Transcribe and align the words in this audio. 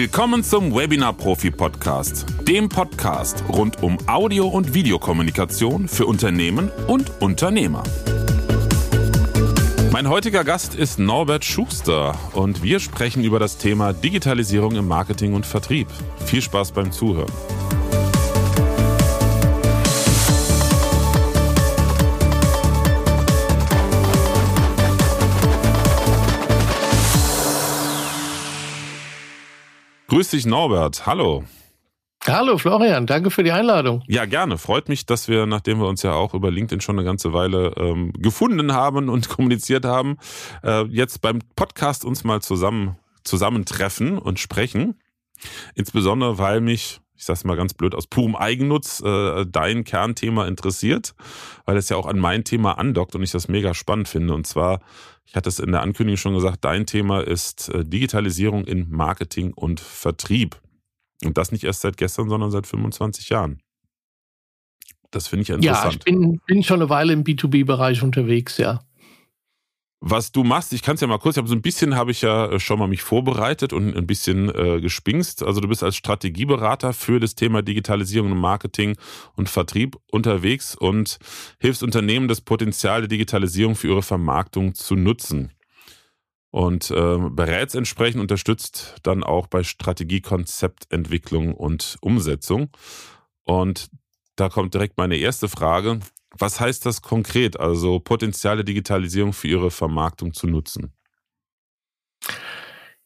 Willkommen 0.00 0.44
zum 0.44 0.72
Webinar 0.76 1.12
Profi 1.12 1.50
Podcast, 1.50 2.24
dem 2.46 2.68
Podcast 2.68 3.42
rund 3.48 3.82
um 3.82 3.98
Audio- 4.06 4.46
und 4.46 4.72
Videokommunikation 4.72 5.88
für 5.88 6.06
Unternehmen 6.06 6.70
und 6.86 7.20
Unternehmer. 7.20 7.82
Mein 9.90 10.08
heutiger 10.08 10.44
Gast 10.44 10.76
ist 10.76 11.00
Norbert 11.00 11.44
Schuster 11.44 12.16
und 12.32 12.62
wir 12.62 12.78
sprechen 12.78 13.24
über 13.24 13.40
das 13.40 13.58
Thema 13.58 13.92
Digitalisierung 13.92 14.76
im 14.76 14.86
Marketing 14.86 15.34
und 15.34 15.44
Vertrieb. 15.44 15.88
Viel 16.24 16.42
Spaß 16.42 16.70
beim 16.70 16.92
Zuhören. 16.92 17.32
Grüß 30.18 30.30
dich, 30.30 30.46
Norbert. 30.46 31.06
Hallo. 31.06 31.44
Hallo 32.26 32.58
Florian, 32.58 33.06
danke 33.06 33.30
für 33.30 33.44
die 33.44 33.52
Einladung. 33.52 34.02
Ja, 34.08 34.24
gerne. 34.24 34.58
Freut 34.58 34.88
mich, 34.88 35.06
dass 35.06 35.28
wir, 35.28 35.46
nachdem 35.46 35.78
wir 35.78 35.86
uns 35.86 36.02
ja 36.02 36.14
auch 36.14 36.34
über 36.34 36.50
LinkedIn 36.50 36.80
schon 36.80 36.98
eine 36.98 37.06
ganze 37.06 37.32
Weile 37.32 37.72
ähm, 37.76 38.12
gefunden 38.14 38.72
haben 38.72 39.10
und 39.10 39.28
kommuniziert 39.36 39.84
haben, 39.84 40.18
äh, 40.64 40.82
jetzt 40.86 41.20
beim 41.20 41.38
Podcast 41.54 42.04
uns 42.04 42.24
mal 42.24 42.42
zusammen 42.42 42.96
zusammentreffen 43.22 44.18
und 44.18 44.40
sprechen. 44.40 44.98
Insbesondere, 45.76 46.36
weil 46.36 46.60
mich, 46.62 47.00
ich 47.14 47.24
sag's 47.24 47.44
mal 47.44 47.56
ganz 47.56 47.74
blöd, 47.74 47.94
aus 47.94 48.08
purem 48.08 48.34
Eigennutz 48.34 49.00
äh, 49.00 49.46
dein 49.46 49.84
Kernthema 49.84 50.48
interessiert, 50.48 51.14
weil 51.64 51.76
es 51.76 51.90
ja 51.90 51.96
auch 51.96 52.06
an 52.06 52.18
mein 52.18 52.42
Thema 52.42 52.76
andockt 52.76 53.14
und 53.14 53.22
ich 53.22 53.30
das 53.30 53.46
mega 53.46 53.72
spannend 53.72 54.08
finde. 54.08 54.34
Und 54.34 54.48
zwar 54.48 54.80
ich 55.28 55.36
hatte 55.36 55.48
es 55.48 55.58
in 55.58 55.72
der 55.72 55.82
Ankündigung 55.82 56.16
schon 56.16 56.34
gesagt, 56.34 56.64
dein 56.64 56.86
Thema 56.86 57.20
ist 57.20 57.68
äh, 57.68 57.84
Digitalisierung 57.84 58.64
in 58.64 58.90
Marketing 58.90 59.52
und 59.52 59.78
Vertrieb. 59.78 60.60
Und 61.24 61.36
das 61.36 61.52
nicht 61.52 61.64
erst 61.64 61.82
seit 61.82 61.96
gestern, 61.96 62.28
sondern 62.28 62.50
seit 62.50 62.66
25 62.66 63.28
Jahren. 63.28 63.60
Das 65.10 65.28
finde 65.28 65.42
ich 65.42 65.50
interessant. 65.50 65.92
Ja, 65.92 65.98
ich 65.98 66.04
bin, 66.04 66.40
bin 66.46 66.62
schon 66.62 66.80
eine 66.80 66.90
Weile 66.90 67.12
im 67.12 67.24
B2B-Bereich 67.24 68.02
unterwegs, 68.02 68.58
ja 68.58 68.80
was 70.00 70.30
du 70.30 70.44
machst. 70.44 70.72
Ich 70.72 70.82
kann 70.82 70.94
es 70.94 71.00
ja 71.00 71.06
mal 71.06 71.18
kurz, 71.18 71.36
ich 71.36 71.38
habe 71.38 71.48
so 71.48 71.54
ein 71.54 71.62
bisschen 71.62 71.96
habe 71.96 72.10
ich 72.12 72.22
ja 72.22 72.52
äh, 72.52 72.60
schon 72.60 72.78
mal 72.78 72.86
mich 72.88 73.02
vorbereitet 73.02 73.72
und 73.72 73.96
ein 73.96 74.06
bisschen 74.06 74.48
äh, 74.54 74.80
gespingst. 74.80 75.42
Also 75.42 75.60
du 75.60 75.68
bist 75.68 75.82
als 75.82 75.96
Strategieberater 75.96 76.92
für 76.92 77.18
das 77.18 77.34
Thema 77.34 77.62
Digitalisierung 77.62 78.32
und 78.32 78.38
Marketing 78.38 78.96
und 79.34 79.48
Vertrieb 79.48 79.96
unterwegs 80.10 80.74
und 80.76 81.18
hilfst 81.58 81.82
Unternehmen, 81.82 82.28
das 82.28 82.40
Potenzial 82.40 83.00
der 83.00 83.08
Digitalisierung 83.08 83.74
für 83.74 83.88
ihre 83.88 84.02
Vermarktung 84.02 84.74
zu 84.74 84.94
nutzen. 84.94 85.52
Und 86.50 86.90
äh, 86.90 87.18
berätst 87.30 87.74
entsprechend 87.74 88.22
unterstützt 88.22 88.94
dann 89.02 89.22
auch 89.22 89.48
bei 89.48 89.62
Strategiekonzeptentwicklung 89.62 91.52
und 91.52 91.98
Umsetzung. 92.00 92.70
Und 93.44 93.90
da 94.36 94.48
kommt 94.48 94.72
direkt 94.72 94.96
meine 94.96 95.16
erste 95.16 95.48
Frage. 95.48 96.00
Was 96.36 96.60
heißt 96.60 96.84
das 96.84 97.02
konkret, 97.02 97.58
also 97.58 98.00
potenzielle 98.00 98.64
Digitalisierung 98.64 99.32
für 99.32 99.48
Ihre 99.48 99.70
Vermarktung 99.70 100.34
zu 100.34 100.46
nutzen? 100.46 100.92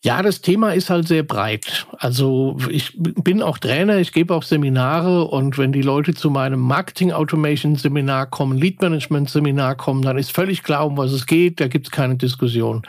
Ja, 0.04 0.20
das 0.20 0.40
Thema 0.40 0.72
ist 0.74 0.90
halt 0.90 1.06
sehr 1.06 1.22
breit. 1.22 1.86
Also 1.96 2.56
ich 2.68 2.92
bin 2.98 3.40
auch 3.40 3.58
Trainer, 3.58 3.98
ich 3.98 4.12
gebe 4.12 4.34
auch 4.34 4.42
Seminare 4.42 5.28
und 5.28 5.58
wenn 5.58 5.70
die 5.70 5.82
Leute 5.82 6.12
zu 6.12 6.28
meinem 6.28 6.58
Marketing 6.58 7.12
Automation 7.12 7.76
Seminar 7.76 8.26
kommen, 8.26 8.58
Lead 8.58 8.82
Management 8.82 9.30
Seminar 9.30 9.76
kommen, 9.76 10.02
dann 10.02 10.18
ist 10.18 10.34
völlig 10.34 10.64
klar, 10.64 10.86
um 10.86 10.96
was 10.96 11.12
es 11.12 11.26
geht, 11.26 11.60
da 11.60 11.68
gibt 11.68 11.86
es 11.86 11.92
keine 11.92 12.16
Diskussion 12.16 12.82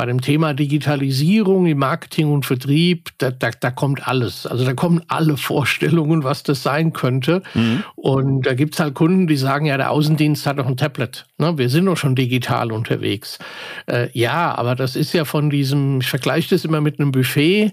bei 0.00 0.06
dem 0.06 0.22
Thema 0.22 0.54
Digitalisierung 0.54 1.66
im 1.66 1.76
Marketing 1.76 2.32
und 2.32 2.46
Vertrieb, 2.46 3.10
da, 3.18 3.30
da, 3.30 3.50
da 3.50 3.70
kommt 3.70 4.08
alles. 4.08 4.46
Also 4.46 4.64
da 4.64 4.72
kommen 4.72 5.02
alle 5.08 5.36
Vorstellungen, 5.36 6.24
was 6.24 6.42
das 6.42 6.62
sein 6.62 6.94
könnte. 6.94 7.42
Mhm. 7.52 7.84
Und 7.96 8.46
da 8.46 8.54
gibt 8.54 8.72
es 8.72 8.80
halt 8.80 8.94
Kunden, 8.94 9.26
die 9.26 9.36
sagen, 9.36 9.66
ja, 9.66 9.76
der 9.76 9.90
Außendienst 9.90 10.46
hat 10.46 10.58
doch 10.58 10.64
ein 10.64 10.78
Tablet. 10.78 11.26
Ne? 11.36 11.58
Wir 11.58 11.68
sind 11.68 11.84
doch 11.84 11.98
schon 11.98 12.14
digital 12.14 12.72
unterwegs. 12.72 13.38
Äh, 13.84 14.08
ja, 14.14 14.54
aber 14.54 14.74
das 14.74 14.96
ist 14.96 15.12
ja 15.12 15.26
von 15.26 15.50
diesem, 15.50 16.00
ich 16.00 16.08
vergleiche 16.08 16.54
das 16.54 16.64
immer 16.64 16.80
mit 16.80 16.98
einem 16.98 17.12
Buffet. 17.12 17.72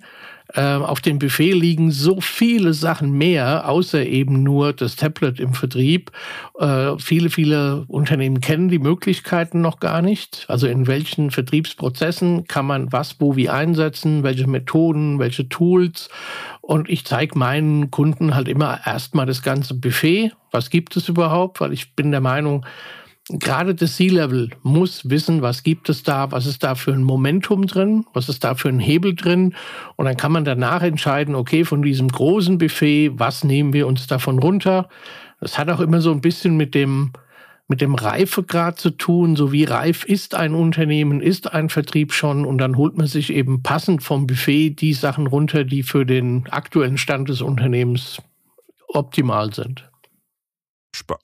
Ähm, 0.56 0.84
auf 0.84 1.02
dem 1.02 1.20
Buffet 1.20 1.52
liegen 1.52 1.92
so 1.92 2.22
viele 2.22 2.74
Sachen 2.74 3.12
mehr, 3.12 3.68
außer 3.68 4.06
eben 4.06 4.44
nur 4.44 4.74
das 4.74 4.96
Tablet 4.96 5.40
im 5.40 5.54
Vertrieb. 5.54 6.12
Äh, 6.60 6.98
viele, 7.00 7.30
viele 7.30 7.86
Unternehmen 7.88 8.40
kennen 8.40 8.70
die 8.70 8.80
Möglichkeiten 8.80 9.62
noch 9.62 9.80
gar 9.80 10.02
nicht. 10.02 10.46
Also 10.48 10.68
in 10.68 10.88
welchen 10.88 11.32
Vertriebsprozessen 11.32 12.48
kann 12.48 12.66
man 12.66 12.92
was 12.92 13.18
wo 13.20 13.36
wie 13.36 13.50
einsetzen, 13.50 14.24
welche 14.24 14.48
Methoden, 14.48 15.20
welche 15.20 15.50
Tools. 15.50 16.10
Und 16.62 16.90
ich 16.90 17.06
zeige 17.06 17.38
meinen 17.38 17.92
Kunden 17.92 18.36
halt 18.36 18.48
immer 18.48 18.80
erstmal 18.86 19.26
das 19.26 19.42
ganze 19.42 19.74
Buffet. 19.74 20.32
Was 20.52 20.70
gibt 20.70 20.96
es 20.96 21.10
überhaupt? 21.10 21.60
Weil 21.60 21.74
ich 21.74 21.96
bin 21.96 22.12
der 22.12 22.22
Meinung, 22.22 22.66
gerade 23.30 23.76
das 23.76 23.96
C-Level 23.96 24.52
muss 24.64 25.10
wissen, 25.10 25.42
was 25.42 25.64
gibt 25.64 25.90
es 25.90 26.04
da, 26.04 26.32
was 26.32 26.46
ist 26.46 26.64
da 26.64 26.76
für 26.76 26.94
ein 26.94 27.04
Momentum 27.04 27.68
drin, 27.68 28.06
was 28.14 28.30
ist 28.30 28.44
da 28.44 28.56
für 28.56 28.70
ein 28.70 28.80
Hebel 28.80 29.16
drin. 29.16 29.56
Und 29.96 30.06
dann 30.06 30.18
kann 30.18 30.32
man 30.32 30.46
danach 30.46 30.82
entscheiden, 30.82 31.36
okay, 31.36 31.66
von 31.66 31.82
diesem 31.82 32.08
großen 32.08 32.58
Buffet, 32.58 33.12
was 33.20 33.44
nehmen 33.44 33.74
wir 33.74 33.88
uns 33.88 34.08
davon 34.08 34.40
runter? 34.40 34.90
Das 35.42 35.58
hat 35.58 35.70
auch 35.70 35.82
immer 35.82 36.02
so 36.02 36.12
ein 36.12 36.22
bisschen 36.22 36.56
mit 36.56 36.74
dem, 36.74 37.12
mit 37.68 37.82
dem 37.82 37.96
Reifegrad 37.96 38.80
zu 38.80 38.92
tun, 38.92 39.36
so 39.36 39.52
wie 39.52 39.66
reif 39.66 40.06
ist 40.06 40.34
ein 40.34 40.54
Unternehmen, 40.54 41.20
ist 41.20 41.52
ein 41.54 41.70
Vertrieb 41.70 42.14
schon 42.14 42.46
und 42.46 42.60
dann 42.60 42.78
holt 42.78 42.98
man 42.98 43.08
sich 43.08 43.34
eben 43.34 43.62
passend 43.62 44.04
vom 44.04 44.26
Buffet 44.26 44.70
die 44.70 44.94
Sachen 44.94 45.28
runter, 45.28 45.66
die 45.66 45.84
für 45.84 46.06
den 46.06 46.48
aktuellen 46.50 46.98
Stand 46.98 47.28
des 47.28 47.42
Unternehmens 47.42 48.22
optimal 48.88 49.54
sind. 49.54 49.90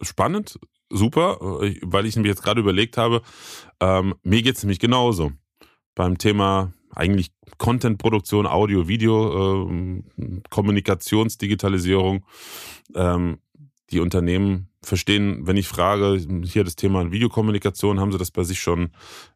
Spannend, 0.01 0.59
super, 0.93 1.37
weil 1.81 2.05
ich 2.05 2.15
mir 2.15 2.27
jetzt 2.27 2.43
gerade 2.43 2.61
überlegt 2.61 2.97
habe, 2.97 3.21
ähm, 3.79 4.15
mir 4.23 4.41
geht 4.41 4.55
es 4.55 4.63
nämlich 4.63 4.79
genauso. 4.79 5.31
Beim 5.95 6.17
Thema 6.17 6.73
eigentlich 6.95 7.31
Content-Produktion, 7.57 8.47
Audio, 8.47 8.87
Video, 8.87 9.67
äh, 9.67 10.03
Kommunikationsdigitalisierung. 10.49 12.25
Ähm, 12.95 13.39
die 13.91 13.99
Unternehmen 13.99 14.69
verstehen, 14.81 15.45
wenn 15.45 15.57
ich 15.57 15.67
frage, 15.67 16.17
hier 16.45 16.63
das 16.63 16.75
Thema 16.75 17.11
Videokommunikation, 17.11 17.99
haben 17.99 18.11
sie 18.11 18.17
das 18.17 18.31
bei 18.31 18.43
sich 18.43 18.59
schon 18.59 18.91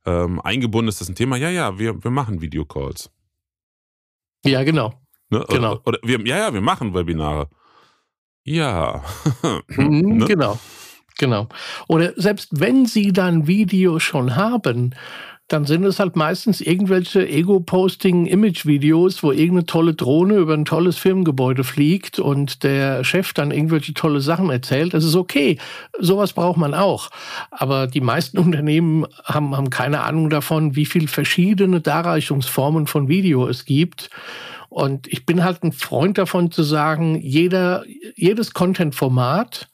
ähm, 0.05 0.41
eingebunden? 0.41 0.89
Ist 0.89 1.01
das 1.01 1.09
ein 1.09 1.15
Thema? 1.15 1.37
Ja, 1.37 1.49
ja, 1.49 1.77
wir, 1.77 2.03
wir 2.03 2.11
machen 2.11 2.41
Videocalls. 2.41 3.11
Ja, 4.45 4.63
genau. 4.63 4.93
Ne? 5.29 5.45
Genau. 5.49 5.73
Oder, 5.73 5.87
oder 5.87 5.99
wir, 6.03 6.19
ja, 6.25 6.37
ja, 6.37 6.53
wir 6.53 6.61
machen 6.61 6.93
Webinare. 6.93 7.49
Ja. 8.43 9.03
Mhm, 9.67 10.17
ne? 10.17 10.25
Genau. 10.25 10.59
Genau. 11.17 11.47
Oder 11.87 12.13
selbst 12.15 12.49
wenn 12.51 12.85
sie 12.85 13.11
dann 13.11 13.47
Video 13.47 13.99
schon 13.99 14.35
haben, 14.35 14.93
dann 15.47 15.63
sind 15.65 15.85
es 15.85 15.99
halt 15.99 16.17
meistens 16.17 16.59
irgendwelche 16.59 17.25
Ego-Posting-Image-Videos, 17.25 19.23
wo 19.23 19.31
irgendeine 19.31 19.65
tolle 19.65 19.93
Drohne 19.93 20.35
über 20.35 20.53
ein 20.53 20.65
tolles 20.65 20.97
Firmengebäude 20.97 21.63
fliegt 21.63 22.19
und 22.19 22.63
der 22.63 23.05
Chef 23.05 23.31
dann 23.31 23.51
irgendwelche 23.51 23.93
tolle 23.93 24.19
Sachen 24.19 24.49
erzählt. 24.49 24.93
Das 24.93 25.05
ist 25.05 25.15
okay. 25.15 25.57
Sowas 25.99 26.33
braucht 26.33 26.57
man 26.57 26.73
auch. 26.73 27.09
Aber 27.49 27.87
die 27.87 28.01
meisten 28.01 28.37
Unternehmen 28.39 29.05
haben, 29.23 29.55
haben 29.55 29.69
keine 29.69 30.01
Ahnung 30.01 30.29
davon, 30.29 30.75
wie 30.75 30.85
viele 30.85 31.07
verschiedene 31.07 31.79
Darreichungsformen 31.79 32.85
von 32.85 33.07
Video 33.07 33.47
es 33.47 33.63
gibt. 33.63 34.09
Und 34.67 35.07
ich 35.07 35.25
bin 35.25 35.45
halt 35.45 35.63
ein 35.63 35.71
Freund 35.71 36.17
davon 36.17 36.51
zu 36.51 36.61
sagen, 36.61 37.17
jeder, 37.21 37.85
jedes 38.15 38.53
Content-Format 38.53 39.69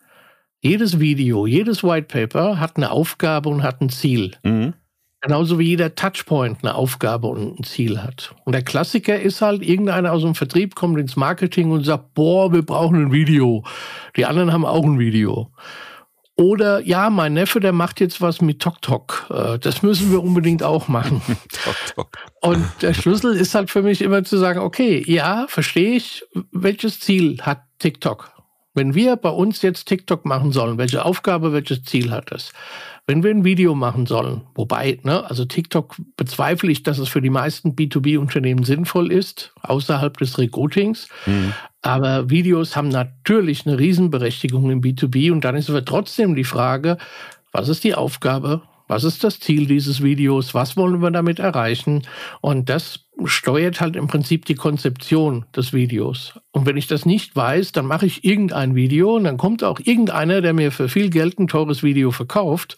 jedes 0.63 0.99
Video, 0.99 1.45
jedes 1.45 1.83
White 1.83 2.07
Paper 2.07 2.59
hat 2.59 2.77
eine 2.77 2.89
Aufgabe 2.89 3.49
und 3.49 3.63
hat 3.63 3.81
ein 3.81 3.89
Ziel. 3.89 4.31
Mhm. 4.43 4.73
Genauso 5.19 5.59
wie 5.59 5.67
jeder 5.67 5.95
Touchpoint 5.95 6.59
eine 6.63 6.75
Aufgabe 6.75 7.27
und 7.27 7.59
ein 7.59 7.63
Ziel 7.63 8.01
hat. 8.01 8.33
Und 8.45 8.53
der 8.53 8.63
Klassiker 8.63 9.19
ist 9.19 9.41
halt, 9.41 9.61
irgendeiner 9.61 10.11
aus 10.11 10.21
dem 10.21 10.35
Vertrieb 10.35 10.75
kommt 10.75 10.97
ins 10.99 11.15
Marketing 11.15 11.71
und 11.71 11.85
sagt, 11.85 12.13
boah, 12.13 12.51
wir 12.51 12.61
brauchen 12.61 12.95
ein 13.01 13.11
Video. 13.11 13.63
Die 14.17 14.25
anderen 14.25 14.51
haben 14.51 14.65
auch 14.65 14.83
ein 14.83 14.99
Video. 14.99 15.51
Oder 16.35 16.79
ja, 16.79 17.09
mein 17.09 17.33
Neffe, 17.33 17.59
der 17.59 17.73
macht 17.73 17.99
jetzt 17.99 18.19
was 18.19 18.41
mit 18.41 18.61
TokTok. 18.61 19.27
Äh, 19.29 19.59
das 19.59 19.83
müssen 19.83 20.11
wir 20.11 20.23
unbedingt 20.23 20.63
auch 20.63 20.87
machen. 20.87 21.21
und 22.41 22.65
der 22.81 22.93
Schlüssel 22.93 23.35
ist 23.35 23.53
halt 23.53 23.69
für 23.69 23.81
mich 23.81 24.01
immer 24.01 24.23
zu 24.23 24.37
sagen, 24.37 24.59
okay, 24.59 25.03
ja, 25.05 25.45
verstehe 25.47 25.95
ich, 25.95 26.25
welches 26.51 26.99
Ziel 26.99 27.37
hat 27.41 27.61
TikTok? 27.79 28.32
Wenn 28.73 28.95
wir 28.95 29.15
bei 29.15 29.29
uns 29.29 29.61
jetzt 29.61 29.85
TikTok 29.85 30.25
machen 30.25 30.51
sollen, 30.51 30.77
welche 30.77 31.05
Aufgabe, 31.05 31.53
welches 31.53 31.83
Ziel 31.83 32.11
hat 32.11 32.31
es? 32.31 32.51
Wenn 33.05 33.21
wir 33.21 33.31
ein 33.31 33.43
Video 33.43 33.75
machen 33.75 34.05
sollen, 34.05 34.41
wobei, 34.55 34.99
ne, 35.03 35.29
also 35.29 35.45
TikTok 35.45 35.95
bezweifle 36.15 36.71
ich, 36.71 36.83
dass 36.83 36.97
es 36.97 37.09
für 37.09 37.21
die 37.21 37.29
meisten 37.29 37.75
B2B-Unternehmen 37.75 38.63
sinnvoll 38.63 39.11
ist, 39.11 39.53
außerhalb 39.61 40.17
des 40.17 40.37
Recruitings. 40.37 41.09
Mhm. 41.25 41.53
Aber 41.81 42.29
Videos 42.29 42.75
haben 42.75 42.87
natürlich 42.87 43.67
eine 43.67 43.77
Riesenberechtigung 43.77 44.71
im 44.71 44.81
B2B 44.81 45.31
und 45.31 45.43
dann 45.43 45.55
ist 45.55 45.69
aber 45.69 45.83
trotzdem 45.83 46.33
die 46.33 46.45
Frage, 46.45 46.97
was 47.51 47.67
ist 47.69 47.83
die 47.83 47.93
Aufgabe? 47.93 48.61
Was 48.87 49.03
ist 49.03 49.23
das 49.23 49.39
Ziel 49.39 49.65
dieses 49.65 50.01
Videos? 50.01 50.53
Was 50.53 50.77
wollen 50.77 51.01
wir 51.01 51.11
damit 51.11 51.39
erreichen? 51.39 52.03
Und 52.41 52.69
das 52.69 53.02
steuert 53.25 53.79
halt 53.79 53.95
im 53.95 54.07
Prinzip 54.07 54.45
die 54.45 54.55
Konzeption 54.55 55.45
des 55.55 55.73
Videos. 55.73 56.39
Und 56.51 56.65
wenn 56.65 56.77
ich 56.77 56.87
das 56.87 57.05
nicht 57.05 57.35
weiß, 57.35 57.71
dann 57.71 57.85
mache 57.85 58.05
ich 58.05 58.23
irgendein 58.23 58.75
Video 58.75 59.15
und 59.15 59.23
dann 59.23 59.37
kommt 59.37 59.63
auch 59.63 59.79
irgendeiner, 59.79 60.41
der 60.41 60.53
mir 60.53 60.71
für 60.71 60.89
viel 60.89 61.09
Geld 61.09 61.39
ein 61.39 61.47
teures 61.47 61.83
Video 61.83 62.11
verkauft. 62.11 62.77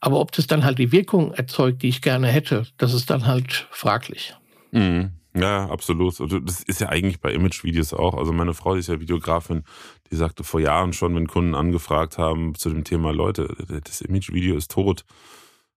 Aber 0.00 0.20
ob 0.20 0.32
das 0.32 0.46
dann 0.46 0.64
halt 0.64 0.78
die 0.78 0.92
Wirkung 0.92 1.32
erzeugt, 1.32 1.82
die 1.82 1.88
ich 1.88 2.02
gerne 2.02 2.28
hätte, 2.28 2.66
das 2.76 2.94
ist 2.94 3.10
dann 3.10 3.26
halt 3.26 3.66
fraglich. 3.70 4.34
Mhm. 4.72 5.12
Ja, 5.34 5.68
absolut. 5.68 6.20
Also 6.20 6.40
das 6.40 6.62
ist 6.62 6.80
ja 6.80 6.88
eigentlich 6.88 7.20
bei 7.20 7.32
Image-Videos 7.32 7.92
auch. 7.92 8.14
Also 8.14 8.32
meine 8.32 8.54
Frau, 8.54 8.74
die 8.74 8.80
ist 8.80 8.88
ja 8.88 9.00
Videografin, 9.00 9.64
die 10.10 10.16
sagte 10.16 10.42
vor 10.42 10.60
Jahren 10.60 10.92
schon, 10.92 11.14
wenn 11.14 11.28
Kunden 11.28 11.54
angefragt 11.54 12.18
haben 12.18 12.54
zu 12.54 12.70
dem 12.70 12.84
Thema, 12.84 13.12
Leute, 13.12 13.54
das 13.84 14.00
Image-Video 14.00 14.56
ist 14.56 14.70
tot. 14.70 15.04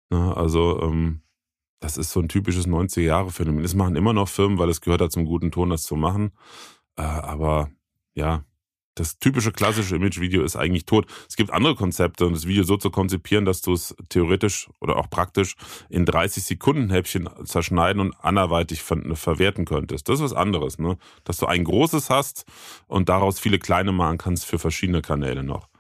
also 0.10 0.82
ähm, 0.82 1.22
das 1.82 1.98
ist 1.98 2.12
so 2.12 2.22
ein 2.22 2.30
typisches 2.30 2.68
90er-Jahre-Phänomen. 2.68 3.64
Das 3.64 3.76
machen 3.76 3.98
immer 3.98 4.14
noch 4.14 4.30
Firmen, 4.30 4.58
weil 4.60 4.70
es 4.70 4.82
gehört 4.82 5.02
halt 5.02 5.12
zum 5.12 5.26
guten 5.26 5.52
Ton, 5.52 5.72
das 5.72 5.84
zu 5.84 5.96
machen. 5.96 6.32
Äh, 6.96 7.02
aber 7.02 7.72
ja, 8.14 8.46
das 8.96 9.18
typische 9.18 9.52
klassische 9.52 9.96
Image-Video 9.96 10.44
ist 10.44 10.56
eigentlich 10.56 10.86
tot. 10.86 11.08
Es 11.28 11.36
gibt 11.36 11.52
andere 11.52 11.76
Konzepte 11.76 12.26
und 12.26 12.34
das 12.34 12.46
Video 12.46 12.64
so 12.64 12.78
zu 12.78 12.92
konzipieren, 12.92 13.46
dass 13.46 13.62
du 13.62 13.74
es 13.74 13.96
theoretisch 14.10 14.70
oder 14.80 14.98
auch 14.98 15.10
praktisch 15.10 15.56
in 15.90 16.06
30 16.06 16.44
Sekunden 16.44 16.92
Häppchen 16.92 17.28
zerschneiden 17.46 18.00
und 18.00 18.14
anderweitig 18.22 18.84
ver 18.84 18.98
verwerten 19.16 19.66
könntest. 19.66 20.08
Das 20.08 20.20
ist 20.20 20.24
was 20.24 20.34
anderes, 20.34 20.78
ne? 20.78 20.98
Dass 21.24 21.38
du 21.38 21.48
ein 21.48 21.64
großes 21.64 22.10
hast 22.12 22.46
und 22.88 23.10
daraus 23.10 23.40
viele 23.40 23.60
kleine 23.60 23.92
machen 23.92 24.20
kannst 24.20 24.46
für 24.46 24.60
verschiedene 24.60 25.02
Kanäle 25.02 25.44
noch. 25.44 25.71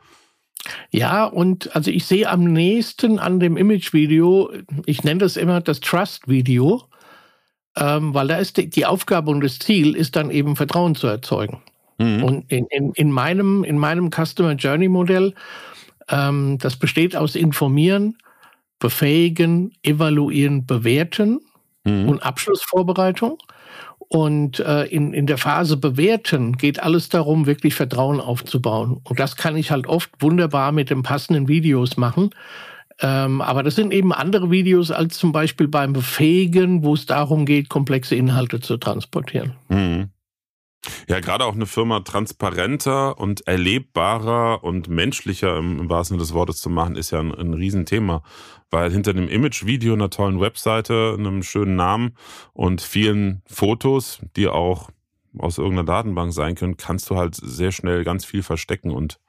Ja, 0.91 1.25
und 1.25 1.75
also 1.75 1.89
ich 1.91 2.05
sehe 2.05 2.29
am 2.29 2.43
nächsten 2.43 3.19
an 3.19 3.39
dem 3.39 3.57
Image-Video, 3.57 4.51
ich 4.85 5.03
nenne 5.03 5.19
das 5.19 5.37
immer 5.37 5.61
das 5.61 5.79
Trust-Video, 5.79 6.83
ähm, 7.75 8.13
weil 8.13 8.27
da 8.27 8.37
ist 8.37 8.57
die, 8.57 8.69
die 8.69 8.85
Aufgabe 8.85 9.31
und 9.31 9.41
das 9.41 9.59
Ziel 9.59 9.95
ist 9.95 10.15
dann 10.15 10.29
eben 10.29 10.55
Vertrauen 10.55 10.95
zu 10.95 11.07
erzeugen. 11.07 11.61
Mhm. 11.97 12.23
Und 12.23 12.51
in, 12.51 12.65
in, 12.69 12.91
in, 12.93 13.11
meinem, 13.11 13.63
in 13.63 13.77
meinem 13.77 14.11
Customer 14.11 14.53
Journey 14.53 14.89
Modell, 14.89 15.33
ähm, 16.09 16.57
das 16.59 16.75
besteht 16.75 17.15
aus 17.15 17.35
Informieren, 17.35 18.17
Befähigen, 18.79 19.73
Evaluieren, 19.83 20.65
Bewerten 20.65 21.39
mhm. 21.83 22.09
und 22.09 22.23
Abschlussvorbereitung. 22.23 23.37
Und 24.13 24.59
äh, 24.59 24.83
in, 24.87 25.13
in 25.13 25.25
der 25.25 25.37
Phase 25.37 25.77
bewerten 25.77 26.57
geht 26.57 26.83
alles 26.83 27.07
darum, 27.07 27.45
wirklich 27.45 27.75
Vertrauen 27.75 28.19
aufzubauen. 28.19 28.99
Und 29.05 29.21
das 29.21 29.37
kann 29.37 29.55
ich 29.55 29.71
halt 29.71 29.87
oft 29.87 30.11
wunderbar 30.19 30.73
mit 30.73 30.89
den 30.89 31.01
passenden 31.01 31.47
Videos 31.47 31.95
machen. 31.95 32.31
Ähm, 32.99 33.39
aber 33.39 33.63
das 33.63 33.75
sind 33.75 33.93
eben 33.93 34.11
andere 34.11 34.51
Videos 34.51 34.91
als 34.91 35.17
zum 35.17 35.31
Beispiel 35.31 35.69
beim 35.69 35.93
Befähigen, 35.93 36.83
wo 36.83 36.93
es 36.93 37.05
darum 37.05 37.45
geht, 37.45 37.69
komplexe 37.69 38.15
Inhalte 38.15 38.59
zu 38.59 38.75
transportieren. 38.75 39.53
Mhm. 39.69 40.09
Ja, 41.07 41.21
gerade 41.21 41.45
auch 41.45 41.55
eine 41.55 41.65
Firma 41.65 42.01
transparenter 42.01 43.17
und 43.17 43.47
erlebbarer 43.47 44.61
und 44.61 44.89
menschlicher 44.89 45.55
im, 45.55 45.79
im 45.79 45.89
wahrsten 45.89 46.15
Sinne 46.15 46.23
des 46.23 46.33
Wortes 46.33 46.57
zu 46.57 46.69
machen, 46.69 46.97
ist 46.97 47.11
ja 47.11 47.21
ein, 47.21 47.33
ein 47.33 47.53
Riesenthema. 47.53 48.23
Weil 48.71 48.91
hinter 48.91 49.11
einem 49.11 49.27
Image-Video, 49.27 49.93
einer 49.93 50.09
tollen 50.09 50.39
Webseite, 50.39 51.15
einem 51.17 51.43
schönen 51.43 51.75
Namen 51.75 52.15
und 52.53 52.81
vielen 52.81 53.41
Fotos, 53.45 54.21
die 54.37 54.47
auch 54.47 54.89
aus 55.37 55.57
irgendeiner 55.57 55.85
Datenbank 55.85 56.33
sein 56.33 56.55
können, 56.55 56.77
kannst 56.77 57.09
du 57.09 57.17
halt 57.17 57.35
sehr 57.35 57.71
schnell 57.71 58.03
ganz 58.03 58.25
viel 58.25 58.43
verstecken. 58.43 58.91
Und 58.91 59.19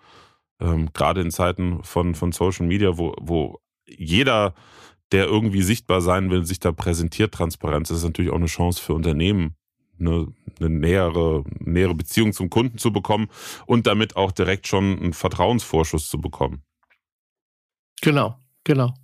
ähm, 0.61 0.91
gerade 0.93 1.21
in 1.21 1.31
Zeiten 1.31 1.83
von, 1.83 2.15
von 2.15 2.33
Social 2.33 2.67
Media, 2.67 2.99
wo, 2.99 3.15
wo 3.21 3.61
jeder, 3.87 4.55
der 5.11 5.27
irgendwie 5.27 5.63
sichtbar 5.63 6.01
sein 6.01 6.31
will, 6.31 6.45
sich 6.45 6.61
da 6.61 6.73
präsentiert, 6.73 7.35
Transparenz, 7.35 7.89
das 7.89 7.99
ist 7.99 8.05
natürlich 8.05 8.31
auch 8.31 8.37
eine 8.37 8.47
Chance 8.47 8.81
für 8.81 8.95
Unternehmen, 8.95 9.57
eine, 9.99 10.33
eine 10.61 10.71
nähere, 10.71 11.45
nähere 11.59 11.95
Beziehung 11.95 12.33
zum 12.33 12.49
Kunden 12.49 12.79
zu 12.79 12.93
bekommen 12.93 13.29
und 13.67 13.87
damit 13.89 14.17
auch 14.17 14.31
direkt 14.33 14.69
schon 14.69 14.99
einen 14.99 15.13
Vertrauensvorschuss 15.13 16.09
zu 16.09 16.21
bekommen. 16.21 16.63
Genau, 18.01 18.37
genau. 18.65 18.95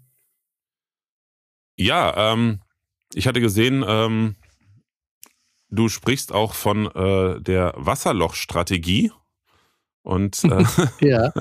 Ja, 1.79 2.33
ähm, 2.33 2.61
ich 3.15 3.27
hatte 3.27 3.41
gesehen, 3.41 3.85
ähm, 3.87 4.37
du 5.71 5.89
sprichst 5.89 6.33
auch 6.33 6.55
von 6.55 6.87
äh, 6.87 7.41
der 7.41 7.73
Wasserlochstrategie. 7.77 9.13
Und 10.03 10.43
äh, 10.45 10.65
ja. 11.01 11.33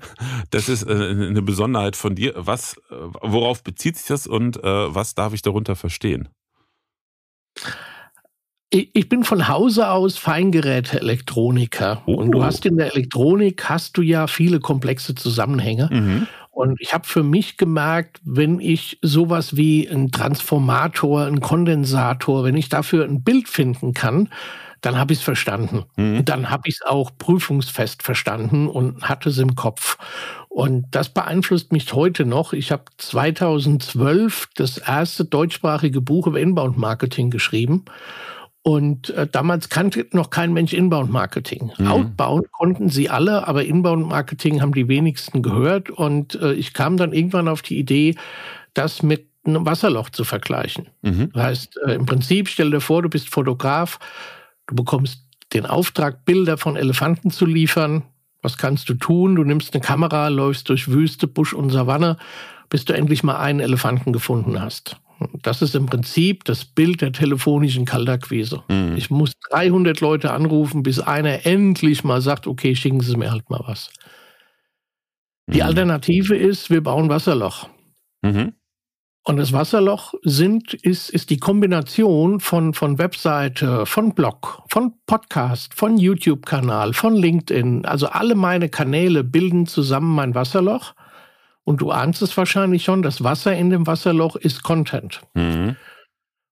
das 0.50 0.68
ist 0.68 0.84
äh, 0.84 0.92
eine 0.92 1.42
Besonderheit 1.42 1.96
von 1.96 2.14
dir. 2.14 2.34
Was, 2.36 2.76
äh, 2.90 2.94
worauf 3.22 3.62
bezieht 3.62 3.96
sich 3.96 4.06
das 4.06 4.26
und 4.26 4.62
äh, 4.62 4.94
was 4.94 5.14
darf 5.14 5.32
ich 5.32 5.42
darunter 5.42 5.76
verstehen? 5.76 6.28
Ich 8.70 9.08
bin 9.08 9.24
von 9.24 9.48
Hause 9.48 9.88
aus 9.88 10.18
Feingeräte-Elektroniker. 10.18 12.02
Oh. 12.04 12.16
Und 12.16 12.32
du 12.32 12.44
hast 12.44 12.66
in 12.66 12.76
der 12.76 12.94
Elektronik 12.94 13.64
hast 13.64 13.96
du 13.96 14.02
ja 14.02 14.26
viele 14.26 14.60
komplexe 14.60 15.14
Zusammenhänge. 15.14 15.88
Mhm. 15.90 16.26
Und 16.58 16.80
ich 16.80 16.92
habe 16.92 17.06
für 17.06 17.22
mich 17.22 17.56
gemerkt, 17.56 18.20
wenn 18.24 18.58
ich 18.58 18.98
sowas 19.00 19.56
wie 19.56 19.88
ein 19.88 20.10
Transformator, 20.10 21.24
ein 21.24 21.40
Kondensator, 21.40 22.42
wenn 22.42 22.56
ich 22.56 22.68
dafür 22.68 23.04
ein 23.04 23.22
Bild 23.22 23.48
finden 23.48 23.94
kann, 23.94 24.28
dann 24.80 24.98
habe 24.98 25.12
ich 25.12 25.20
es 25.20 25.24
verstanden. 25.24 25.84
Mhm. 25.94 26.24
Dann 26.24 26.50
habe 26.50 26.64
ich 26.66 26.74
es 26.80 26.82
auch 26.82 27.12
prüfungsfest 27.16 28.02
verstanden 28.02 28.66
und 28.66 29.08
hatte 29.08 29.28
es 29.28 29.38
im 29.38 29.54
Kopf. 29.54 29.98
Und 30.48 30.86
das 30.90 31.10
beeinflusst 31.10 31.70
mich 31.70 31.92
heute 31.92 32.26
noch. 32.26 32.52
Ich 32.52 32.72
habe 32.72 32.86
2012 32.96 34.48
das 34.56 34.78
erste 34.78 35.26
deutschsprachige 35.26 36.00
Buch 36.00 36.26
über 36.26 36.40
Inbound-Marketing 36.40 37.30
geschrieben. 37.30 37.84
Und 38.68 39.08
äh, 39.14 39.26
damals 39.26 39.70
kannte 39.70 40.06
noch 40.12 40.28
kein 40.28 40.52
Mensch 40.52 40.74
Inbound-Marketing. 40.74 41.72
Mhm. 41.78 41.86
Outbound 41.86 42.52
konnten 42.52 42.90
sie 42.90 43.08
alle, 43.08 43.48
aber 43.48 43.64
Inbound-Marketing 43.64 44.60
haben 44.60 44.74
die 44.74 44.88
wenigsten 44.88 45.40
gehört. 45.40 45.88
Und 45.88 46.34
äh, 46.34 46.52
ich 46.52 46.74
kam 46.74 46.98
dann 46.98 47.14
irgendwann 47.14 47.48
auf 47.48 47.62
die 47.62 47.78
Idee, 47.78 48.14
das 48.74 49.02
mit 49.02 49.26
einem 49.46 49.64
Wasserloch 49.64 50.10
zu 50.10 50.22
vergleichen. 50.22 50.88
Mhm. 51.00 51.30
Das 51.32 51.42
heißt, 51.44 51.80
äh, 51.86 51.94
im 51.94 52.04
Prinzip, 52.04 52.50
stell 52.50 52.70
dir 52.70 52.82
vor, 52.82 53.00
du 53.00 53.08
bist 53.08 53.30
Fotograf, 53.30 54.00
du 54.66 54.74
bekommst 54.74 55.24
den 55.54 55.64
Auftrag, 55.64 56.26
Bilder 56.26 56.58
von 56.58 56.76
Elefanten 56.76 57.30
zu 57.30 57.46
liefern. 57.46 58.02
Was 58.42 58.58
kannst 58.58 58.90
du 58.90 58.94
tun? 58.96 59.36
Du 59.36 59.44
nimmst 59.44 59.72
eine 59.72 59.80
Kamera, 59.80 60.28
läufst 60.28 60.68
durch 60.68 60.88
Wüste, 60.88 61.26
Busch 61.26 61.54
und 61.54 61.70
Savanne, 61.70 62.18
bis 62.68 62.84
du 62.84 62.92
endlich 62.92 63.22
mal 63.22 63.38
einen 63.38 63.60
Elefanten 63.60 64.12
gefunden 64.12 64.60
hast. 64.60 64.98
Das 65.42 65.62
ist 65.62 65.74
im 65.74 65.86
Prinzip 65.86 66.44
das 66.44 66.64
Bild 66.64 67.00
der 67.00 67.12
telefonischen 67.12 67.84
Kaltakquise. 67.84 68.62
Mhm. 68.68 68.94
Ich 68.96 69.10
muss 69.10 69.32
300 69.50 70.00
Leute 70.00 70.30
anrufen, 70.30 70.82
bis 70.82 71.00
einer 71.00 71.46
endlich 71.46 72.04
mal 72.04 72.20
sagt, 72.20 72.46
okay, 72.46 72.74
schicken 72.74 73.00
Sie 73.00 73.16
mir 73.16 73.30
halt 73.30 73.50
mal 73.50 73.62
was. 73.66 73.90
Die 75.48 75.58
mhm. 75.58 75.66
Alternative 75.66 76.36
ist, 76.36 76.70
wir 76.70 76.82
bauen 76.82 77.08
Wasserloch. 77.08 77.68
Mhm. 78.22 78.52
Und 79.24 79.36
das 79.36 79.52
Wasserloch 79.52 80.14
sind, 80.22 80.72
ist, 80.72 81.10
ist 81.10 81.28
die 81.28 81.36
Kombination 81.36 82.40
von, 82.40 82.72
von 82.72 82.98
Webseite, 82.98 83.84
von 83.84 84.14
Blog, 84.14 84.62
von 84.70 84.94
Podcast, 85.06 85.74
von 85.74 85.98
YouTube-Kanal, 85.98 86.94
von 86.94 87.14
LinkedIn. 87.14 87.84
Also 87.84 88.06
alle 88.06 88.34
meine 88.34 88.70
Kanäle 88.70 89.24
bilden 89.24 89.66
zusammen 89.66 90.14
mein 90.14 90.34
Wasserloch. 90.34 90.94
Und 91.68 91.82
du 91.82 91.90
ahnst 91.90 92.22
es 92.22 92.34
wahrscheinlich 92.38 92.82
schon, 92.82 93.02
das 93.02 93.22
Wasser 93.22 93.54
in 93.54 93.68
dem 93.68 93.86
Wasserloch 93.86 94.36
ist 94.36 94.62
Content. 94.62 95.20
Mhm. 95.34 95.76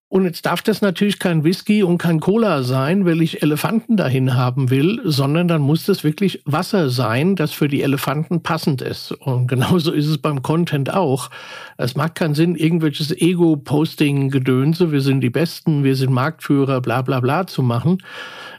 Und 0.08 0.25
jetzt 0.25 0.44
darf 0.44 0.61
das 0.61 0.82
natürlich 0.82 1.18
kein 1.18 1.42
Whisky 1.42 1.82
und 1.82 1.96
kein 1.96 2.20
Cola 2.20 2.62
sein, 2.62 3.06
weil 3.06 3.23
ich 3.23 3.42
Elefanten 3.42 3.96
dahin 3.96 4.35
haben 4.35 4.68
will, 4.68 5.00
sondern 5.04 5.49
dann 5.49 5.62
muss 5.62 5.87
das 5.87 6.04
wirklich 6.04 6.42
Wasser 6.44 6.90
sein, 6.90 7.35
das 7.35 7.52
für 7.52 7.66
die 7.66 7.80
Elefanten 7.80 8.42
passend 8.42 8.82
ist. 8.82 9.11
Und 9.12 9.49
genauso 9.49 9.90
ist 9.90 10.06
es 10.06 10.18
beim 10.18 10.42
Content 10.42 10.92
auch. 10.92 11.30
Es 11.78 11.96
macht 11.96 12.16
keinen 12.16 12.35
Sinn, 12.35 12.54
irgendwelches 12.54 13.11
Ego-Posting-Gedönse, 13.11 14.92
wir 14.92 15.00
sind 15.00 15.23
die 15.23 15.30
Besten, 15.30 15.82
wir 15.82 15.96
sind 15.96 16.12
Marktführer, 16.12 16.82
bla 16.82 17.00
bla 17.00 17.20
bla 17.20 17.46
zu 17.46 17.62
machen. 17.62 18.02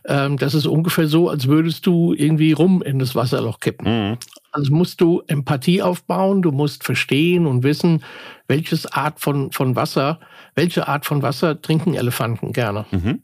Ähm, 0.05 0.37
das 0.37 0.55
ist 0.55 0.65
ungefähr 0.65 1.07
so, 1.07 1.29
als 1.29 1.47
würdest 1.47 1.85
du 1.85 2.13
irgendwie 2.13 2.53
rum 2.53 2.81
in 2.81 2.97
das 2.97 3.13
Wasserloch 3.13 3.59
kippen. 3.59 4.09
Mhm. 4.09 4.17
Also 4.51 4.73
musst 4.73 5.01
du 5.01 5.21
Empathie 5.27 5.81
aufbauen, 5.81 6.41
du 6.41 6.51
musst 6.51 6.83
verstehen 6.83 7.45
und 7.45 7.63
wissen, 7.63 8.03
welches 8.47 8.85
Art 8.91 9.19
von, 9.19 9.51
von 9.51 9.75
Wasser, 9.75 10.19
welche 10.55 10.87
Art 10.87 11.05
von 11.05 11.21
Wasser 11.21 11.61
trinken 11.61 11.93
Elefanten 11.93 12.53
gerne. 12.53 12.85
Mhm. 12.91 13.21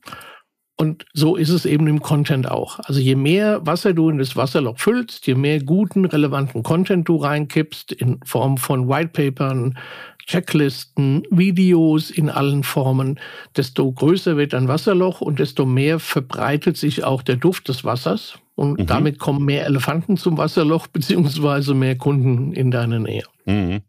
Und 0.83 1.05
so 1.13 1.37
ist 1.37 1.47
es 1.47 1.65
eben 1.65 1.87
im 1.87 2.01
Content 2.01 2.51
auch. 2.51 2.77
Also 2.79 2.99
je 2.99 3.15
mehr 3.15 3.65
Wasser 3.65 3.93
du 3.93 4.09
in 4.09 4.17
das 4.17 4.35
Wasserloch 4.35 4.77
füllst, 4.77 5.25
je 5.25 5.33
mehr 5.33 5.63
guten, 5.63 6.03
relevanten 6.03 6.61
Content 6.61 7.07
du 7.07 7.15
reinkippst, 7.15 7.93
in 7.93 8.19
Form 8.25 8.57
von 8.57 8.89
Whitepapern, 8.89 9.77
Checklisten, 10.25 11.23
Videos 11.29 12.11
in 12.11 12.29
allen 12.29 12.63
Formen, 12.63 13.17
desto 13.55 13.89
größer 13.89 14.35
wird 14.35 14.53
ein 14.53 14.67
Wasserloch 14.67 15.21
und 15.21 15.39
desto 15.39 15.65
mehr 15.65 15.99
verbreitet 15.99 16.75
sich 16.75 17.05
auch 17.05 17.21
der 17.21 17.37
Duft 17.37 17.69
des 17.69 17.85
Wassers. 17.85 18.37
Und 18.55 18.81
mhm. 18.81 18.85
damit 18.85 19.19
kommen 19.19 19.45
mehr 19.45 19.65
Elefanten 19.65 20.17
zum 20.17 20.37
Wasserloch, 20.37 20.87
beziehungsweise 20.91 21.75
mehr 21.75 21.97
Kunden 21.97 22.51
in 22.51 22.71
deine 22.71 22.99
Nähe. 22.99 23.23
Mhm. 23.45 23.83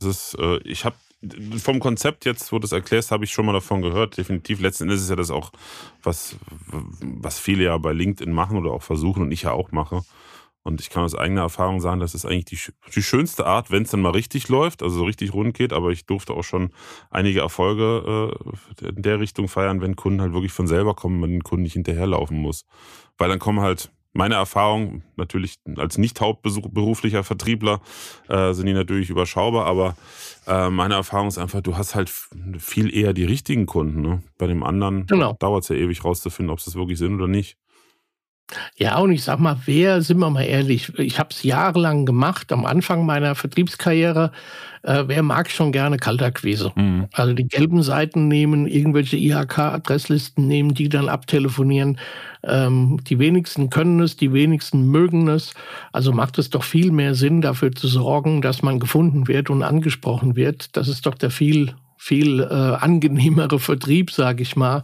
Das 0.00 0.08
ist, 0.08 0.38
äh, 0.38 0.58
ich 0.64 0.84
habe 0.84 0.96
vom 1.58 1.80
Konzept 1.80 2.24
jetzt, 2.24 2.52
wo 2.52 2.56
du 2.56 2.62
das 2.62 2.72
erklärst, 2.72 3.10
habe 3.10 3.24
ich 3.24 3.32
schon 3.32 3.46
mal 3.46 3.52
davon 3.52 3.82
gehört. 3.82 4.16
Definitiv. 4.16 4.60
Letzten 4.60 4.84
Endes 4.84 5.02
ist 5.02 5.10
ja 5.10 5.16
das 5.16 5.30
auch, 5.30 5.50
was, 6.02 6.36
was 7.00 7.38
viele 7.38 7.64
ja 7.64 7.78
bei 7.78 7.92
LinkedIn 7.92 8.32
machen 8.32 8.58
oder 8.58 8.70
auch 8.72 8.82
versuchen 8.82 9.22
und 9.22 9.32
ich 9.32 9.42
ja 9.42 9.52
auch 9.52 9.72
mache. 9.72 10.02
Und 10.62 10.80
ich 10.80 10.90
kann 10.90 11.04
aus 11.04 11.14
eigener 11.14 11.42
Erfahrung 11.42 11.80
sagen, 11.80 12.00
das 12.00 12.14
ist 12.14 12.26
eigentlich 12.26 12.46
die, 12.46 12.58
die 12.92 13.02
schönste 13.02 13.46
Art, 13.46 13.70
wenn 13.70 13.84
es 13.84 13.90
dann 13.90 14.00
mal 14.00 14.10
richtig 14.10 14.48
läuft, 14.48 14.82
also 14.82 14.96
so 14.96 15.04
richtig 15.04 15.32
rund 15.32 15.54
geht. 15.54 15.72
Aber 15.72 15.90
ich 15.90 16.06
durfte 16.06 16.32
auch 16.32 16.42
schon 16.42 16.70
einige 17.08 17.38
Erfolge 17.38 18.34
äh, 18.82 18.88
in 18.88 19.02
der 19.02 19.20
Richtung 19.20 19.46
feiern, 19.46 19.80
wenn 19.80 19.94
Kunden 19.94 20.20
halt 20.20 20.32
wirklich 20.32 20.52
von 20.52 20.66
selber 20.66 20.94
kommen, 20.94 21.20
man 21.20 21.30
den 21.30 21.44
Kunden 21.44 21.62
nicht 21.62 21.74
hinterherlaufen 21.74 22.36
muss. 22.36 22.64
Weil 23.16 23.28
dann 23.28 23.38
kommen 23.38 23.60
halt 23.60 23.92
meine 24.16 24.34
Erfahrung, 24.34 25.02
natürlich 25.16 25.56
als 25.76 25.98
nicht 25.98 26.20
hauptberuflicher 26.20 27.22
Vertriebler, 27.22 27.80
äh, 28.28 28.52
sind 28.52 28.66
die 28.66 28.72
natürlich 28.72 29.10
überschaubar, 29.10 29.66
aber 29.66 29.96
äh, 30.46 30.70
meine 30.70 30.94
Erfahrung 30.94 31.28
ist 31.28 31.38
einfach, 31.38 31.60
du 31.60 31.76
hast 31.76 31.94
halt 31.94 32.10
viel 32.58 32.94
eher 32.94 33.12
die 33.12 33.24
richtigen 33.24 33.66
Kunden. 33.66 34.02
Ne? 34.02 34.22
Bei 34.38 34.46
dem 34.46 34.62
anderen 34.62 35.06
genau. 35.06 35.34
dauert 35.34 35.64
es 35.64 35.68
ja 35.68 35.76
ewig 35.76 36.04
rauszufinden, 36.04 36.52
ob 36.52 36.58
es 36.58 36.64
das 36.64 36.74
wirklich 36.74 36.98
sind 36.98 37.14
oder 37.14 37.28
nicht. 37.28 37.56
Ja, 38.76 38.98
und 38.98 39.10
ich 39.10 39.24
sag 39.24 39.40
mal, 39.40 39.58
wer, 39.64 40.02
sind 40.02 40.18
wir 40.18 40.30
mal 40.30 40.42
ehrlich, 40.42 40.96
ich 40.98 41.18
habe 41.18 41.30
es 41.32 41.42
jahrelang 41.42 42.06
gemacht, 42.06 42.52
am 42.52 42.64
Anfang 42.64 43.04
meiner 43.04 43.34
Vertriebskarriere, 43.34 44.30
äh, 44.82 45.04
wer 45.08 45.22
mag 45.24 45.50
schon 45.50 45.72
gerne 45.72 45.96
Kaltakquise? 45.96 46.72
Mhm. 46.76 47.08
Also 47.12 47.32
die 47.32 47.48
gelben 47.48 47.82
Seiten 47.82 48.28
nehmen, 48.28 48.66
irgendwelche 48.68 49.16
IHK-Adresslisten 49.16 50.46
nehmen, 50.46 50.74
die 50.74 50.88
dann 50.88 51.08
abtelefonieren. 51.08 51.98
Ähm, 52.44 53.00
die 53.08 53.18
wenigsten 53.18 53.68
können 53.68 53.98
es, 53.98 54.16
die 54.16 54.32
wenigsten 54.32 54.88
mögen 54.90 55.26
es. 55.26 55.54
Also 55.92 56.12
macht 56.12 56.38
es 56.38 56.50
doch 56.50 56.62
viel 56.62 56.92
mehr 56.92 57.16
Sinn, 57.16 57.40
dafür 57.40 57.72
zu 57.72 57.88
sorgen, 57.88 58.42
dass 58.42 58.62
man 58.62 58.78
gefunden 58.78 59.26
wird 59.26 59.50
und 59.50 59.64
angesprochen 59.64 60.36
wird. 60.36 60.76
Das 60.76 60.86
ist 60.86 61.06
doch 61.06 61.16
der 61.16 61.30
viel 61.30 61.74
viel 61.96 62.40
äh, 62.40 62.44
angenehmere 62.44 63.58
Vertrieb, 63.58 64.10
sage 64.10 64.42
ich 64.42 64.56
mal, 64.56 64.82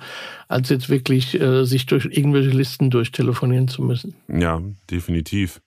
als 0.48 0.68
jetzt 0.68 0.88
wirklich 0.88 1.38
äh, 1.40 1.64
sich 1.64 1.86
durch 1.86 2.06
irgendwelche 2.06 2.50
Listen 2.50 2.90
durchtelefonieren 2.90 3.68
zu 3.68 3.82
müssen. 3.82 4.14
Ja, 4.28 4.60
definitiv. 4.90 5.60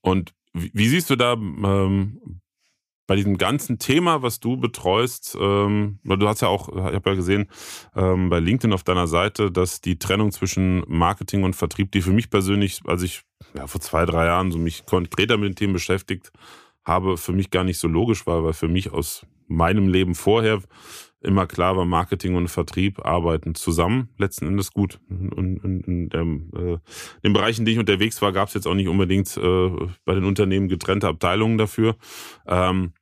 Und 0.00 0.32
wie, 0.52 0.70
wie 0.72 0.88
siehst 0.88 1.10
du 1.10 1.16
da 1.16 1.32
ähm, 1.34 2.40
bei 3.06 3.16
diesem 3.16 3.36
ganzen 3.36 3.78
Thema, 3.78 4.22
was 4.22 4.40
du 4.40 4.56
betreust, 4.56 5.36
ähm, 5.38 5.98
du 6.04 6.28
hast 6.28 6.40
ja 6.40 6.48
auch, 6.48 6.68
ich 6.68 6.94
habe 6.94 7.10
ja 7.10 7.16
gesehen, 7.16 7.48
ähm, 7.94 8.30
bei 8.30 8.40
LinkedIn 8.40 8.72
auf 8.72 8.82
deiner 8.82 9.06
Seite, 9.06 9.50
dass 9.50 9.80
die 9.80 9.98
Trennung 9.98 10.32
zwischen 10.32 10.84
Marketing 10.86 11.42
und 11.42 11.54
Vertrieb, 11.54 11.92
die 11.92 12.00
für 12.00 12.12
mich 12.12 12.30
persönlich, 12.30 12.80
als 12.86 13.02
ich 13.02 13.22
ja, 13.54 13.66
vor 13.66 13.80
zwei, 13.80 14.06
drei 14.06 14.26
Jahren 14.26 14.50
so 14.52 14.58
mich 14.58 14.86
konkreter 14.86 15.36
mit 15.36 15.50
den 15.50 15.56
Themen 15.56 15.72
beschäftigt 15.74 16.32
habe, 16.84 17.16
für 17.16 17.32
mich 17.32 17.50
gar 17.50 17.64
nicht 17.64 17.78
so 17.78 17.88
logisch 17.88 18.26
war, 18.26 18.44
weil 18.44 18.52
für 18.52 18.68
mich 18.68 18.92
aus 18.92 19.26
meinem 19.46 19.88
Leben 19.88 20.14
vorher 20.14 20.60
immer 21.24 21.46
klar 21.46 21.76
war, 21.76 21.84
Marketing 21.84 22.34
und 22.36 22.48
Vertrieb 22.48 23.04
arbeiten 23.04 23.54
zusammen, 23.54 24.10
letzten 24.18 24.46
Endes 24.46 24.72
gut. 24.72 25.00
Und 25.08 25.58
in, 25.64 25.80
in, 25.80 26.08
dem, 26.10 26.50
äh, 26.54 26.72
in 26.72 26.80
den 27.24 27.32
Bereichen, 27.32 27.62
in 27.62 27.64
denen 27.64 27.74
ich 27.74 27.80
unterwegs 27.80 28.20
war, 28.22 28.32
gab 28.32 28.48
es 28.48 28.54
jetzt 28.54 28.66
auch 28.66 28.74
nicht 28.74 28.88
unbedingt 28.88 29.36
äh, 29.36 29.70
bei 30.04 30.14
den 30.14 30.24
Unternehmen 30.24 30.68
getrennte 30.68 31.08
Abteilungen 31.08 31.58
dafür. 31.58 31.96
Ähm, 32.46 32.92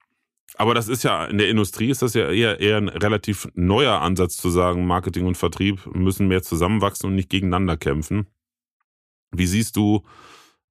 aber 0.57 0.75
das 0.75 0.89
ist 0.89 1.03
ja, 1.03 1.25
in 1.25 1.39
der 1.39 1.49
Industrie 1.49 1.91
ist 1.91 2.03
das 2.03 2.15
ja 2.15 2.31
eher, 2.31 2.61
eher 2.61 2.77
ein 2.77 2.89
relativ 2.89 3.49
neuer 3.55 4.01
Ansatz 4.01 4.37
zu 4.37 4.51
sagen, 4.51 4.87
Marketing 4.87 5.27
und 5.27 5.37
Vertrieb 5.37 5.85
müssen 5.95 6.29
mehr 6.29 6.43
zusammenwachsen 6.43 7.09
und 7.09 7.17
nicht 7.17 7.31
gegeneinander 7.31 7.77
kämpfen. 7.77 8.27
Wie 9.33 9.47
siehst 9.47 9.77
du 9.77 10.03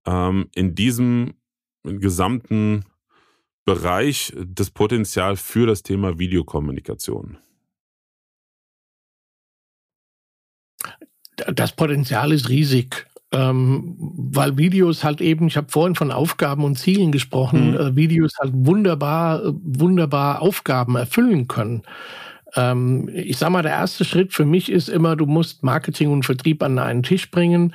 ähm, 0.05 0.49
in 0.55 0.75
diesem 0.75 1.33
gesamten 1.83 2.85
Bereich 3.65 4.33
das 4.35 4.71
Potenzial 4.71 5.35
für 5.35 5.67
das 5.67 5.83
Thema 5.83 6.17
Videokommunikation? 6.17 7.37
Das 11.35 11.75
Potenzial 11.75 12.31
ist 12.31 12.49
riesig. 12.49 13.07
Ähm, 13.33 13.95
weil 13.97 14.57
Videos 14.57 15.05
halt 15.05 15.21
eben, 15.21 15.47
ich 15.47 15.55
habe 15.55 15.71
vorhin 15.71 15.95
von 15.95 16.11
Aufgaben 16.11 16.65
und 16.65 16.77
Zielen 16.77 17.13
gesprochen, 17.13 17.71
mhm. 17.71 17.77
äh, 17.77 17.95
Videos 17.95 18.33
halt 18.37 18.51
wunderbar, 18.53 19.41
wunderbar 19.63 20.41
Aufgaben 20.41 20.97
erfüllen 20.97 21.47
können. 21.47 21.83
Ähm, 22.55 23.09
ich 23.13 23.37
sag 23.37 23.51
mal, 23.51 23.61
der 23.61 23.71
erste 23.71 24.03
Schritt 24.03 24.33
für 24.33 24.45
mich 24.45 24.69
ist 24.69 24.89
immer, 24.89 25.15
du 25.15 25.25
musst 25.27 25.63
Marketing 25.63 26.11
und 26.11 26.25
Vertrieb 26.25 26.61
an 26.61 26.77
einen 26.77 27.03
Tisch 27.03 27.31
bringen. 27.31 27.73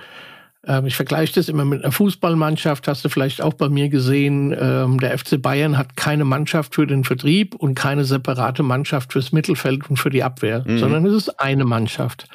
Ähm, 0.66 0.86
ich 0.86 0.96
vergleiche 0.96 1.34
das 1.34 1.48
immer 1.48 1.64
mit 1.64 1.82
einer 1.82 1.92
Fußballmannschaft, 1.92 2.88
hast 2.88 3.04
du 3.04 3.08
vielleicht 3.08 3.40
auch 3.40 3.54
bei 3.54 3.68
mir 3.68 3.88
gesehen. 3.88 4.54
Ähm, 4.58 4.98
der 4.98 5.16
FC 5.16 5.40
Bayern 5.40 5.78
hat 5.78 5.96
keine 5.96 6.24
Mannschaft 6.24 6.74
für 6.74 6.86
den 6.86 7.04
Vertrieb 7.04 7.54
und 7.54 7.74
keine 7.74 8.04
separate 8.04 8.62
Mannschaft 8.62 9.12
fürs 9.12 9.32
Mittelfeld 9.32 9.88
und 9.88 9.98
für 9.98 10.10
die 10.10 10.22
Abwehr, 10.22 10.64
mhm. 10.66 10.78
sondern 10.78 11.06
es 11.06 11.14
ist 11.14 11.40
eine 11.40 11.64
Mannschaft. 11.64 12.28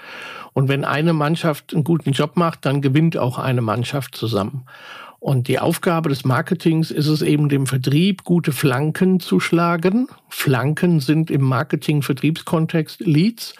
Und 0.54 0.68
wenn 0.68 0.84
eine 0.84 1.14
Mannschaft 1.14 1.74
einen 1.74 1.84
guten 1.84 2.12
Job 2.12 2.36
macht, 2.36 2.66
dann 2.66 2.82
gewinnt 2.82 3.18
auch 3.18 3.38
eine 3.38 3.62
Mannschaft 3.62 4.16
zusammen. 4.16 4.66
Und 5.20 5.48
die 5.48 5.60
Aufgabe 5.60 6.10
des 6.10 6.26
Marketings 6.26 6.90
ist 6.90 7.08
es 7.08 7.22
eben, 7.22 7.48
dem 7.48 7.68
Vertrieb 7.68 8.24
gute 8.24 8.52
Flanken 8.52 9.20
zu 9.20 9.40
schlagen. 9.40 10.08
Flanken 10.30 11.00
sind 11.00 11.30
im 11.30 11.42
Marketing-Vertriebskontext 11.42 13.02
Leads 13.02 13.54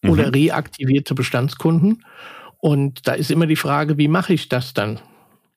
mhm. 0.00 0.10
oder 0.10 0.34
reaktivierte 0.34 1.14
Bestandskunden. 1.14 2.02
Und 2.58 3.06
da 3.06 3.12
ist 3.12 3.30
immer 3.30 3.46
die 3.46 3.56
Frage, 3.56 3.98
wie 3.98 4.08
mache 4.08 4.32
ich 4.32 4.48
das 4.48 4.74
dann? 4.74 5.00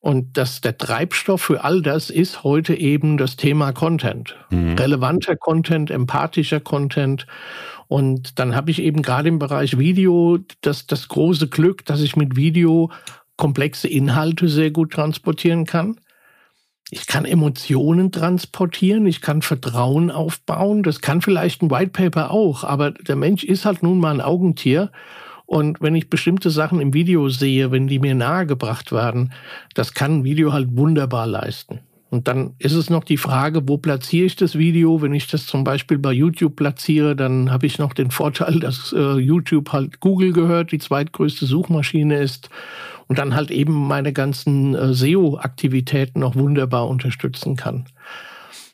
Und 0.01 0.38
dass 0.38 0.62
der 0.62 0.77
Treibstoff 0.77 1.41
für 1.41 1.63
all 1.63 1.82
das 1.82 2.10
ist 2.10 2.44
heute 2.44 2.74
eben 2.74 3.18
das 3.18 3.36
Thema 3.36 3.74
Content. 3.74 4.38
Mhm. 4.50 4.75
Relevanter 4.75 5.36
Content, 5.36 5.91
empathischer 5.91 6.62
Content. 6.62 7.27
Und 7.88 8.39
dann 8.39 8.56
habe 8.56 8.72
ich 8.72 8.82
eben 8.82 9.01
gerade 9.01 9.27
im 9.27 9.39
Bereich 9.39 9.77
Video 9.77 10.39
das, 10.62 10.88
das 10.88 11.10
große 11.10 11.50
Glück, 11.50 11.86
dass 11.86 12.01
ich 12.01 12.15
mit 12.15 12.38
Video 12.38 12.91
komplexe 13.36 13.88
Inhalte 13.88 14.48
sehr 14.48 14.72
gut 14.72 14.94
transportieren 14.94 15.65
kann. 15.65 16.00
Ich 16.91 17.06
kann 17.06 17.25
Emotionen 17.25 18.12
transportieren, 18.12 19.06
ich 19.06 19.22
kann 19.22 19.41
Vertrauen 19.41 20.12
aufbauen. 20.12 20.82
Das 20.82 21.01
kann 21.01 21.22
vielleicht 21.22 21.62
ein 21.62 21.70
White 21.70 21.91
Paper 21.91 22.32
auch, 22.32 22.63
aber 22.63 22.91
der 22.91 23.15
Mensch 23.15 23.44
ist 23.44 23.65
halt 23.65 23.84
nun 23.84 24.00
mal 24.00 24.13
ein 24.13 24.22
Augentier. 24.22 24.91
Und 25.50 25.82
wenn 25.82 25.96
ich 25.96 26.12
bestimmte 26.12 26.51
Sachen 26.51 26.79
im 26.79 26.94
Video 26.94 27.27
sehe, 27.27 27.72
wenn 27.72 27.88
die 27.88 27.98
mir 27.98 28.13
nahegebracht 28.13 28.91
werden, 28.91 29.34
das 29.74 29.96
kann 29.96 30.20
ein 30.20 30.24
Video 30.24 30.53
halt 30.53 30.77
wunderbar 30.77 31.25
leisten. 31.25 31.79
Und 32.12 32.27
dann 32.27 32.53
ist 32.60 32.74
es 32.74 32.91
noch 32.91 33.03
die 33.03 33.18
Frage, 33.18 33.68
wo 33.68 33.79
platziere 33.79 34.27
ich 34.27 34.36
das 34.36 34.60
Video? 34.60 35.01
Wenn 35.01 35.15
ich 35.15 35.25
das 35.25 35.48
zum 35.48 35.63
Beispiel 35.63 35.98
bei 35.98 36.12
YouTube 36.12 36.56
platziere, 36.56 37.15
dann 37.15 37.50
habe 37.50 37.65
ich 37.65 37.79
noch 37.79 37.96
den 37.96 38.12
Vorteil, 38.12 38.60
dass 38.60 38.94
äh, 38.94 39.18
YouTube 39.18 39.74
halt 39.74 40.00
Google 40.00 40.34
gehört, 40.34 40.72
die 40.72 40.77
zweitgrößte 40.77 41.48
Suchmaschine 41.48 42.20
ist 42.20 42.51
und 43.08 43.18
dann 43.18 43.34
halt 43.34 43.50
eben 43.50 43.74
meine 43.74 44.13
ganzen 44.13 44.75
äh, 44.75 44.94
SEO-Aktivitäten 44.94 46.20
noch 46.20 46.36
wunderbar 46.36 46.88
unterstützen 46.88 47.56
kann. 47.56 47.86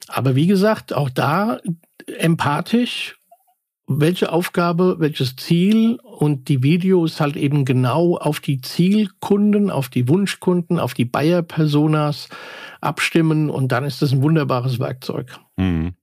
Aber 0.09 0.35
wie 0.35 0.47
gesagt, 0.47 0.93
auch 0.93 1.09
da 1.09 1.59
empathisch 2.17 3.15
welche 3.87 4.31
Aufgabe, 4.31 4.95
welches 4.99 5.35
Ziel 5.35 5.99
und 6.03 6.47
die 6.47 6.63
Videos 6.63 7.19
halt 7.19 7.35
eben 7.35 7.65
genau 7.65 8.17
auf 8.17 8.39
die 8.39 8.61
Zielkunden, 8.61 9.69
auf 9.69 9.89
die 9.89 10.07
Wunschkunden, 10.07 10.79
auf 10.79 10.93
die 10.93 11.05
Buyer-Personas 11.05 12.29
abstimmen 12.81 13.49
und 13.49 13.71
dann 13.71 13.83
ist 13.83 14.01
das 14.01 14.11
ein 14.11 14.23
wunderbares 14.23 14.79
Werkzeug. 14.79 15.39
Mhm. 15.57 15.93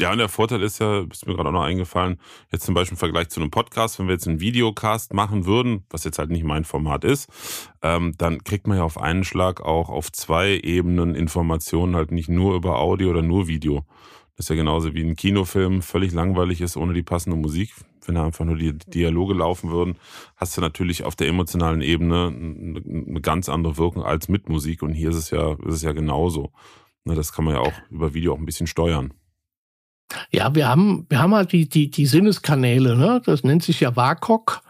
Ja, 0.00 0.12
und 0.12 0.18
der 0.18 0.28
Vorteil 0.28 0.62
ist 0.62 0.78
ja, 0.78 1.02
ist 1.10 1.26
mir 1.26 1.34
gerade 1.34 1.48
auch 1.48 1.52
noch 1.52 1.64
eingefallen, 1.64 2.20
jetzt 2.52 2.64
zum 2.64 2.72
Beispiel 2.72 2.94
im 2.94 2.98
Vergleich 2.98 3.30
zu 3.30 3.40
einem 3.40 3.50
Podcast, 3.50 3.98
wenn 3.98 4.06
wir 4.06 4.12
jetzt 4.12 4.28
einen 4.28 4.38
Videocast 4.38 5.12
machen 5.12 5.44
würden, 5.44 5.84
was 5.90 6.04
jetzt 6.04 6.20
halt 6.20 6.30
nicht 6.30 6.44
mein 6.44 6.64
Format 6.64 7.02
ist, 7.02 7.28
ähm, 7.82 8.14
dann 8.16 8.44
kriegt 8.44 8.68
man 8.68 8.76
ja 8.76 8.84
auf 8.84 8.96
einen 8.96 9.24
Schlag 9.24 9.60
auch 9.60 9.88
auf 9.88 10.12
zwei 10.12 10.60
Ebenen 10.62 11.16
Informationen, 11.16 11.96
halt 11.96 12.12
nicht 12.12 12.28
nur 12.28 12.54
über 12.54 12.78
Audio 12.78 13.10
oder 13.10 13.22
nur 13.22 13.48
Video. 13.48 13.84
Ist 14.38 14.50
ja 14.50 14.56
genauso 14.56 14.94
wie 14.94 15.02
ein 15.02 15.16
Kinofilm 15.16 15.82
völlig 15.82 16.12
langweilig 16.12 16.60
ist 16.60 16.76
ohne 16.76 16.94
die 16.94 17.02
passende 17.02 17.36
Musik. 17.36 17.74
Wenn 18.06 18.14
da 18.14 18.24
einfach 18.24 18.44
nur 18.44 18.56
die 18.56 18.72
Dialoge 18.72 19.34
laufen 19.34 19.70
würden, 19.70 19.96
hast 20.36 20.56
du 20.56 20.60
natürlich 20.60 21.04
auf 21.04 21.16
der 21.16 21.26
emotionalen 21.26 21.82
Ebene 21.82 22.28
eine 22.28 23.20
ganz 23.20 23.48
andere 23.48 23.76
Wirkung 23.76 24.04
als 24.04 24.28
mit 24.28 24.48
Musik. 24.48 24.82
Und 24.82 24.92
hier 24.92 25.10
ist 25.10 25.16
es 25.16 25.30
ja, 25.30 25.52
ist 25.52 25.74
es 25.74 25.82
ja 25.82 25.92
genauso. 25.92 26.52
Das 27.04 27.32
kann 27.32 27.44
man 27.44 27.54
ja 27.54 27.60
auch 27.60 27.72
über 27.90 28.14
Video 28.14 28.32
auch 28.32 28.38
ein 28.38 28.46
bisschen 28.46 28.66
steuern. 28.66 29.12
Ja, 30.30 30.54
wir 30.54 30.68
haben, 30.68 31.06
wir 31.08 31.18
haben 31.20 31.34
halt 31.34 31.52
die, 31.52 31.68
die, 31.68 31.90
die 31.90 32.06
Sinneskanäle, 32.06 32.96
ne? 32.96 33.20
Das 33.24 33.44
nennt 33.44 33.62
sich 33.62 33.80
ja 33.80 33.94
WAKOK. 33.94 34.62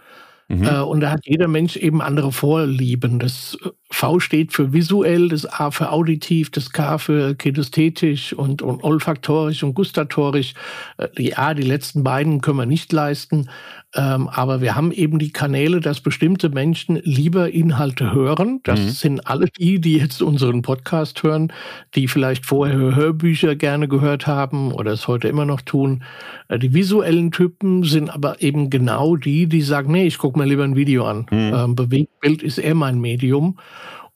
Mhm. 0.49 0.65
Äh, 0.65 0.81
und 0.81 1.01
da 1.01 1.11
hat 1.11 1.27
jeder 1.27 1.47
Mensch 1.47 1.77
eben 1.77 2.01
andere 2.01 2.33
Vorlieben. 2.33 3.19
Das 3.19 3.57
V 3.91 4.21
steht 4.21 4.53
für 4.53 4.73
visuell, 4.73 5.29
das 5.29 5.47
A 5.47 5.71
für 5.71 5.91
auditiv, 5.91 6.51
das 6.51 6.73
K 6.73 6.99
für 6.99 7.35
kinästhetisch 7.35 8.35
und, 8.35 8.61
und 8.61 8.85
olfaktorisch 8.85 9.63
und 9.63 9.75
gustatorisch. 9.75 10.55
Äh, 10.99 11.09
die 11.17 11.37
A, 11.37 11.55
die 11.55 11.63
letzten 11.63 12.05
beiden 12.05 12.41
können 12.41 12.59
wir 12.59 12.67
nicht 12.67 12.93
leisten. 12.93 13.49
Ähm, 13.95 14.29
aber 14.29 14.61
wir 14.61 14.77
haben 14.77 14.93
eben 14.93 15.19
die 15.19 15.33
Kanäle, 15.33 15.81
dass 15.81 16.01
bestimmte 16.01 16.51
Menschen 16.51 17.01
lieber 17.05 17.51
Inhalte 17.51 18.13
hören. 18.13 18.61
Das 18.65 18.79
mhm. 18.79 18.89
sind 18.91 19.27
alle 19.27 19.47
die, 19.59 19.81
die 19.81 19.97
jetzt 19.97 20.21
unseren 20.21 20.61
Podcast 20.61 21.23
hören, 21.23 21.51
die 21.95 22.07
vielleicht 22.07 22.45
vorher 22.45 22.77
Hörbücher 22.77 23.57
gerne 23.57 23.89
gehört 23.89 24.27
haben 24.27 24.73
oder 24.73 24.93
es 24.93 25.09
heute 25.09 25.29
immer 25.29 25.47
noch 25.47 25.63
tun. 25.63 26.05
Äh, 26.49 26.59
die 26.59 26.75
visuellen 26.75 27.31
Typen 27.31 27.83
sind 27.85 28.11
aber 28.11 28.43
eben 28.43 28.69
genau 28.69 29.17
die, 29.17 29.47
die 29.47 29.63
sagen, 29.63 29.93
nee, 29.93 30.07
ich 30.07 30.19
gucke 30.19 30.39
mir 30.39 30.45
lieber 30.45 30.65
ein 30.65 30.77
Video 30.77 31.07
an. 31.07 31.25
Mhm. 31.31 31.53
Ähm, 31.55 31.75
Bewegtbild 31.75 32.43
ist 32.43 32.59
eher 32.59 32.75
mein 32.75 33.01
Medium. 33.01 33.57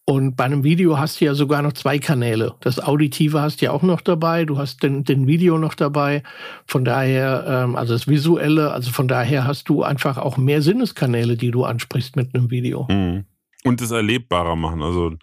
Und 0.04 0.34
bei 0.34 0.44
einem 0.44 0.64
Video 0.64 0.98
hast 0.98 1.20
du 1.20 1.26
ja 1.26 1.34
sogar 1.34 1.62
noch 1.62 1.74
zwei 1.74 1.98
Kanäle. 1.98 2.54
Das 2.60 2.80
Auditive 2.80 3.40
hast 3.40 3.60
du 3.60 3.66
ja 3.66 3.70
auch 3.70 3.82
noch 3.82 4.00
dabei, 4.00 4.44
du 4.44 4.58
hast 4.58 4.82
den, 4.82 5.04
den 5.04 5.28
Video 5.28 5.58
noch 5.58 5.74
dabei. 5.74 6.24
Von 6.66 6.84
daher, 6.84 7.44
ähm, 7.46 7.76
also 7.76 7.92
das 7.92 8.08
Visuelle, 8.08 8.72
also 8.72 8.90
von 8.90 9.06
daher 9.06 9.46
hast 9.46 9.68
du 9.68 9.84
einfach 9.84 10.18
auch 10.18 10.36
mehr 10.36 10.60
Sinneskanäle, 10.60 11.36
die 11.36 11.52
du 11.52 11.64
ansprichst 11.64 12.16
mit 12.16 12.34
einem 12.34 12.50
Video. 12.50 12.88
Mhm. 12.90 13.26
Und 13.64 13.80
das 13.80 13.92
erlebbarer 13.92 14.56
machen. 14.56 14.82
Also 14.82 15.14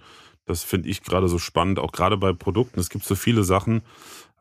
das 0.46 0.64
finde 0.64 0.88
ich 0.88 1.04
gerade 1.04 1.28
so 1.28 1.40
spannend, 1.40 1.78
auch 1.78 1.92
gerade 1.92 2.16
bei 2.16 2.32
Produkten. 2.32 2.80
Es 2.80 2.90
gibt 2.90 3.04
so 3.04 3.16
viele 3.16 3.44
Sachen, 3.44 3.82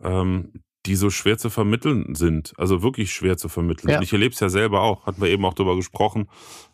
ähm, 0.02 0.52
die 0.87 0.97
so 0.97 1.11
schwer 1.11 1.38
zu 1.38 1.50
vermitteln 1.50 2.14
sind. 2.14 2.52
Also 2.56 2.82
wirklich 2.82 3.12
schwer 3.12 3.37
zu 3.37 3.49
vermitteln. 3.49 3.90
Ja. 3.90 4.00
Ich 4.00 4.12
erlebe 4.12 4.32
es 4.32 4.40
ja 4.40 4.49
selber 4.49 4.82
auch. 4.82 5.06
Hatten 5.06 5.20
wir 5.20 5.28
eben 5.28 5.44
auch 5.44 5.54
darüber 5.54 5.76
gesprochen, 5.76 6.28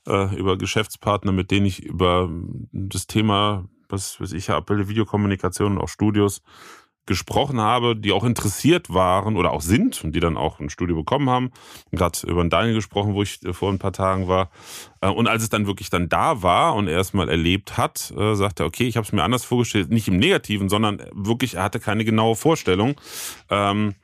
äh, 0.06 0.34
über 0.36 0.58
Geschäftspartner, 0.58 1.32
mit 1.32 1.50
denen 1.50 1.66
ich 1.66 1.82
über 1.82 2.30
das 2.72 3.06
Thema, 3.06 3.68
was 3.88 4.20
weiß 4.20 4.32
ich, 4.32 4.50
Abbilde, 4.50 4.88
Videokommunikation 4.88 5.72
und 5.72 5.78
auch 5.78 5.88
Studios 5.88 6.42
gesprochen 7.06 7.60
habe, 7.60 7.96
die 7.96 8.12
auch 8.12 8.24
interessiert 8.24 8.92
waren 8.92 9.36
oder 9.36 9.52
auch 9.52 9.60
sind 9.60 10.02
und 10.04 10.12
die 10.14 10.20
dann 10.20 10.36
auch 10.36 10.60
ein 10.60 10.70
Studio 10.70 10.96
bekommen 10.96 11.28
haben. 11.28 11.50
Gerade 11.92 12.26
über 12.26 12.40
einen 12.40 12.50
Daniel 12.50 12.74
gesprochen, 12.74 13.14
wo 13.14 13.22
ich 13.22 13.40
vor 13.52 13.70
ein 13.70 13.78
paar 13.78 13.92
Tagen 13.92 14.28
war. 14.28 14.50
Äh, 15.00 15.08
und 15.08 15.28
als 15.28 15.42
es 15.42 15.50
dann 15.50 15.66
wirklich 15.66 15.90
dann 15.90 16.08
da 16.08 16.42
war 16.42 16.74
und 16.74 16.88
er 16.88 17.00
es 17.00 17.12
mal 17.12 17.28
erlebt 17.28 17.76
hat, 17.76 18.12
äh, 18.16 18.34
sagte 18.34 18.64
er, 18.64 18.66
okay, 18.66 18.86
ich 18.86 18.96
habe 18.96 19.06
es 19.06 19.12
mir 19.12 19.22
anders 19.22 19.44
vorgestellt, 19.44 19.90
nicht 19.90 20.08
im 20.08 20.16
Negativen, 20.16 20.68
sondern 20.68 21.02
wirklich, 21.12 21.54
er 21.54 21.64
hatte 21.64 21.80
keine 21.80 22.04
genaue 22.04 22.36
Vorstellung. 22.36 22.94
Ähm, 23.50 23.94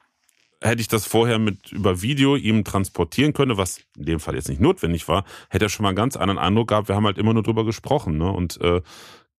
hätte 0.62 0.82
ich 0.82 0.88
das 0.88 1.06
vorher 1.06 1.38
mit 1.38 1.72
über 1.72 2.02
Video 2.02 2.36
ihm 2.36 2.64
transportieren 2.64 3.32
können, 3.32 3.56
was 3.56 3.80
in 3.96 4.04
dem 4.04 4.20
Fall 4.20 4.34
jetzt 4.34 4.48
nicht 4.48 4.60
notwendig 4.60 5.08
war, 5.08 5.24
hätte 5.48 5.66
er 5.66 5.68
schon 5.68 5.84
mal 5.84 5.90
einen 5.90 5.96
ganz 5.96 6.16
anderen 6.16 6.38
Eindruck 6.38 6.68
gehabt. 6.68 6.88
Wir 6.88 6.96
haben 6.96 7.06
halt 7.06 7.18
immer 7.18 7.32
nur 7.32 7.42
drüber 7.42 7.64
gesprochen. 7.64 8.18
Ne? 8.18 8.30
Und 8.30 8.60
äh, 8.60 8.82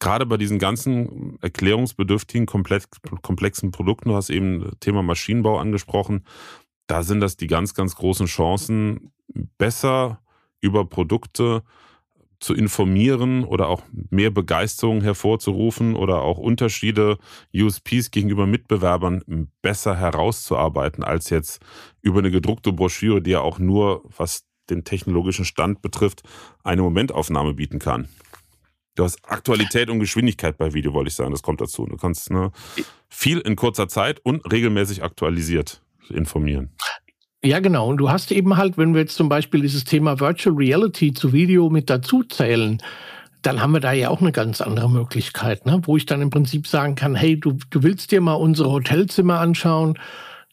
gerade 0.01 0.25
bei 0.25 0.35
diesen 0.35 0.59
ganzen 0.59 1.37
erklärungsbedürftigen, 1.41 2.45
komplex, 2.47 2.87
komplexen 3.21 3.71
Produkten, 3.71 4.09
du 4.09 4.15
hast 4.15 4.29
eben 4.29 4.71
Thema 4.81 5.03
Maschinenbau 5.03 5.59
angesprochen, 5.59 6.25
da 6.87 7.03
sind 7.03 7.21
das 7.21 7.37
die 7.37 7.47
ganz, 7.47 7.73
ganz 7.73 7.95
großen 7.95 8.25
Chancen, 8.25 9.13
besser 9.57 10.19
über 10.59 10.85
Produkte 10.85 11.63
zu 12.39 12.55
informieren 12.55 13.43
oder 13.43 13.67
auch 13.67 13.83
mehr 14.09 14.31
Begeisterung 14.31 15.01
hervorzurufen 15.01 15.95
oder 15.95 16.23
auch 16.23 16.39
Unterschiede, 16.39 17.19
USPs 17.53 18.09
gegenüber 18.09 18.47
Mitbewerbern 18.47 19.47
besser 19.61 19.95
herauszuarbeiten, 19.95 21.03
als 21.03 21.29
jetzt 21.29 21.61
über 22.01 22.19
eine 22.19 22.31
gedruckte 22.31 22.73
Broschüre, 22.73 23.21
die 23.21 23.31
ja 23.31 23.41
auch 23.41 23.59
nur, 23.59 24.03
was 24.17 24.45
den 24.71 24.83
technologischen 24.83 25.45
Stand 25.45 25.83
betrifft, 25.83 26.23
eine 26.63 26.81
Momentaufnahme 26.81 27.53
bieten 27.53 27.77
kann. 27.77 28.07
Du 28.95 29.03
hast 29.03 29.19
Aktualität 29.23 29.89
und 29.89 29.99
Geschwindigkeit 29.99 30.57
bei 30.57 30.73
Video, 30.73 30.93
wollte 30.93 31.09
ich 31.09 31.15
sagen. 31.15 31.31
Das 31.31 31.43
kommt 31.43 31.61
dazu. 31.61 31.85
Du 31.85 31.95
kannst 31.95 32.29
ne, 32.29 32.51
viel 33.09 33.39
in 33.39 33.55
kurzer 33.55 33.87
Zeit 33.87 34.19
und 34.23 34.51
regelmäßig 34.51 35.03
aktualisiert 35.03 35.81
informieren. 36.09 36.71
Ja, 37.43 37.59
genau. 37.59 37.87
Und 37.87 37.97
du 37.97 38.09
hast 38.09 38.31
eben 38.31 38.57
halt, 38.57 38.77
wenn 38.77 38.93
wir 38.93 39.01
jetzt 39.01 39.15
zum 39.15 39.29
Beispiel 39.29 39.61
dieses 39.61 39.85
Thema 39.85 40.19
Virtual 40.19 40.55
Reality 40.55 41.13
zu 41.13 41.33
Video 41.33 41.69
mit 41.69 41.89
dazu 41.89 42.23
zählen, 42.23 42.81
dann 43.41 43.61
haben 43.61 43.71
wir 43.71 43.79
da 43.79 43.93
ja 43.93 44.09
auch 44.09 44.21
eine 44.21 44.31
ganz 44.31 44.61
andere 44.61 44.89
Möglichkeit, 44.89 45.65
ne? 45.65 45.81
wo 45.85 45.97
ich 45.97 46.05
dann 46.05 46.21
im 46.21 46.29
Prinzip 46.29 46.67
sagen 46.67 46.93
kann, 46.95 47.15
hey, 47.15 47.39
du, 47.39 47.57
du 47.71 47.81
willst 47.81 48.11
dir 48.11 48.21
mal 48.21 48.33
unsere 48.33 48.69
Hotelzimmer 48.69 49.39
anschauen 49.39 49.97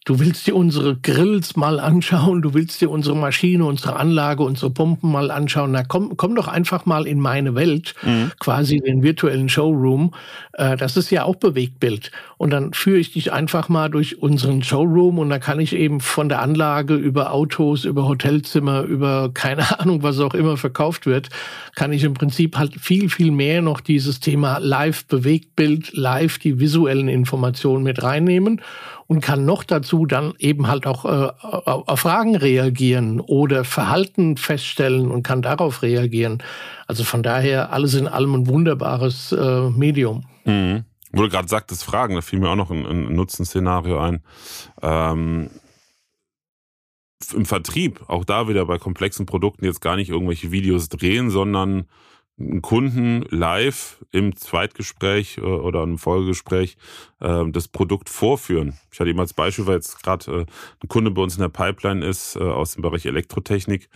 Du 0.08 0.18
willst 0.20 0.46
dir 0.46 0.56
unsere 0.56 0.96
Grills 0.96 1.54
mal 1.54 1.78
anschauen, 1.78 2.40
du 2.40 2.54
willst 2.54 2.80
dir 2.80 2.88
unsere 2.88 3.14
Maschine, 3.14 3.66
unsere 3.66 3.96
Anlage, 3.96 4.42
unsere 4.42 4.70
Pumpen 4.70 5.12
mal 5.12 5.30
anschauen. 5.30 5.72
Na 5.72 5.84
komm, 5.84 6.16
komm 6.16 6.34
doch 6.34 6.48
einfach 6.48 6.86
mal 6.86 7.06
in 7.06 7.20
meine 7.20 7.54
Welt, 7.54 7.94
mhm. 8.02 8.32
quasi 8.38 8.80
den 8.80 9.02
virtuellen 9.02 9.50
Showroom. 9.50 10.14
Äh, 10.54 10.78
das 10.78 10.96
ist 10.96 11.10
ja 11.10 11.24
auch 11.24 11.36
Bewegtbild. 11.36 12.10
Und 12.38 12.54
dann 12.54 12.72
führe 12.72 12.96
ich 12.96 13.12
dich 13.12 13.34
einfach 13.34 13.68
mal 13.68 13.90
durch 13.90 14.22
unseren 14.22 14.62
Showroom 14.62 15.18
und 15.18 15.28
da 15.28 15.38
kann 15.38 15.60
ich 15.60 15.74
eben 15.76 16.00
von 16.00 16.30
der 16.30 16.40
Anlage 16.40 16.94
über 16.94 17.34
Autos, 17.34 17.84
über 17.84 18.08
Hotelzimmer, 18.08 18.84
über 18.84 19.30
keine 19.34 19.78
Ahnung, 19.78 20.02
was 20.02 20.20
auch 20.20 20.32
immer 20.32 20.56
verkauft 20.56 21.04
wird, 21.04 21.28
kann 21.74 21.92
ich 21.92 22.02
im 22.04 22.14
Prinzip 22.14 22.56
halt 22.56 22.80
viel, 22.80 23.10
viel 23.10 23.30
mehr 23.30 23.60
noch 23.60 23.82
dieses 23.82 24.20
Thema 24.20 24.56
Live-Bewegtbild, 24.56 25.92
live 25.92 26.38
die 26.38 26.58
visuellen 26.58 27.08
Informationen 27.08 27.84
mit 27.84 28.02
reinnehmen 28.02 28.62
und 29.08 29.22
kann 29.22 29.46
noch 29.46 29.64
dazu 29.64 30.06
dann 30.06 30.34
eben 30.38 30.68
halt 30.68 30.86
auch 30.86 31.04
äh, 31.06 31.30
auf 31.40 32.00
Fragen 32.00 32.36
reagieren 32.36 33.20
oder 33.20 33.64
Verhalten 33.64 34.36
feststellen 34.36 35.10
und 35.10 35.22
kann 35.22 35.42
darauf 35.42 35.82
reagieren. 35.82 36.42
Also 36.86 37.04
von 37.04 37.22
daher 37.22 37.72
alles 37.72 37.94
in 37.94 38.06
allem 38.06 38.34
ein 38.34 38.46
wunderbares 38.46 39.32
äh, 39.32 39.70
Medium. 39.70 40.24
Mhm. 40.44 40.84
Wo 41.10 41.22
du 41.22 41.30
gerade 41.30 41.48
sagtest, 41.48 41.84
Fragen, 41.84 42.14
da 42.14 42.20
fiel 42.20 42.38
mir 42.38 42.50
auch 42.50 42.56
noch 42.56 42.70
ein, 42.70 42.84
ein 42.84 43.14
Nutzenszenario 43.14 43.98
ein. 43.98 44.22
Ähm 44.82 45.50
im 47.34 47.46
Vertrieb, 47.46 48.00
auch 48.08 48.24
da 48.24 48.48
wieder 48.48 48.64
bei 48.66 48.78
komplexen 48.78 49.26
Produkten 49.26 49.64
jetzt 49.64 49.80
gar 49.80 49.96
nicht 49.96 50.10
irgendwelche 50.10 50.52
Videos 50.52 50.88
drehen, 50.88 51.30
sondern 51.30 51.86
einen 52.38 52.62
Kunden 52.62 53.24
live 53.30 54.04
im 54.12 54.36
Zweitgespräch 54.36 55.38
äh, 55.38 55.40
oder 55.40 55.82
einem 55.82 55.98
Folgegespräch 55.98 56.76
äh, 57.20 57.44
das 57.50 57.68
Produkt 57.68 58.08
vorführen. 58.08 58.78
Ich 58.92 59.00
hatte 59.00 59.10
eben 59.10 59.20
als 59.20 59.34
Beispiel, 59.34 59.66
weil 59.66 59.76
jetzt 59.76 60.02
gerade 60.02 60.30
äh, 60.30 60.46
ein 60.82 60.88
Kunde 60.88 61.10
bei 61.10 61.22
uns 61.22 61.34
in 61.34 61.42
der 61.42 61.48
Pipeline 61.48 62.04
ist 62.04 62.36
aus 62.36 62.74
dem 62.74 62.82
Bereich 62.82 63.06
Elektrotechnik, 63.06 63.88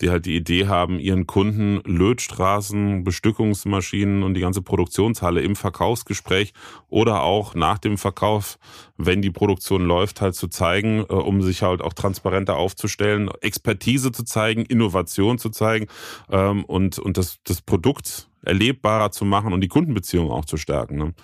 die 0.00 0.10
halt 0.10 0.26
die 0.26 0.36
Idee 0.36 0.66
haben, 0.66 0.98
ihren 0.98 1.26
Kunden 1.26 1.80
Lötstraßen, 1.84 3.04
Bestückungsmaschinen 3.04 4.22
und 4.22 4.34
die 4.34 4.40
ganze 4.40 4.62
Produktionshalle 4.62 5.42
im 5.42 5.56
Verkaufsgespräch 5.56 6.52
oder 6.88 7.22
auch 7.22 7.54
nach 7.54 7.78
dem 7.78 7.98
Verkauf, 7.98 8.58
wenn 8.96 9.22
die 9.22 9.30
Produktion 9.30 9.84
läuft, 9.84 10.20
halt 10.20 10.34
zu 10.34 10.48
zeigen, 10.48 11.00
äh, 11.00 11.12
um 11.12 11.42
sich 11.42 11.62
halt 11.62 11.82
auch 11.82 11.92
transparenter 11.92 12.56
aufzustellen, 12.56 13.30
Expertise 13.40 14.12
zu 14.12 14.24
zeigen, 14.24 14.64
Innovation 14.64 15.38
zu 15.38 15.50
zeigen 15.50 15.86
ähm, 16.30 16.64
und, 16.64 16.98
und 16.98 17.16
das, 17.16 17.38
das 17.44 17.60
Produkt 17.60 18.28
erlebbarer 18.42 19.10
zu 19.10 19.24
machen 19.24 19.52
und 19.52 19.60
die 19.60 19.68
Kundenbeziehung 19.68 20.30
auch 20.30 20.44
zu 20.44 20.56
stärken. 20.56 20.96
Ne? 20.96 21.14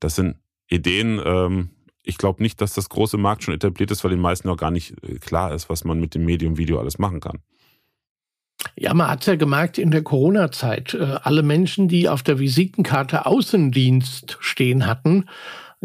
Das 0.00 0.16
sind 0.16 0.36
Ideen, 0.68 1.20
ähm, 1.24 1.70
ich 2.02 2.18
glaube 2.18 2.42
nicht, 2.42 2.60
dass 2.60 2.74
das 2.74 2.88
große 2.88 3.16
Markt 3.16 3.44
schon 3.44 3.54
etabliert 3.54 3.90
ist, 3.90 4.04
weil 4.04 4.10
den 4.10 4.20
meisten 4.20 4.48
noch 4.48 4.56
gar 4.56 4.70
nicht 4.70 5.02
äh, 5.02 5.18
klar 5.18 5.54
ist, 5.54 5.68
was 5.68 5.84
man 5.84 6.00
mit 6.00 6.14
dem 6.14 6.24
Medium 6.24 6.58
Video 6.58 6.78
alles 6.78 6.98
machen 6.98 7.20
kann. 7.20 7.38
Ja, 8.76 8.92
man 8.92 9.08
hat 9.08 9.26
ja 9.26 9.36
gemerkt 9.36 9.78
in 9.78 9.90
der 9.90 10.02
Corona-Zeit, 10.02 10.94
äh, 10.94 11.18
alle 11.22 11.42
Menschen, 11.42 11.88
die 11.88 12.08
auf 12.08 12.22
der 12.22 12.38
Visitenkarte 12.38 13.26
Außendienst 13.26 14.36
stehen 14.40 14.86
hatten, 14.86 15.26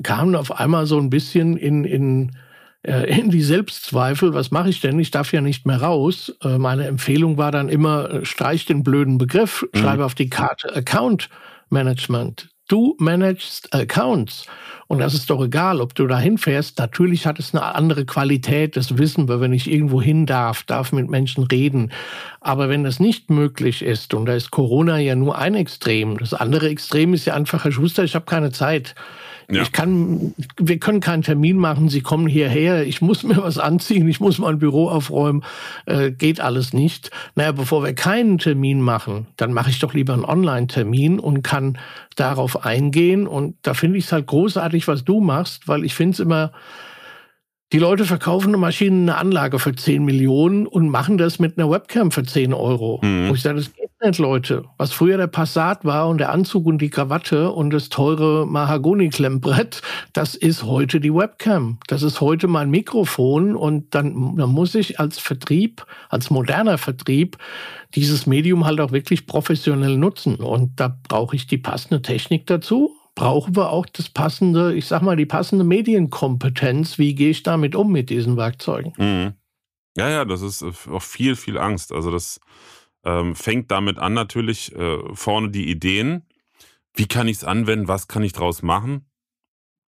kamen 0.02 0.36
auf 0.36 0.60
einmal 0.60 0.86
so 0.86 0.98
ein 0.98 1.10
bisschen 1.10 1.56
in, 1.56 1.84
in, 1.84 2.32
äh, 2.82 3.20
in 3.20 3.30
die 3.30 3.44
Selbstzweifel. 3.44 4.34
Was 4.34 4.50
mache 4.50 4.70
ich 4.70 4.82
denn? 4.82 4.98
Ich 5.00 5.12
darf 5.12 5.32
ja 5.32 5.42
nicht 5.42 5.68
mehr 5.68 5.82
raus. 5.82 6.36
Äh, 6.44 6.58
meine 6.58 6.88
Empfehlung 6.88 7.38
war 7.38 7.52
dann 7.52 7.70
immer, 7.70 8.26
streich 8.26 8.66
den 8.66 8.84
blöden 8.84 9.18
Begriff, 9.18 9.66
mhm. 9.74 9.80
schreibe 9.80 10.06
auf 10.06 10.16
die 10.16 10.30
Karte 10.30 10.76
Account 10.76 11.30
Management. 11.70 12.50
Du 12.70 12.96
managst 13.00 13.74
Accounts. 13.74 14.46
Und 14.86 15.00
das 15.00 15.16
ist 15.16 15.32
doch 15.32 15.44
egal, 15.44 15.82
ob 15.82 15.96
du 15.96 16.06
da 16.06 16.20
hinfährst. 16.20 16.78
Natürlich 16.78 17.26
hat 17.26 17.40
es 17.40 17.54
eine 17.54 17.64
andere 17.76 18.06
Qualität, 18.06 18.78
das 18.78 19.00
wissen 19.00 19.28
wir, 19.28 19.42
wenn 19.42 19.54
ich 19.54 19.72
irgendwo 19.72 20.00
hin 20.02 20.28
darf, 20.28 20.64
darf 20.64 20.92
mit 20.92 21.10
Menschen 21.10 21.44
reden. 21.46 21.92
Aber 22.42 22.70
wenn 22.70 22.84
das 22.84 23.00
nicht 23.00 23.32
möglich 23.32 23.82
ist, 23.82 24.14
und 24.14 24.28
da 24.28 24.36
ist 24.36 24.52
Corona 24.52 25.00
ja 25.00 25.16
nur 25.16 25.38
ein 25.38 25.56
Extrem, 25.56 26.20
das 26.20 26.36
andere 26.36 26.70
Extrem 26.70 27.16
ist 27.16 27.26
ja 27.26 27.34
einfach, 27.34 27.64
Herr 27.64 27.72
Schuster, 27.72 28.04
ich 28.04 28.14
habe 28.14 28.26
keine 28.26 28.52
Zeit. 28.52 28.94
Ja. 29.52 29.64
Ich 29.64 29.72
kann, 29.72 30.36
wir 30.58 30.78
können 30.78 31.00
keinen 31.00 31.24
Termin 31.24 31.58
machen. 31.58 31.90
Sie 31.90 32.02
kommen 32.02 32.28
hierher. 32.28 32.86
Ich 32.86 33.02
muss 33.02 33.24
mir 33.24 33.38
was 33.38 33.58
anziehen. 33.58 34.08
Ich 34.08 34.20
muss 34.20 34.38
mein 34.38 34.60
Büro 34.60 34.90
aufräumen. 34.90 35.44
Äh, 35.88 36.12
geht 36.12 36.40
alles 36.40 36.72
nicht. 36.72 37.10
Naja, 37.34 37.52
bevor 37.52 37.84
wir 37.84 37.94
keinen 37.94 38.38
Termin 38.38 38.80
machen, 38.80 39.26
dann 39.38 39.52
mache 39.52 39.72
ich 39.72 39.80
doch 39.80 39.96
lieber 39.96 40.14
einen 40.14 40.26
Online-Termin 40.26 41.20
und 41.20 41.42
kann 41.42 41.80
darauf 42.16 42.64
eingehen. 42.64 43.26
Und 43.26 43.56
da 43.64 43.74
finde 43.74 43.98
ich 43.98 44.06
es 44.06 44.12
halt 44.12 44.28
großartig, 44.28 44.88
was 44.88 45.04
du 45.04 45.20
machst, 45.20 45.68
weil 45.68 45.84
ich 45.84 45.96
finde 45.96 46.14
es 46.14 46.20
immer, 46.20 46.52
Die 47.72 47.78
Leute 47.78 48.06
verkaufen 48.06 48.48
eine 48.48 48.58
Maschine, 48.58 48.96
eine 48.96 49.18
Anlage 49.18 49.60
für 49.60 49.76
10 49.76 50.04
Millionen 50.04 50.66
und 50.66 50.90
machen 50.90 51.20
das 51.20 51.38
mit 51.38 51.60
einer 51.60 51.70
Webcam 51.70 52.10
für 52.10 52.24
10 52.24 52.52
Euro. 52.52 53.00
Mhm. 53.04 53.30
Wo 53.30 53.36
ich 53.36 53.44
sage, 53.44 53.58
das 53.58 53.72
geht 53.72 53.92
nicht, 54.04 54.18
Leute. 54.18 54.66
Was 54.78 54.92
früher 54.92 55.18
der 55.18 55.28
Passat 55.28 55.86
war 55.86 56.10
und 56.10 56.18
der 56.18 56.32
Anzug 56.32 56.66
und 56.66 56.80
die 56.80 56.90
Krawatte 56.90 57.52
und 57.52 57.70
das 57.70 57.90
teure 57.90 58.48
Mahagoni-Klemmbrett, 58.48 59.84
das 60.14 60.34
ist 60.34 60.64
heute 60.64 61.00
die 61.00 61.14
Webcam. 61.14 61.78
Das 61.86 62.02
ist 62.02 62.22
heute 62.22 62.48
mein 62.48 62.72
Mikrofon 62.72 63.56
und 63.56 63.94
dann, 63.94 64.36
dann 64.36 64.50
muss 64.50 64.74
ich 64.74 65.00
als 65.00 65.20
Vertrieb, 65.20 65.86
als 66.10 66.32
moderner 66.32 66.80
Vertrieb, 66.80 67.38
dieses 67.94 68.26
Medium 68.26 68.66
halt 68.66 68.82
auch 68.82 68.92
wirklich 68.92 69.28
professionell 69.28 69.96
nutzen. 69.96 70.38
Und 70.38 70.80
da 70.80 70.98
brauche 71.08 71.36
ich 71.36 71.46
die 71.46 71.60
passende 71.60 72.02
Technik 72.02 72.48
dazu 72.48 72.96
brauchen 73.20 73.54
wir 73.58 73.70
auch 73.70 73.86
das 73.86 74.08
passende, 74.08 74.74
ich 74.74 74.86
sag 74.86 75.02
mal, 75.02 75.18
die 75.18 75.26
passende 75.26 75.66
Medienkompetenz. 75.66 76.98
Wie 76.98 77.16
gehe 77.16 77.32
ich 77.32 77.44
damit 77.44 77.76
um 77.76 77.92
mit 77.92 78.10
diesen 78.10 78.38
Werkzeugen? 78.38 78.94
Mhm. 78.98 79.34
Ja, 79.98 80.10
ja, 80.10 80.24
das 80.24 80.42
ist 80.42 80.64
auch 80.64 81.02
viel, 81.02 81.36
viel 81.36 81.58
Angst. 81.58 81.92
Also 81.92 82.12
das 82.12 82.40
ähm, 83.04 83.36
fängt 83.36 83.72
damit 83.72 84.00
an 84.00 84.14
natürlich 84.14 84.74
äh, 84.74 85.00
vorne 85.12 85.50
die 85.50 85.70
Ideen. 85.70 86.28
Wie 86.94 87.08
kann 87.08 87.28
ich 87.28 87.38
es 87.38 87.44
anwenden? 87.44 87.90
Was 87.90 88.08
kann 88.08 88.24
ich 88.24 88.32
daraus 88.32 88.62
machen? 88.62 89.06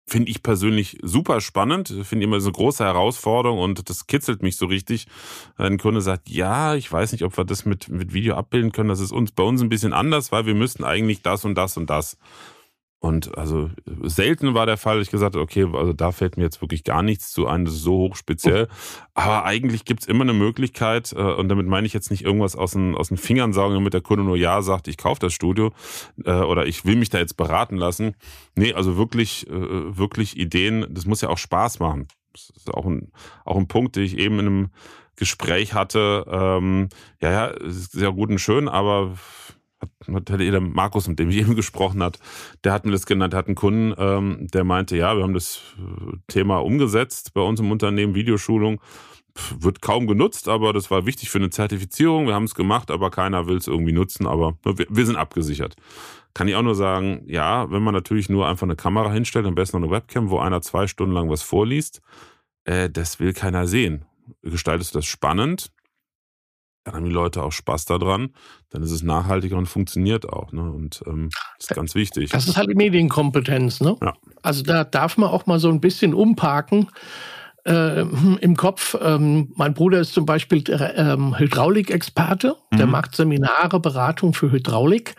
Finde 0.09 0.29
ich 0.29 0.43
persönlich 0.43 0.99
super 1.01 1.41
spannend. 1.41 1.95
Finde 2.03 2.25
immer 2.25 2.41
so 2.41 2.49
eine 2.49 2.55
große 2.55 2.83
Herausforderung 2.83 3.61
und 3.61 3.89
das 3.89 4.09
kitzelt 4.09 4.43
mich 4.43 4.57
so 4.57 4.67
richtig. 4.67 5.07
Ein 5.55 5.79
Kunde 5.79 6.01
sagt, 6.01 6.29
ja, 6.29 6.75
ich 6.75 6.91
weiß 6.91 7.13
nicht, 7.13 7.23
ob 7.23 7.37
wir 7.37 7.45
das 7.45 7.65
mit, 7.65 7.89
mit 7.91 8.13
Video 8.13 8.35
abbilden 8.35 8.73
können. 8.73 8.89
Das 8.89 8.99
ist 8.99 9.13
uns 9.13 9.31
bei 9.31 9.45
uns 9.45 9.63
ein 9.63 9.69
bisschen 9.69 9.93
anders, 9.93 10.33
weil 10.33 10.47
wir 10.47 10.57
müssten 10.57 10.83
eigentlich 10.83 11.23
das 11.23 11.45
und 11.45 11.55
das 11.55 11.77
und 11.77 11.89
das. 11.91 12.19
Und 13.01 13.37
also 13.39 13.71
selten 14.03 14.53
war 14.53 14.67
der 14.67 14.77
Fall, 14.77 15.01
ich 15.01 15.11
gesagt 15.11 15.35
okay, 15.35 15.67
also 15.73 15.95
da 15.95 16.13
fällt 16.13 16.37
mir 16.37 16.43
jetzt 16.43 16.61
wirklich 16.61 16.85
gar 16.85 17.03
nichts 17.03 17.33
zu 17.33 17.47
ein, 17.47 17.65
das 17.65 17.75
ist 17.75 17.83
so 17.83 17.97
hoch 17.97 18.15
speziell. 18.15 18.69
Aber 19.15 19.47
eigentlich 19.47 19.87
gibt's 19.87 20.05
immer 20.05 20.21
eine 20.21 20.35
Möglichkeit, 20.35 21.15
äh, 21.17 21.21
und 21.23 21.49
damit 21.49 21.67
meine 21.67 21.87
ich 21.87 21.95
jetzt 21.95 22.11
nicht 22.11 22.23
irgendwas 22.25 22.57
aus 22.57 22.73
den, 22.73 22.95
aus 22.95 23.09
den 23.09 23.17
Fingern 23.17 23.55
saugen, 23.55 23.75
damit 23.75 23.95
der 23.95 24.03
Kunde 24.03 24.23
nur 24.23 24.37
Ja 24.37 24.61
sagt, 24.61 24.87
ich 24.87 24.99
kaufe 24.99 25.19
das 25.19 25.33
Studio 25.33 25.73
äh, 26.27 26.33
oder 26.33 26.67
ich 26.67 26.85
will 26.85 26.97
mich 26.97 27.09
da 27.09 27.19
jetzt 27.19 27.39
beraten 27.39 27.79
lassen. 27.79 28.17
Nee, 28.55 28.75
also 28.75 28.99
wirklich, 28.99 29.49
äh, 29.49 29.97
wirklich 29.97 30.37
Ideen, 30.37 30.87
das 30.91 31.07
muss 31.07 31.23
ja 31.23 31.31
auch 31.31 31.39
Spaß 31.39 31.81
machen. 31.81 32.07
Das 32.35 32.53
ist 32.55 32.73
auch 32.73 32.85
ein, 32.85 33.13
auch 33.47 33.57
ein 33.57 33.67
Punkt, 33.67 33.97
den 33.97 34.05
ich 34.05 34.19
eben 34.19 34.39
in 34.39 34.47
einem 34.47 34.69
Gespräch 35.17 35.73
hatte. 35.73 36.27
Ähm, 36.31 36.89
ja, 37.21 37.31
ja, 37.31 37.55
sehr 37.63 38.13
gut 38.13 38.31
und 38.31 38.39
schön, 38.39 38.69
aber 38.69 39.15
hat, 39.81 40.31
hat 40.31 40.41
der 40.41 40.61
Markus, 40.61 41.09
mit 41.09 41.19
dem 41.19 41.31
ich 41.31 41.37
eben 41.41 41.57
gesprochen 41.57 42.03
hat, 42.03 42.19
der 42.65 42.73
hat 42.73 42.85
mir 42.85 42.93
das 42.93 43.07
genannt, 43.07 43.35
hat 43.35 43.47
einen 43.47 43.55
Kunden, 43.55 43.95
ähm, 43.99 44.47
der 44.53 44.65
meinte, 44.65 44.97
ja, 44.97 45.17
wir 45.17 45.23
haben 45.23 45.35
das 45.35 45.61
äh, 45.79 46.17
Thema 46.29 46.59
umgesetzt 46.59 47.35
bei 47.35 47.41
uns 47.41 47.61
im 47.61 47.71
Unternehmen, 47.71 48.15
Videoschulung, 48.15 48.81
wird 49.59 49.81
kaum 49.81 50.07
genutzt, 50.07 50.49
aber 50.49 50.73
das 50.73 50.91
war 50.91 51.07
wichtig 51.07 51.31
für 51.31 51.39
eine 51.39 51.51
Zertifizierung. 51.51 52.27
Wir 52.27 52.35
haben 52.35 52.45
es 52.45 52.55
gemacht, 52.55 52.91
aber 52.91 53.11
keiner 53.11 53.47
will 53.47 53.57
es 53.57 53.69
irgendwie 53.69 53.93
nutzen, 53.93 54.27
aber 54.27 54.59
wir, 54.65 54.87
wir, 54.89 55.07
sind 55.07 55.17
abgesichert. 55.17 55.77
Kann 56.35 56.49
ich 56.49 56.55
auch 56.55 56.63
nur 56.63 56.75
sagen, 56.75 57.23
ja, 57.27 57.71
wenn 57.71 57.83
man 57.83 57.95
natürlich 57.95 58.29
nur 58.29 58.49
einfach 58.49 58.65
eine 58.65 58.77
Kamera 58.77 59.13
hinstellt, 59.13 59.47
am 59.47 59.55
besten 59.55 59.79
noch 59.79 59.87
eine 59.87 59.97
Webcam, 59.97 60.31
wo 60.31 60.39
einer 60.39 60.63
zwei 60.63 60.87
Stunden 60.87 61.15
lang 61.15 61.31
was 61.31 61.43
vorliest, 61.43 62.03
äh, 62.65 62.91
das 62.91 63.21
will 63.21 63.33
keiner 63.33 63.67
sehen. 63.67 64.05
Gestaltest 64.43 64.95
du 64.95 64.99
das 64.99 65.07
spannend, 65.07 65.73
dann 66.91 67.03
haben 67.03 67.09
die 67.09 67.15
Leute 67.15 67.43
auch 67.43 67.53
Spaß 67.53 67.87
daran, 67.87 68.31
dann 68.71 68.83
ist 68.83 68.91
es 68.91 69.03
nachhaltiger 69.03 69.57
und 69.57 69.67
funktioniert 69.67 70.29
auch. 70.29 70.53
Ne? 70.53 70.63
Und 70.63 71.03
ähm, 71.07 71.31
das 71.59 71.71
ist 71.71 71.77
ganz 71.77 71.95
wichtig. 71.95 72.31
Das 72.31 72.47
ist 72.47 72.57
halt 72.57 72.71
die 72.71 72.75
Medienkompetenz. 72.75 73.81
Ne? 73.81 73.97
Ja. 74.03 74.15
Also 74.43 74.63
da 74.63 74.85
darf 74.85 75.17
man 75.17 75.31
auch 75.31 75.47
mal 75.47 75.59
so 75.59 75.69
ein 75.69 75.81
bisschen 75.81 76.15
umparken. 76.15 76.89
Äh, 77.67 78.01
im 78.41 78.57
Kopf. 78.57 78.97
Ähm, 79.03 79.53
mein 79.55 79.75
Bruder 79.75 80.01
ist 80.01 80.15
zum 80.15 80.25
Beispiel 80.25 80.65
äh, 80.71 81.15
Hydraulikexperte, 81.15 82.57
der 82.73 82.87
mhm. 82.87 82.93
macht 82.93 83.15
Seminare, 83.15 83.81
Beratung 83.81 84.33
für 84.33 84.51
Hydraulik. 84.51 85.15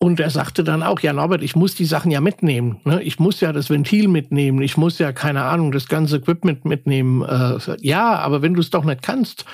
Und 0.00 0.20
er 0.20 0.30
sagte 0.30 0.62
dann 0.62 0.82
auch, 0.84 1.00
ja 1.00 1.12
Norbert, 1.12 1.42
ich 1.42 1.56
muss 1.56 1.74
die 1.74 1.84
Sachen 1.84 2.10
ja 2.10 2.20
mitnehmen. 2.20 2.80
Ne? 2.84 3.02
Ich 3.02 3.18
muss 3.18 3.40
ja 3.40 3.52
das 3.52 3.70
Ventil 3.70 4.06
mitnehmen, 4.08 4.60
ich 4.62 4.76
muss 4.76 4.98
ja, 4.98 5.12
keine 5.12 5.44
Ahnung, 5.44 5.72
das 5.72 5.88
ganze 5.88 6.16
Equipment 6.16 6.64
mitnehmen. 6.64 7.22
Äh, 7.22 7.58
ja, 7.80 8.16
aber 8.16 8.42
wenn 8.42 8.54
du 8.54 8.60
es 8.60 8.70
doch 8.70 8.84
nicht 8.84 9.02
kannst, 9.02 9.44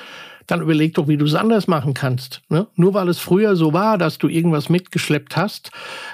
dann 0.46 0.62
überleg 0.62 0.94
doch, 0.94 1.09
wie 1.09 1.16
du 1.16 1.24
es 1.24 1.35
anders 1.35 1.66
machen 1.66 1.94
kannst. 1.94 2.42
Ne? 2.48 2.66
Nur 2.74 2.94
weil 2.94 3.09
es 3.09 3.18
früher 3.18 3.57
so 3.57 3.72
war, 3.72 3.98
dass 3.98 4.18
du 4.18 4.28
irgendwas 4.28 4.68
mitgeschleppt 4.68 5.37
hast, 5.37 5.70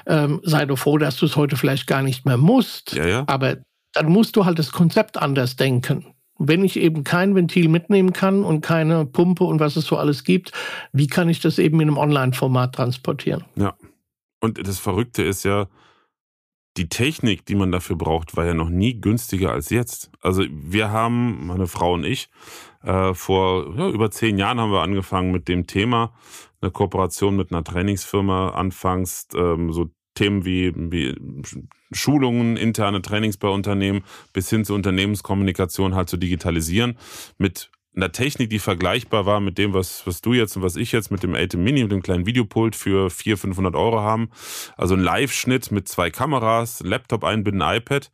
ähm, 0.07 0.41
sei 0.45 0.67
doch 0.67 0.79
froh, 0.79 0.99
dass 0.99 1.17
du 1.17 1.27
es 1.27 1.37
heute 1.37 1.57
vielleicht 1.57 1.87
gar 1.87 2.03
nicht 2.03 2.27
mehr 2.27 2.37
musst. 2.37 2.95
Ja, 2.95 3.07
ja. 3.07 3.25
Aber 3.27 3.59
dann 3.93 4.07
musst 4.07 4.37
du 4.37 4.45
halt 4.45 4.59
das 4.59 4.73
Konzept 4.73 5.19
anders 5.19 5.57
denken. 5.57 6.15
Wenn 6.39 6.65
ich 6.65 6.79
eben 6.79 7.05
kein 7.05 7.35
Ventil 7.35 7.69
mitnehmen 7.69 8.13
kann 8.13 8.45
und 8.45 8.63
keine 8.63 9.05
Pumpe 9.05 9.45
und 9.45 9.61
was 9.61 9.77
es 9.77 9.85
so 9.85 9.99
alles 9.99 10.25
gibt, 10.25 10.53
wie 10.93 11.07
kann 11.07 11.29
ich 11.29 11.41
das 11.41 11.59
eben 11.59 11.81
in 11.81 11.89
einem 11.89 11.99
Online-Format 11.99 12.75
transportieren? 12.75 13.45
Ja. 13.57 13.75
Und 14.41 14.67
das 14.67 14.79
Verrückte 14.79 15.23
ist 15.23 15.45
ja, 15.45 15.67
die 16.77 16.89
Technik, 16.89 17.45
die 17.47 17.57
man 17.57 17.73
dafür 17.73 17.97
braucht, 17.97 18.37
war 18.37 18.47
ja 18.47 18.55
noch 18.55 18.69
nie 18.69 19.01
günstiger 19.01 19.53
als 19.53 19.71
jetzt. 19.71 20.11
Also 20.21 20.45
wir 20.49 20.91
haben, 20.91 21.47
meine 21.47 21.67
Frau 21.67 21.95
und 21.95 22.05
ich, 22.05 22.29
äh, 22.83 23.15
vor 23.15 23.75
ja, 23.77 23.89
über 23.89 24.11
zehn 24.11 24.39
Jahren 24.39 24.61
haben 24.61 24.73
wir 24.73 24.83
angefangen 24.83 25.33
mit 25.33 25.49
dem 25.49 25.67
Thema, 25.67 26.13
eine 26.61 26.71
Kooperation 26.71 27.37
mit 27.37 27.53
einer 27.53 27.65
Trainingsfirma 27.65 28.51
anfangs, 28.51 29.29
ähm, 29.35 29.73
so 29.73 29.91
Themen 30.15 30.45
wie, 30.45 30.73
wie 30.75 31.15
Schulungen, 31.93 32.57
interne 32.57 33.01
Trainings 33.01 33.37
bei 33.37 33.49
Unternehmen 33.49 34.03
bis 34.33 34.51
hin 34.51 34.65
zur 34.65 34.77
Unternehmenskommunikation 34.77 35.95
halt 35.95 36.09
zu 36.09 36.17
digitalisieren 36.17 36.99
mit 37.39 37.71
einer 37.95 38.13
Technik, 38.13 38.51
die 38.51 38.59
vergleichbar 38.59 39.27
war 39.27 39.41
mit 39.41 39.59
dem, 39.59 39.75
was, 39.75 40.07
was 40.07 40.21
du 40.21 40.33
jetzt 40.33 40.57
und 40.57 40.63
was 40.63 40.77
ich 40.77 40.93
jetzt 40.93 41.11
mit 41.11 41.23
dem 41.23 41.35
ATEM 41.35 41.63
Mini, 41.63 41.83
mit 41.83 41.93
dem 41.93 42.03
kleinen 42.03 42.27
Videopult 42.27 42.77
für 42.77 43.11
400, 43.11 43.41
500 43.41 43.75
Euro 43.75 44.01
haben. 44.01 44.31
Also 44.77 44.95
ein 44.95 45.01
Live-Schnitt 45.01 45.73
mit 45.73 45.89
zwei 45.89 46.11
Kameras, 46.11 46.81
Laptop 46.85 47.25
einbinden, 47.25 47.63
iPad. 47.63 48.13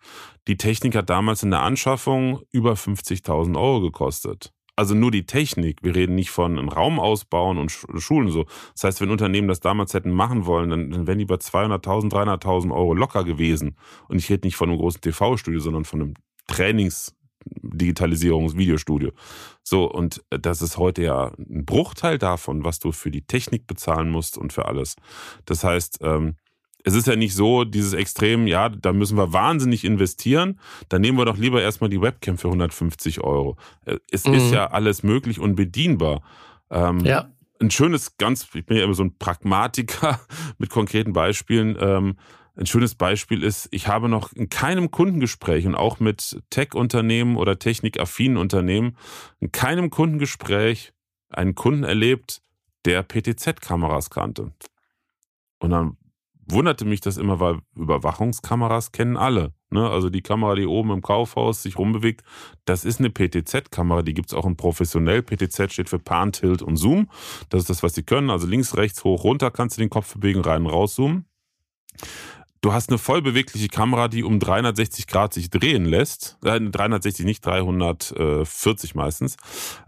Die 0.49 0.57
Technik 0.57 0.95
hat 0.95 1.11
damals 1.11 1.43
in 1.43 1.51
der 1.51 1.61
Anschaffung 1.61 2.43
über 2.53 2.73
50.000 2.73 3.59
Euro 3.61 3.81
gekostet. 3.81 4.53
Also 4.77 4.95
nur 4.95 5.11
die 5.11 5.25
Technik. 5.25 5.83
Wir 5.83 5.95
reden 5.95 6.15
nicht 6.15 6.31
von 6.31 6.59
einem 6.59 6.69
Raum 6.69 7.01
ausbauen 7.01 7.57
und 7.57 7.71
Schulen 7.71 8.31
so. 8.31 8.45
Das 8.75 8.85
heißt, 8.85 9.01
wenn 9.01 9.11
Unternehmen 9.11 9.49
das 9.49 9.61
damals 9.61 9.95
hätten 9.95 10.11
machen 10.11 10.45
wollen, 10.45 10.69
dann, 10.69 10.91
dann 10.91 11.07
wären 11.07 11.19
die 11.19 11.25
bei 11.25 11.37
200.000, 11.37 12.11
300.000 12.13 12.75
Euro 12.75 12.93
locker 12.93 13.25
gewesen. 13.25 13.77
Und 14.09 14.19
ich 14.19 14.31
rede 14.31 14.47
nicht 14.47 14.57
von 14.57 14.69
einem 14.69 14.79
großen 14.79 15.01
TV-Studio, 15.01 15.61
sondern 15.61 15.85
von 15.85 16.03
einem 16.03 16.15
Trainings- 16.47 17.15
Digitalisierungs-Videostudio. 17.49 19.13
So, 19.63 19.91
und 19.91 20.25
das 20.31 20.63
ist 20.63 20.79
heute 20.79 21.03
ja 21.03 21.33
ein 21.39 21.65
Bruchteil 21.65 22.19
davon, 22.19 22.65
was 22.65 22.79
du 22.79 22.93
für 22.93 23.11
die 23.11 23.23
Technik 23.23 23.67
bezahlen 23.67 24.11
musst 24.11 24.37
und 24.37 24.53
für 24.53 24.67
alles. 24.67 24.97
Das 25.45 25.65
heißt, 25.65 25.99
ähm, 26.03 26.37
es 26.87 26.95
ist 26.95 27.09
ja 27.09 27.17
nicht 27.17 27.35
so, 27.35 27.65
dieses 27.65 27.95
Extrem, 27.95 28.47
ja, 28.47 28.69
da 28.69 28.93
müssen 28.93 29.19
wir 29.19 29.33
wahnsinnig 29.33 29.85
investieren, 29.85 30.61
dann 30.89 31.01
nehmen 31.01 31.19
wir 31.19 31.25
doch 31.25 31.37
lieber 31.37 31.61
erstmal 31.61 31.91
die 31.91 32.01
Webcam 32.01 32.39
für 32.39 32.47
150 32.47 33.23
Euro. 33.23 33.57
Äh, 33.85 33.97
es 34.13 34.25
mhm. 34.25 34.35
ist 34.35 34.53
ja 34.53 34.69
alles 34.71 35.03
möglich 35.03 35.41
und 35.41 35.57
bedienbar. 35.57 36.23
Ähm, 36.71 37.01
ja. 37.01 37.29
Ein 37.61 37.73
schönes, 37.73 38.19
ganz, 38.19 38.47
ich 38.55 38.65
bin 38.67 38.77
ja 38.77 38.85
immer 38.85 38.95
so 38.95 39.03
ein 39.03 39.19
Pragmatiker 39.19 40.21
mit 40.59 40.71
konkreten 40.71 41.13
Beispielen. 41.13 41.77
Ähm, 41.81 42.19
ein 42.55 42.67
schönes 42.67 42.95
Beispiel 42.95 43.43
ist, 43.43 43.67
ich 43.73 43.89
habe 43.89 44.09
noch 44.09 44.33
in 44.33 44.49
keinem 44.49 44.93
Kundengespräch 44.93 45.67
und 45.67 45.75
auch 45.75 45.99
mit 45.99 46.41
Tech-Unternehmen 46.51 47.37
oder 47.37 47.59
technikaffinen 47.59 48.37
Unternehmen 48.37 48.97
in 49.41 49.51
keinem 49.51 49.91
Kundengespräch 49.91 50.93
einen 51.31 51.57
Kunden 51.57 51.83
erlebt, 51.83 52.43
der 52.85 53.03
PTZ-Kameras 53.03 54.11
kannte. 54.11 54.53
Und 55.59 55.71
dann 55.71 55.97
wunderte 56.49 56.85
mich 56.85 57.01
das 57.01 57.17
immer, 57.17 57.41
weil 57.41 57.59
Überwachungskameras 57.77 58.93
kennen 58.93 59.17
alle. 59.17 59.53
Ne? 59.71 59.89
Also 59.89 60.11
die 60.11 60.23
Kamera, 60.23 60.55
die 60.55 60.67
oben 60.67 60.91
im 60.91 61.03
Kaufhaus 61.03 61.63
sich 61.63 61.79
rumbewegt, 61.79 62.23
das 62.65 62.85
ist 62.85 63.01
eine 63.01 63.11
PTZ-Kamera, 63.11 64.03
die 64.03 64.15
gibt 64.15 64.31
es 64.31 64.35
auch 64.35 64.47
in 64.47 64.57
professionell. 64.57 65.23
PTZ 65.23 65.73
steht 65.73 65.89
für 65.89 65.99
Pan, 65.99 66.33
Tilt 66.33 66.63
und 66.63 66.77
Zoom. 66.77 67.11
Das 67.49 67.63
ist 67.63 67.71
das, 67.71 67.83
was 67.83 67.95
sie 67.95 68.05
können. 68.05 68.31
Also 68.31 68.47
links, 68.47 68.77
rechts, 68.77 69.05
hoch, 69.05 69.25
runter 69.25 69.51
kannst 69.51 69.77
du 69.77 69.83
den 69.83 69.91
Kopf 69.91 70.15
bewegen, 70.15 70.41
rein, 70.41 70.67
raus 70.67 70.95
zoomen. 70.95 71.27
Du 72.67 72.73
hast 72.73 72.89
eine 72.91 72.99
voll 72.99 73.23
bewegliche 73.23 73.69
Kamera, 73.69 74.09
die 74.09 74.25
um 74.25 74.41
360 74.41 75.07
Grad 75.07 75.33
sich 75.33 75.51
drehen 75.51 75.85
lässt. 75.85 76.37
Äh, 76.45 76.61
360, 76.61 77.25
nicht 77.25 77.47
340 77.47 78.97
meistens. 78.97 79.37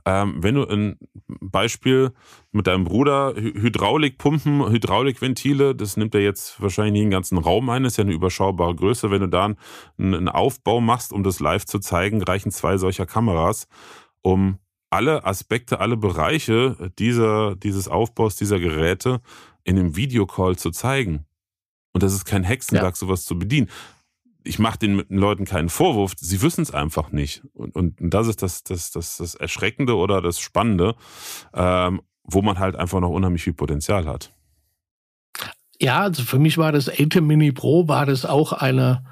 Ähm, 0.04 0.36
wenn 0.44 0.54
du 0.54 0.64
ein 0.64 0.96
Beispiel 1.40 2.12
mit 2.52 2.68
deinem 2.68 2.84
Bruder 2.84 3.34
Hydraulikpumpen, 3.34 4.70
Hydraulikventile, 4.70 5.74
das 5.74 5.96
nimmt 5.96 6.14
er 6.14 6.20
jetzt 6.20 6.62
wahrscheinlich 6.62 6.92
nicht 6.92 7.02
den 7.02 7.10
ganzen 7.10 7.38
Raum 7.38 7.68
ein, 7.68 7.84
ist 7.84 7.96
ja 7.96 8.04
eine 8.04 8.12
überschaubare 8.12 8.76
Größe. 8.76 9.10
Wenn 9.10 9.22
du 9.22 9.28
da 9.28 9.46
einen, 9.46 9.56
einen 10.14 10.28
Aufbau 10.28 10.80
machst, 10.80 11.12
um 11.12 11.24
das 11.24 11.40
live 11.40 11.64
zu 11.64 11.80
zeigen, 11.80 12.22
reichen 12.22 12.52
zwei 12.52 12.76
solcher 12.76 13.06
Kameras, 13.06 13.66
um 14.22 14.60
alle 14.88 15.26
Aspekte, 15.26 15.80
alle 15.80 15.96
Bereiche 15.96 16.92
dieser, 17.00 17.56
dieses 17.56 17.88
Aufbaus 17.88 18.36
dieser 18.36 18.60
Geräte 18.60 19.20
in 19.64 19.76
einem 19.76 19.96
Videocall 19.96 20.54
zu 20.54 20.70
zeigen. 20.70 21.24
Und 21.98 22.02
das 22.04 22.14
ist 22.14 22.24
kein 22.24 22.44
Hexenwerk, 22.44 22.94
ja. 22.94 22.94
sowas 22.94 23.24
zu 23.24 23.37
bedienen. 23.37 23.68
ich 24.44 24.58
mache 24.58 24.78
den 24.78 25.04
Leuten 25.08 25.44
keinen 25.44 25.68
Vorwurf, 25.68 26.12
sie 26.16 26.40
wissen 26.42 26.62
es 26.62 26.70
einfach 26.70 27.11
nicht. 27.11 27.42
Und, 27.54 27.74
und 27.74 27.96
das 27.98 28.28
ist 28.28 28.40
das, 28.40 28.62
das, 28.62 28.92
das, 28.92 29.16
das 29.16 29.34
Erschreckende 29.34 29.96
oder 29.96 30.22
das 30.22 30.38
Spannende, 30.38 30.94
ähm, 31.52 32.00
wo 32.22 32.40
man 32.40 32.58
halt 32.58 32.76
einfach 32.76 33.00
noch 33.00 33.11
unheimlich 33.11 33.42
viel 33.42 33.52
Potenzial 33.52 34.06
hat. 34.06 34.32
Ja, 35.80 36.00
also 36.02 36.22
für 36.22 36.38
mich 36.38 36.56
war 36.56 36.72
das 36.72 36.88
ATEM 36.88 37.26
Mini 37.26 37.52
Pro, 37.52 37.88
war 37.88 38.06
das 38.06 38.24
auch 38.24 38.52
eine, 38.52 39.04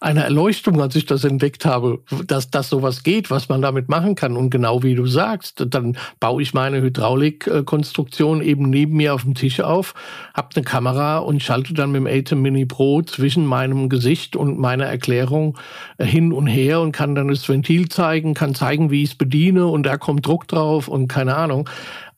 eine 0.00 0.24
Erleuchtung, 0.24 0.80
als 0.80 0.96
ich 0.96 1.06
das 1.06 1.24
entdeckt 1.24 1.64
habe, 1.64 2.00
dass 2.26 2.50
das 2.50 2.68
sowas 2.68 3.02
geht, 3.02 3.30
was 3.30 3.48
man 3.48 3.62
damit 3.62 3.88
machen 3.88 4.14
kann. 4.14 4.36
Und 4.36 4.50
genau 4.50 4.82
wie 4.82 4.94
du 4.94 5.06
sagst, 5.06 5.64
dann 5.68 5.96
baue 6.20 6.42
ich 6.42 6.54
meine 6.54 6.82
Hydraulikkonstruktion 6.82 8.42
eben 8.42 8.68
neben 8.68 8.96
mir 8.96 9.14
auf 9.14 9.22
dem 9.22 9.34
Tisch 9.34 9.60
auf, 9.60 9.94
habe 10.34 10.48
eine 10.54 10.64
Kamera 10.64 11.18
und 11.18 11.42
schalte 11.42 11.74
dann 11.74 11.92
mit 11.92 12.00
dem 12.00 12.06
ATEM 12.06 12.42
Mini 12.42 12.66
Pro 12.66 13.02
zwischen 13.02 13.46
meinem 13.46 13.88
Gesicht 13.88 14.36
und 14.36 14.58
meiner 14.58 14.86
Erklärung 14.86 15.58
äh, 15.98 16.04
hin 16.04 16.32
und 16.32 16.46
her 16.46 16.80
und 16.80 16.92
kann 16.92 17.14
dann 17.14 17.28
das 17.28 17.48
Ventil 17.48 17.88
zeigen, 17.88 18.34
kann 18.34 18.54
zeigen, 18.54 18.90
wie 18.90 19.02
ich 19.02 19.10
es 19.10 19.14
bediene 19.16 19.66
und 19.66 19.84
da 19.84 19.96
kommt 19.96 20.26
Druck 20.26 20.48
drauf 20.48 20.88
und 20.88 21.08
keine 21.08 21.36
Ahnung. 21.36 21.68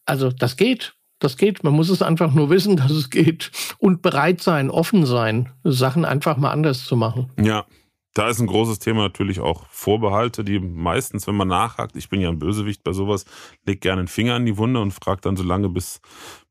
Also 0.05 0.31
das 0.31 0.57
geht. 0.57 0.98
Das 1.19 1.37
geht. 1.37 1.65
Man 1.65 1.75
muss 1.75 1.89
es 1.89 2.03
einfach 2.03 2.33
nur 2.33 2.51
wissen, 2.51 2.77
dass 2.79 2.91
es 2.91 3.11
geht 3.11 3.51
und 3.79 4.03
bereit 4.03 4.41
sein, 4.41 4.71
offen 4.71 5.07
sein, 5.07 5.51
Sachen 5.65 6.05
einfach 6.05 6.37
mal 6.37 6.51
anders 6.51 6.85
zu 6.85 6.97
machen. 6.97 7.31
Ja. 7.41 7.65
Da 8.15 8.29
ist 8.29 8.41
ein 8.41 8.49
großes 8.49 8.81
Thema 8.81 9.03
natürlich 9.03 9.39
auch 9.39 9.67
Vorbehalte, 9.69 10.43
die 10.43 10.59
meistens, 10.59 11.29
wenn 11.29 11.37
man 11.37 11.47
nachhakt, 11.47 11.95
ich 11.95 12.09
bin 12.09 12.21
ja 12.21 12.29
ein 12.29 12.41
Bösewicht 12.41 12.83
bei 12.83 12.93
sowas, 12.93 13.27
legt 13.65 13.83
gerne 13.83 14.01
einen 14.01 14.09
Finger 14.09 14.37
in 14.37 14.47
die 14.47 14.57
Wunde 14.57 14.81
und 14.81 14.91
fragt 14.93 15.25
dann 15.25 15.37
so 15.37 15.45
lange, 15.45 15.69
bis, 15.69 16.01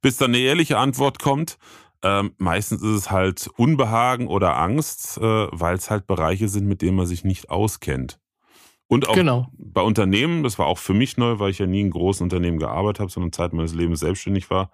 bis 0.02 0.16
dann 0.16 0.32
eine 0.32 0.38
ehrliche 0.38 0.78
Antwort 0.78 1.20
kommt. 1.20 1.58
Ähm, 2.04 2.34
meistens 2.38 2.82
ist 2.82 2.96
es 2.96 3.12
halt 3.12 3.50
Unbehagen 3.58 4.28
oder 4.28 4.56
Angst, 4.56 5.18
äh, 5.18 5.22
weil 5.22 5.76
es 5.76 5.90
halt 5.90 6.08
Bereiche 6.08 6.48
sind, 6.48 6.68
mit 6.68 6.82
denen 6.82 6.96
man 6.96 7.08
sich 7.08 7.26
nicht 7.26 7.50
auskennt. 7.50 8.18
Und 8.89 9.10
auch 9.10 9.15
genau. 9.15 9.52
bei 9.58 9.82
Unternehmen, 9.82 10.43
das 10.43 10.58
war 10.58 10.65
auch 10.65 10.78
für 10.78 10.93
mich 10.93 11.17
neu, 11.17 11.39
weil 11.39 11.52
ich 11.52 11.60
ja 11.60 11.65
nie 11.65 11.82
in 11.82 11.89
großen 11.89 12.23
Unternehmen 12.23 12.58
gearbeitet 12.58 13.02
habe, 13.02 13.12
sondern 13.12 13.34
Zeit 13.34 13.52
meines 13.52 13.73
Lebens 13.73 14.00
selbstständig 14.00 14.50
war. 14.50 14.71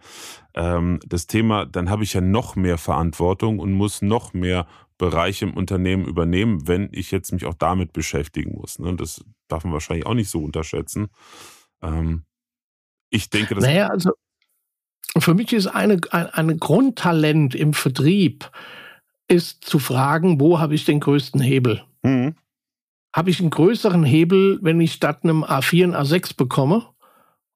Ähm, 0.54 1.00
das 1.08 1.26
Thema, 1.26 1.66
dann 1.66 1.90
habe 1.90 2.04
ich 2.04 2.14
ja 2.14 2.22
noch 2.22 2.56
mehr 2.56 2.78
Verantwortung 2.78 3.58
und 3.58 3.74
muss 3.74 4.04
noch 4.04 4.34
mehr 4.34 4.68
Bereiche 5.00 5.46
im 5.46 5.54
Unternehmen 5.56 6.06
übernehmen, 6.06 6.68
wenn 6.68 6.90
ich 6.92 7.10
jetzt 7.10 7.32
mich 7.32 7.46
auch 7.46 7.56
damit 7.56 7.92
beschäftigen 7.92 8.54
muss. 8.54 8.78
Ne? 8.78 8.96
Das 8.96 9.26
darf 9.48 9.64
man 9.64 9.74
wahrscheinlich 9.74 10.06
auch 10.06 10.14
nicht 10.14 10.30
so 10.30 10.44
unterschätzen. 10.44 11.08
Ähm, 11.82 12.24
ich 13.10 13.32
denke, 13.32 13.56
das. 13.56 13.64
Naja, 13.64 13.88
also 13.88 14.12
für 15.18 15.34
mich 15.34 15.54
ist 15.54 15.68
eine, 15.68 16.00
ein, 16.12 16.28
ein 16.28 16.60
Grundtalent 16.60 17.56
im 17.56 17.74
Vertrieb, 17.74 18.52
ist 19.28 19.66
zu 19.66 19.80
fragen, 19.80 20.40
wo 20.40 20.60
habe 20.60 20.76
ich 20.76 20.86
den 20.86 21.00
größten 21.00 21.42
Hebel? 21.42 21.84
Mhm 22.04 22.36
habe 23.14 23.30
ich 23.30 23.40
einen 23.40 23.52
größeren 23.52 24.04
Hebel, 24.04 24.60
wenn 24.62 24.82
ich 24.82 24.94
statt 24.94 25.20
einem 25.24 25.44
A4 25.44 25.84
ein 25.84 25.96
A6 25.96 26.36
bekomme? 26.36 26.84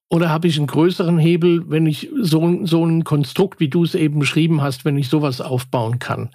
Oder 0.10 0.30
habe 0.30 0.48
ich 0.48 0.58
einen 0.58 0.68
größeren 0.68 1.18
Hebel, 1.18 1.70
wenn 1.70 1.86
ich 1.86 2.10
so, 2.22 2.66
so 2.66 2.86
ein 2.86 3.04
Konstrukt, 3.04 3.60
wie 3.60 3.68
du 3.68 3.84
es 3.84 3.94
eben 3.94 4.20
beschrieben 4.20 4.62
hast, 4.62 4.86
wenn 4.86 4.98
ich 4.98 5.10
sowas 5.10 5.42
aufbauen 5.42 6.00
kann? 6.00 6.30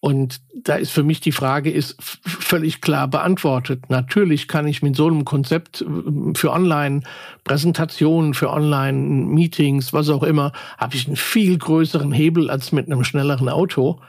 Und 0.00 0.40
da 0.54 0.74
ist 0.74 0.90
für 0.90 1.02
mich 1.02 1.20
die 1.20 1.32
Frage 1.32 1.70
ist 1.70 1.96
völlig 2.00 2.80
klar 2.80 3.08
beantwortet. 3.08 3.88
Natürlich 3.88 4.46
kann 4.46 4.68
ich 4.68 4.82
mit 4.82 4.94
so 4.94 5.06
einem 5.06 5.24
Konzept 5.24 5.80
äh, 5.80 6.34
für 6.34 6.52
Online-Präsentationen, 6.52 8.34
für 8.34 8.50
Online-Meetings, 8.50 9.92
was 9.92 10.10
auch 10.10 10.22
immer, 10.22 10.52
habe 10.76 10.96
ich 10.96 11.06
einen 11.06 11.16
viel 11.16 11.56
größeren 11.56 12.12
Hebel 12.12 12.50
als 12.50 12.72
mit 12.72 12.86
einem 12.86 13.04
schnelleren 13.04 13.48
Auto. 13.48 14.00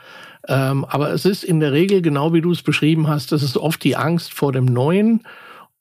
Ähm, 0.48 0.86
aber 0.86 1.12
es 1.12 1.26
ist 1.26 1.44
in 1.44 1.60
der 1.60 1.72
Regel, 1.74 2.02
genau 2.02 2.34
wie 2.34 2.42
du 2.42 2.52
es 2.52 2.64
beschrieben 2.64 3.08
hast, 3.08 3.32
das 3.32 3.44
ist 3.44 3.58
oft 3.58 3.84
die 3.84 3.96
Angst 3.96 4.34
vor 4.34 4.52
dem 4.52 4.66
Neuen. 4.66 5.24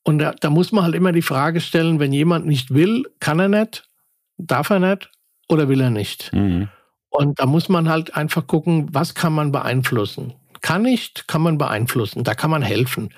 Und 0.03 0.19
da, 0.19 0.33
da 0.39 0.49
muss 0.49 0.71
man 0.71 0.83
halt 0.83 0.95
immer 0.95 1.11
die 1.11 1.21
Frage 1.21 1.61
stellen, 1.61 1.99
wenn 1.99 2.13
jemand 2.13 2.45
nicht 2.45 2.73
will, 2.73 3.05
kann 3.19 3.39
er 3.39 3.49
nicht, 3.49 3.87
darf 4.37 4.69
er 4.69 4.79
nicht 4.79 5.09
oder 5.49 5.69
will 5.69 5.81
er 5.81 5.89
nicht? 5.89 6.31
Mhm. 6.33 6.69
Und 7.09 7.39
da 7.39 7.45
muss 7.45 7.69
man 7.69 7.89
halt 7.89 8.15
einfach 8.15 8.47
gucken, 8.47 8.87
was 8.91 9.15
kann 9.15 9.33
man 9.33 9.51
beeinflussen. 9.51 10.33
Kann 10.61 10.81
nicht, 10.81 11.27
kann 11.27 11.41
man 11.41 11.57
beeinflussen, 11.57 12.23
da 12.23 12.33
kann 12.33 12.49
man 12.49 12.61
helfen 12.61 13.09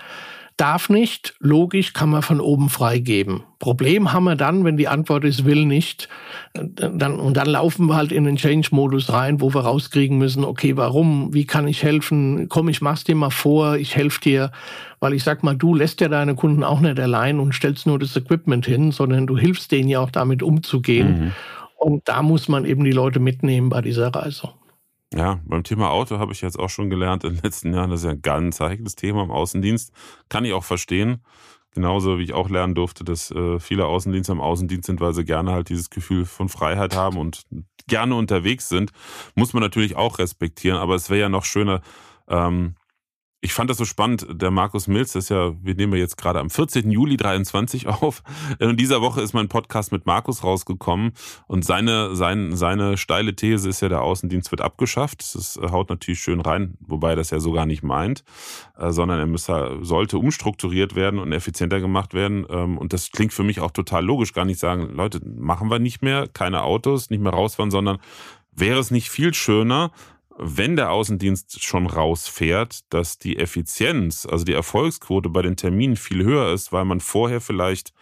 darf 0.60 0.90
nicht, 0.90 1.36
logisch 1.40 1.94
kann 1.94 2.10
man 2.10 2.22
von 2.22 2.42
oben 2.42 2.70
freigeben. 2.70 3.44
Problem 3.60 4.12
haben 4.12 4.26
wir 4.26 4.36
dann, 4.36 4.66
wenn 4.66 4.78
die 4.78 4.88
Antwort 4.88 5.24
ist, 5.24 5.46
will 5.46 5.66
nicht. 5.66 6.10
Dann, 6.54 7.20
und 7.20 7.38
dann 7.38 7.48
laufen 7.48 7.88
wir 7.88 7.96
halt 7.96 8.12
in 8.12 8.26
den 8.26 8.36
Change-Modus 8.36 9.12
rein, 9.12 9.42
wo 9.42 9.54
wir 9.54 9.62
rauskriegen 9.62 10.18
müssen, 10.18 10.44
okay, 10.44 10.76
warum, 10.76 11.34
wie 11.34 11.46
kann 11.46 11.68
ich 11.68 11.84
helfen? 11.84 12.50
Komm, 12.50 12.70
ich 12.70 12.82
mach's 12.82 13.04
dir 13.04 13.16
mal 13.16 13.30
vor, 13.30 13.78
ich 13.78 13.96
helfe 13.96 14.20
dir. 14.22 14.52
Weil 15.00 15.14
ich 15.14 15.24
sag 15.24 15.44
mal, 15.44 15.56
du 15.56 15.74
lässt 15.74 16.02
ja 16.02 16.10
deine 16.10 16.36
Kunden 16.36 16.64
auch 16.64 16.82
nicht 16.82 17.00
allein 17.00 17.40
und 17.40 17.56
stellst 17.56 17.88
nur 17.88 18.00
das 18.00 18.16
Equipment 18.16 18.66
hin, 18.66 18.92
sondern 18.92 19.28
du 19.28 19.38
hilfst 19.38 19.72
denen 19.72 19.88
ja 19.88 20.02
auch 20.02 20.12
damit 20.12 20.44
umzugehen. 20.44 21.20
Mhm. 21.20 21.32
Und 21.78 22.10
da 22.10 22.22
muss 22.22 22.50
man 22.50 22.66
eben 22.66 22.84
die 22.84 22.92
Leute 22.92 23.22
mitnehmen 23.22 23.70
bei 23.70 23.82
dieser 23.82 24.14
Reise. 24.14 24.50
Ja, 25.14 25.40
beim 25.44 25.64
Thema 25.64 25.90
Auto 25.90 26.20
habe 26.20 26.34
ich 26.34 26.42
jetzt 26.42 26.60
auch 26.60 26.70
schon 26.70 26.90
gelernt 26.90 27.24
in 27.24 27.34
den 27.34 27.42
letzten 27.44 27.74
Jahren, 27.74 27.90
das 27.90 28.02
ist 28.02 28.06
ja 28.06 28.12
ein 28.12 28.22
ganz 28.22 28.60
heikles 28.60 28.96
Thema 28.96 29.24
im 29.24 29.32
Außendienst. 29.32 29.92
Kann 30.30 30.46
ich 30.46 30.54
auch 30.54 30.64
verstehen. 30.64 31.24
Genauso 31.72 32.18
wie 32.18 32.24
ich 32.24 32.34
auch 32.34 32.50
lernen 32.50 32.74
durfte, 32.74 33.04
dass 33.04 33.30
äh, 33.32 33.60
viele 33.60 33.86
Außendienste 33.86 34.32
am 34.32 34.42
Außendienst 34.42 34.88
sind, 34.88 35.02
weil 35.02 35.14
sie 35.14 35.24
gerne 35.24 35.52
halt 35.52 35.70
dieses 35.70 35.90
Gefühl 35.90 36.26
von 36.26 36.50
Freiheit 36.50 36.96
haben 36.96 37.18
und 37.18 37.44
gerne 37.88 38.16
unterwegs 38.16 38.70
sind. 38.70 38.92
Muss 39.36 39.54
man 39.54 39.62
natürlich 39.62 39.96
auch 39.96 40.20
respektieren, 40.20 40.78
aber 40.78 40.96
es 40.96 41.10
wäre 41.10 41.22
ja 41.22 41.30
noch 41.30 41.46
schöner, 41.46 41.82
ähm, 42.28 42.76
ich 43.42 43.54
fand 43.54 43.70
das 43.70 43.78
so 43.78 43.86
spannend. 43.86 44.28
Der 44.30 44.52
Markus 44.52 44.88
Milz 44.88 45.16
ist 45.16 45.30
ja, 45.30 45.54
wir 45.64 45.76
nehmen 45.76 45.94
ja 45.94 46.00
jetzt 46.00 46.18
gerade 46.18 46.40
am 46.40 46.50
14. 46.50 46.92
Juli 46.92 47.16
23 47.16 47.88
auf. 47.88 48.22
In 48.60 48.76
dieser 48.76 49.02
Woche 49.02 49.22
ist 49.22 49.34
mein 49.34 49.48
Podcast 49.48 49.92
mit 49.94 50.06
Markus 50.06 50.44
rausgekommen 50.44 51.14
und 51.48 51.64
seine, 51.64 52.16
sein, 52.16 52.56
seine 52.58 52.98
steile 52.98 53.36
These 53.36 53.70
ist 53.70 53.82
ja, 53.82 53.88
der 53.88 54.02
Außendienst 54.02 54.52
wird 54.52 54.62
abgeschafft. 54.62 55.36
Das 55.36 55.58
haut 55.72 55.90
natürlich 55.90 56.20
schön 56.20 56.42
rein, 56.42 56.78
wobei 56.82 57.12
er 57.12 57.16
das 57.16 57.30
ja 57.30 57.40
so 57.40 57.54
gar 57.54 57.66
nicht 57.66 57.82
meint, 57.82 58.26
äh, 58.78 58.92
sondern 58.92 59.20
er 59.20 59.28
müsste, 59.28 59.80
sollte 59.82 60.18
umstrukturiert 60.18 60.96
werden 60.96 61.20
und 61.20 61.32
effizienter 61.32 61.80
gemacht 61.80 62.14
werden. 62.14 62.46
Ähm, 62.50 62.78
und 62.78 62.92
das 62.92 63.12
klingt 63.12 63.34
für 63.34 63.44
mich 63.44 63.62
auch 63.62 63.72
total 63.72 64.06
logisch, 64.06 64.34
gar 64.34 64.46
nicht 64.46 64.60
sagen, 64.60 64.90
Leute, 64.94 65.22
machen 65.24 65.72
wir 65.72 65.80
nicht 65.80 66.02
mehr, 66.02 66.28
keine 66.28 66.64
Autos, 66.64 67.10
nicht 67.10 67.22
mehr 67.22 67.34
rausfahren, 67.34 67.72
sondern 67.72 68.00
wäre 68.52 68.80
es 68.80 68.92
nicht 68.92 69.10
viel 69.10 69.34
schöner, 69.34 69.92
wenn 70.42 70.78
der 70.78 70.92
Außendienst 70.92 71.62
schon 71.64 71.86
rausfährt, 71.86 72.80
dass 72.90 73.18
die 73.18 73.38
Effizienz, 73.38 74.26
also 74.26 74.46
die 74.46 74.54
Erfolgsquote 74.54 75.30
bei 75.30 75.42
den 75.42 75.58
Terminen 75.58 75.98
viel 75.98 76.24
höher 76.24 76.54
ist, 76.54 76.72
weil 76.72 76.86
man 76.86 77.02
vorher 77.02 77.42
vielleicht 77.42 77.94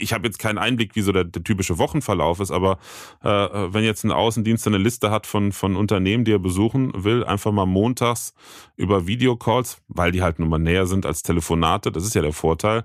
ich 0.00 0.12
habe 0.12 0.26
jetzt 0.26 0.38
keinen 0.38 0.58
Einblick, 0.58 0.94
wie 0.94 1.00
so 1.02 1.12
der, 1.12 1.24
der 1.24 1.42
typische 1.42 1.78
Wochenverlauf 1.78 2.40
ist, 2.40 2.50
aber 2.50 2.78
äh, 3.22 3.28
wenn 3.28 3.84
jetzt 3.84 4.04
ein 4.04 4.12
Außendienst 4.12 4.66
eine 4.66 4.78
Liste 4.78 5.10
hat 5.10 5.26
von, 5.26 5.52
von 5.52 5.76
Unternehmen, 5.76 6.24
die 6.24 6.32
er 6.32 6.38
besuchen 6.38 6.92
will, 6.94 7.24
einfach 7.24 7.52
mal 7.52 7.66
montags 7.66 8.34
über 8.76 9.06
Videocalls, 9.06 9.78
weil 9.88 10.12
die 10.12 10.22
halt 10.22 10.38
nun 10.38 10.48
mal 10.48 10.58
näher 10.58 10.86
sind 10.86 11.06
als 11.06 11.22
Telefonate, 11.22 11.92
das 11.92 12.04
ist 12.04 12.14
ja 12.14 12.22
der 12.22 12.32
Vorteil, 12.32 12.84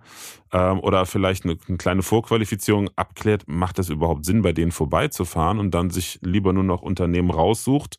ähm, 0.52 0.80
oder 0.80 1.06
vielleicht 1.06 1.44
eine, 1.44 1.58
eine, 1.68 1.78
kleine 1.78 2.04
Vorqualifizierung 2.04 2.90
abklärt, 2.96 3.44
macht 3.48 3.80
das 3.80 3.90
überhaupt 3.90 4.26
Sinn, 4.26 4.42
bei 4.42 4.54
denen 4.54 4.72
vorbeizufahren 4.72 5.60
und 5.60 5.72
dann 5.72 5.90
sich 5.90 6.20
lieber 6.22 6.54
nur 6.54 6.64
noch 6.64 6.82
Unternehmen 6.82 7.32
raussucht, 7.32 7.98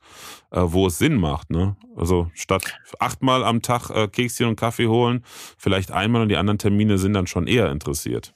äh, 0.50 0.60
wo 0.62 0.86
es 0.86 0.98
Sinn 0.98 1.16
macht. 1.16 1.50
Ne? 1.50 1.76
Also 1.96 2.30
statt 2.34 2.62
achtmal 2.98 3.44
am 3.44 3.62
Tag 3.62 3.90
äh, 3.90 4.08
Kekschen 4.08 4.46
und 4.46 4.56
Kaffee 4.56 4.86
holen, 4.86 5.24
vielleicht 5.56 5.92
einmal 5.92 6.22
und 6.22 6.28
die 6.28 6.36
anderen 6.36 6.58
Termine 6.58 6.98
sind 6.98 7.14
dann 7.14 7.26
schon 7.26 7.46
eher 7.46 7.70
interessiert. 7.70 8.34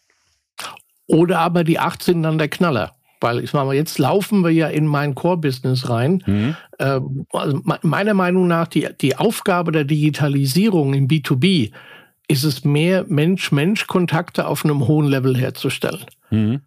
Oder 1.13 1.41
aber 1.41 1.63
die 1.63 1.79
18 1.79 2.23
dann 2.23 2.39
der 2.39 2.49
Knaller. 2.49 2.93
Weil 3.21 3.45
ich 3.45 3.53
meine, 3.53 3.73
jetzt 3.75 3.99
laufen 3.99 4.43
wir 4.43 4.51
ja 4.51 4.69
in 4.69 4.87
mein 4.87 5.15
Core-Business 5.15 5.89
rein. 5.89 6.23
Mhm. 6.27 6.57
Ähm, 6.79 7.27
also 7.33 7.61
meiner 7.83 8.15
Meinung 8.15 8.49
nach, 8.49 8.67
die, 8.67 8.89
die 9.01 9.17
Aufgabe 9.17 9.73
der 9.73 9.85
Digitalisierung 9.85 10.95
im 10.95 11.09
B2B 11.09 11.71
ist 12.29 12.45
es 12.45 12.65
mehr 12.65 13.05
Mensch-Mensch-Kontakte 13.07 14.47
auf 14.47 14.65
einem 14.65 14.89
hohen 14.89 15.07
Level 15.07 15.37
herzustellen. 15.37 16.07
Mhm. 16.31 16.63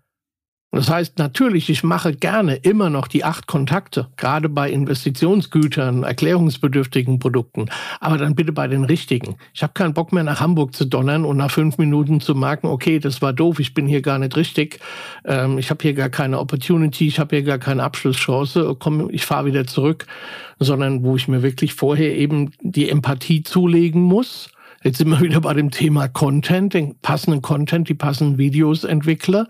Das 0.76 0.90
heißt, 0.90 1.20
natürlich, 1.20 1.70
ich 1.70 1.86
mache 1.86 2.14
gerne 2.14 2.56
immer 2.56 2.90
noch 2.90 3.08
die 3.08 3.24
acht 3.24 3.48
Kontakte, 3.48 4.10
gerade 4.18 4.50
bei 4.50 4.70
Investitionsgütern, 4.70 6.04
erklärungsbedürftigen 6.04 7.18
Produkten, 7.18 7.68
aber 8.02 8.18
dann 8.18 8.36
bitte 8.36 8.52
bei 8.52 8.68
den 8.68 8.84
richtigen. 8.84 9.38
Ich 9.54 9.64
habe 9.64 9.72
keinen 9.72 9.94
Bock 9.94 10.12
mehr 10.12 10.26
nach 10.26 10.42
Hamburg 10.42 10.76
zu 10.76 10.84
donnern 10.84 11.24
und 11.24 11.38
nach 11.38 11.50
fünf 11.50 11.78
Minuten 11.78 12.20
zu 12.20 12.36
merken, 12.36 12.68
okay, 12.68 13.00
das 13.00 13.22
war 13.22 13.32
doof, 13.32 13.62
ich 13.62 13.74
bin 13.74 13.88
hier 13.88 14.02
gar 14.02 14.20
nicht 14.20 14.36
richtig, 14.36 14.82
ähm, 15.24 15.58
ich 15.60 15.70
habe 15.70 15.82
hier 15.82 15.94
gar 15.94 16.10
keine 16.10 16.40
Opportunity, 16.40 17.08
ich 17.08 17.20
habe 17.20 17.38
hier 17.38 17.46
gar 17.46 17.58
keine 17.58 17.82
Abschlusschance, 17.82 18.76
komm, 18.78 19.10
ich 19.12 19.26
fahre 19.26 19.46
wieder 19.46 19.66
zurück, 19.66 20.06
sondern 20.60 21.06
wo 21.06 21.16
ich 21.16 21.30
mir 21.30 21.42
wirklich 21.42 21.74
vorher 21.74 22.18
eben 22.18 22.52
die 22.60 22.90
Empathie 22.90 23.44
zulegen 23.44 24.02
muss. 24.02 24.50
Jetzt 24.84 24.98
sind 24.98 25.08
wir 25.08 25.22
wieder 25.22 25.40
bei 25.40 25.54
dem 25.54 25.72
Thema 25.72 26.10
Content, 26.10 26.74
den 26.74 27.00
passenden 27.00 27.42
Content, 27.42 27.88
die 27.88 27.94
passenden 27.94 28.38
Videos 28.38 28.84
entwickle 28.84 29.48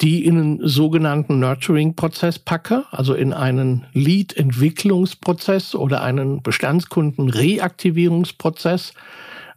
die 0.00 0.24
in 0.24 0.38
einen 0.38 0.66
sogenannten 0.66 1.38
Nurturing-Prozess 1.40 2.38
packe, 2.38 2.84
also 2.90 3.12
in 3.14 3.34
einen 3.34 3.84
Lead-Entwicklungsprozess 3.92 5.74
oder 5.74 6.02
einen 6.02 6.42
Bestandskunden-Reaktivierungsprozess. 6.42 8.94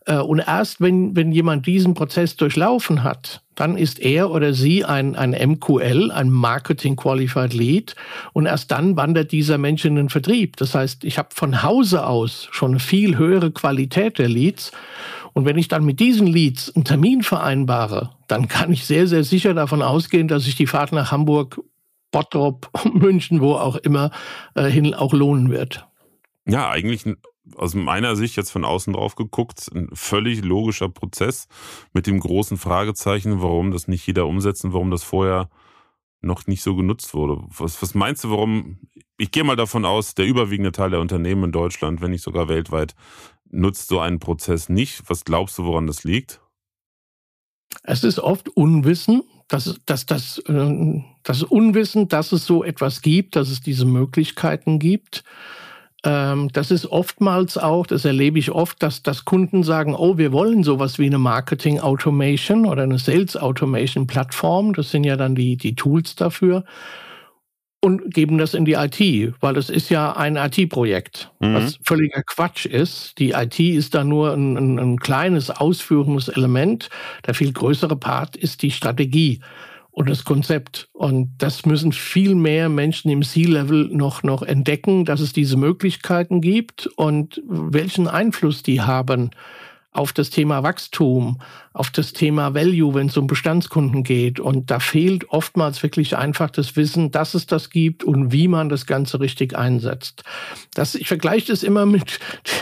Äh, 0.06 0.18
und 0.18 0.40
erst 0.40 0.82
wenn, 0.82 1.16
wenn 1.16 1.32
jemand 1.32 1.66
diesen 1.66 1.94
Prozess 1.94 2.36
durchlaufen 2.36 3.04
hat, 3.04 3.42
dann 3.56 3.78
ist 3.78 4.00
er 4.00 4.32
oder 4.32 4.54
sie 4.54 4.84
ein, 4.84 5.16
ein 5.16 5.32
MQL, 5.32 6.12
ein 6.12 6.30
Marketing 6.30 6.96
Qualified 6.96 7.54
Lead. 7.54 7.96
Und 8.34 8.46
erst 8.46 8.72
dann 8.72 8.98
wandert 8.98 9.32
dieser 9.32 9.58
Mensch 9.58 9.86
in 9.86 9.96
den 9.96 10.10
Vertrieb. 10.10 10.58
Das 10.58 10.76
heißt, 10.76 11.06
ich 11.06 11.18
habe 11.18 11.30
von 11.32 11.64
Hause 11.64 12.06
aus 12.06 12.50
schon 12.52 12.72
eine 12.72 12.80
viel 12.80 13.18
höhere 13.18 13.52
Qualität 13.52 14.18
der 14.18 14.28
Leads. 14.28 14.72
Und 15.34 15.46
wenn 15.46 15.58
ich 15.58 15.68
dann 15.68 15.84
mit 15.84 16.00
diesen 16.00 16.28
Leads 16.28 16.76
einen 16.76 16.86
Termin 16.86 17.24
vereinbare, 17.24 18.12
dann 18.28 18.48
kann 18.48 18.72
ich 18.72 18.86
sehr, 18.86 19.08
sehr 19.08 19.24
sicher 19.24 19.54
davon 19.54 19.82
ausgehen, 19.82 20.28
dass 20.28 20.44
sich 20.44 20.56
die 20.56 20.68
Fahrt 20.68 20.92
nach 20.92 21.12
Hamburg, 21.12 21.60
Bottrop, 22.12 22.70
München, 22.94 23.42
wo 23.42 23.54
auch 23.54 23.76
immer, 23.78 24.12
äh, 24.56 24.70
hin 24.70 24.94
auch 24.94 25.14
lohnen 25.14 25.50
wird. 25.50 25.88
Ja, 26.46 26.70
eigentlich 26.70 27.06
aus 27.56 27.76
meiner 27.76 28.16
Sicht 28.16 28.36
jetzt 28.36 28.52
von 28.52 28.64
außen 28.64 28.94
drauf 28.94 29.16
geguckt, 29.16 29.70
ein 29.74 29.90
völlig 29.94 30.44
logischer 30.44 30.90
Prozess 30.90 31.48
mit 31.94 32.08
dem 32.08 32.20
großen 32.20 32.58
Fragezeichen, 32.58 33.42
warum 33.42 33.72
das 33.72 33.88
nicht 33.88 34.06
jeder 34.08 34.28
umsetzt 34.28 34.64
und 34.64 34.74
warum 34.74 34.92
das 34.92 35.04
vorher 35.04 35.50
noch 36.22 36.48
nicht 36.48 36.64
so 36.64 36.76
genutzt 36.76 37.14
wurde. 37.14 37.44
Was, 37.58 37.82
was 37.82 37.96
meinst 37.96 38.24
du, 38.24 38.30
warum? 38.30 38.80
Ich 39.18 39.32
gehe 39.32 39.44
mal 39.44 39.58
davon 39.58 39.86
aus, 39.86 40.16
der 40.16 40.26
überwiegende 40.26 40.72
Teil 40.72 40.92
der 40.92 41.02
Unternehmen 41.02 41.46
in 41.46 41.52
Deutschland, 41.52 42.02
wenn 42.02 42.12
nicht 42.12 42.24
sogar 42.24 42.48
weltweit, 42.48 42.96
nutzt 43.54 43.88
so 43.88 44.00
einen 44.00 44.20
Prozess 44.20 44.70
nicht. 44.70 45.04
Was 45.08 45.24
glaubst 45.24 45.58
du, 45.58 45.66
woran 45.66 45.88
das 45.88 46.04
liegt? 46.04 46.42
Es 47.84 48.04
ist 48.04 48.20
oft 48.20 48.50
Unwissen, 48.50 49.24
dass, 49.48 49.80
dass, 49.86 50.06
dass, 50.06 50.40
äh, 50.40 51.04
das 51.24 51.44
Unwissen, 51.44 52.08
dass 52.08 52.32
es 52.32 52.46
so 52.46 52.64
etwas 52.64 53.02
gibt, 53.02 53.36
dass 53.36 53.50
es 53.50 53.62
diese 53.62 53.86
Möglichkeiten 53.86 54.80
gibt. 54.80 55.24
Ähm, 56.04 56.50
das 56.52 56.72
ist 56.72 56.86
oftmals 56.86 57.58
auch, 57.58 57.88
das 57.88 58.06
erlebe 58.06 58.38
ich 58.38 58.52
oft, 58.52 58.82
dass, 58.84 59.04
dass 59.04 59.26
Kunden 59.26 59.64
sagen, 59.64 59.96
oh, 59.96 60.18
wir 60.18 60.32
wollen 60.32 60.64
sowas 60.64 61.00
wie 61.00 61.06
eine 61.06 61.18
Marketing 61.18 61.80
Automation 61.80 62.66
oder 62.66 62.84
eine 62.84 63.00
Sales 63.00 63.38
Automation 63.38 64.08
Plattform. 64.08 64.74
Das 64.74 64.92
sind 64.92 65.04
ja 65.04 65.16
dann 65.16 65.36
die, 65.36 65.58
die 65.58 65.76
Tools 65.76 66.16
dafür 66.16 66.64
und 67.84 68.14
geben 68.14 68.38
das 68.38 68.54
in 68.54 68.64
die 68.64 68.76
IT, 68.76 69.34
weil 69.42 69.54
das 69.54 69.70
ist 69.70 69.90
ja 69.90 70.16
ein 70.16 70.38
IT-Projekt, 70.38 71.30
mhm. 71.42 71.56
was 71.56 71.80
völliger 71.84 72.24
Quatsch 72.24 72.66
ist. 72.66 73.20
Die 73.20 73.32
IT 73.32 73.60
ist 73.60 73.94
da 73.94 74.06
nur 74.06 74.32
ein, 74.32 74.56
ein, 74.56 74.80
ein 74.80 75.00
kleines 75.00 75.50
ausführendes 75.50 76.30
Element. 76.30 76.90
Der 77.28 77.34
viel 77.34 77.52
größere 77.52 77.98
Part 77.98 78.38
ist 78.38 78.62
die 78.62 78.72
Strategie 78.72 79.42
und 79.92 80.10
das 80.10 80.24
Konzept. 80.24 80.88
Und 80.94 81.34
das 81.40 81.66
müssen 81.66 81.92
viel 81.92 82.36
mehr 82.36 82.70
Menschen 82.70 83.12
im 83.12 83.22
C-Level 83.22 83.90
noch, 83.92 84.24
noch 84.24 84.44
entdecken, 84.44 85.04
dass 85.04 85.20
es 85.20 85.34
diese 85.34 85.58
Möglichkeiten 85.58 86.40
gibt 86.40 86.88
und 86.96 87.42
welchen 87.46 88.08
Einfluss 88.08 88.64
die 88.64 88.80
haben 88.80 89.32
auf 89.94 90.12
das 90.12 90.30
Thema 90.30 90.64
Wachstum, 90.64 91.40
auf 91.72 91.90
das 91.90 92.14
Thema 92.14 92.54
Value, 92.54 92.94
wenn 92.94 93.08
es 93.08 93.18
um 93.18 93.28
Bestandskunden 93.28 94.04
geht. 94.04 94.40
Und 94.40 94.70
da 94.70 94.80
fehlt 94.80 95.30
oftmals 95.30 95.82
wirklich 95.84 96.18
einfach 96.18 96.50
das 96.50 96.76
Wissen, 96.76 97.12
dass 97.12 97.34
es 97.34 97.46
das 97.46 97.70
gibt 97.70 98.04
und 98.04 98.32
wie 98.32 98.48
man 98.48 98.70
das 98.70 98.86
Ganze 98.86 99.20
richtig 99.20 99.58
einsetzt. 99.58 100.24
Das, 100.74 100.96
ich 100.96 101.08
vergleiche 101.08 101.48
das 101.48 101.64
immer 101.64 101.86
mit 101.86 102.20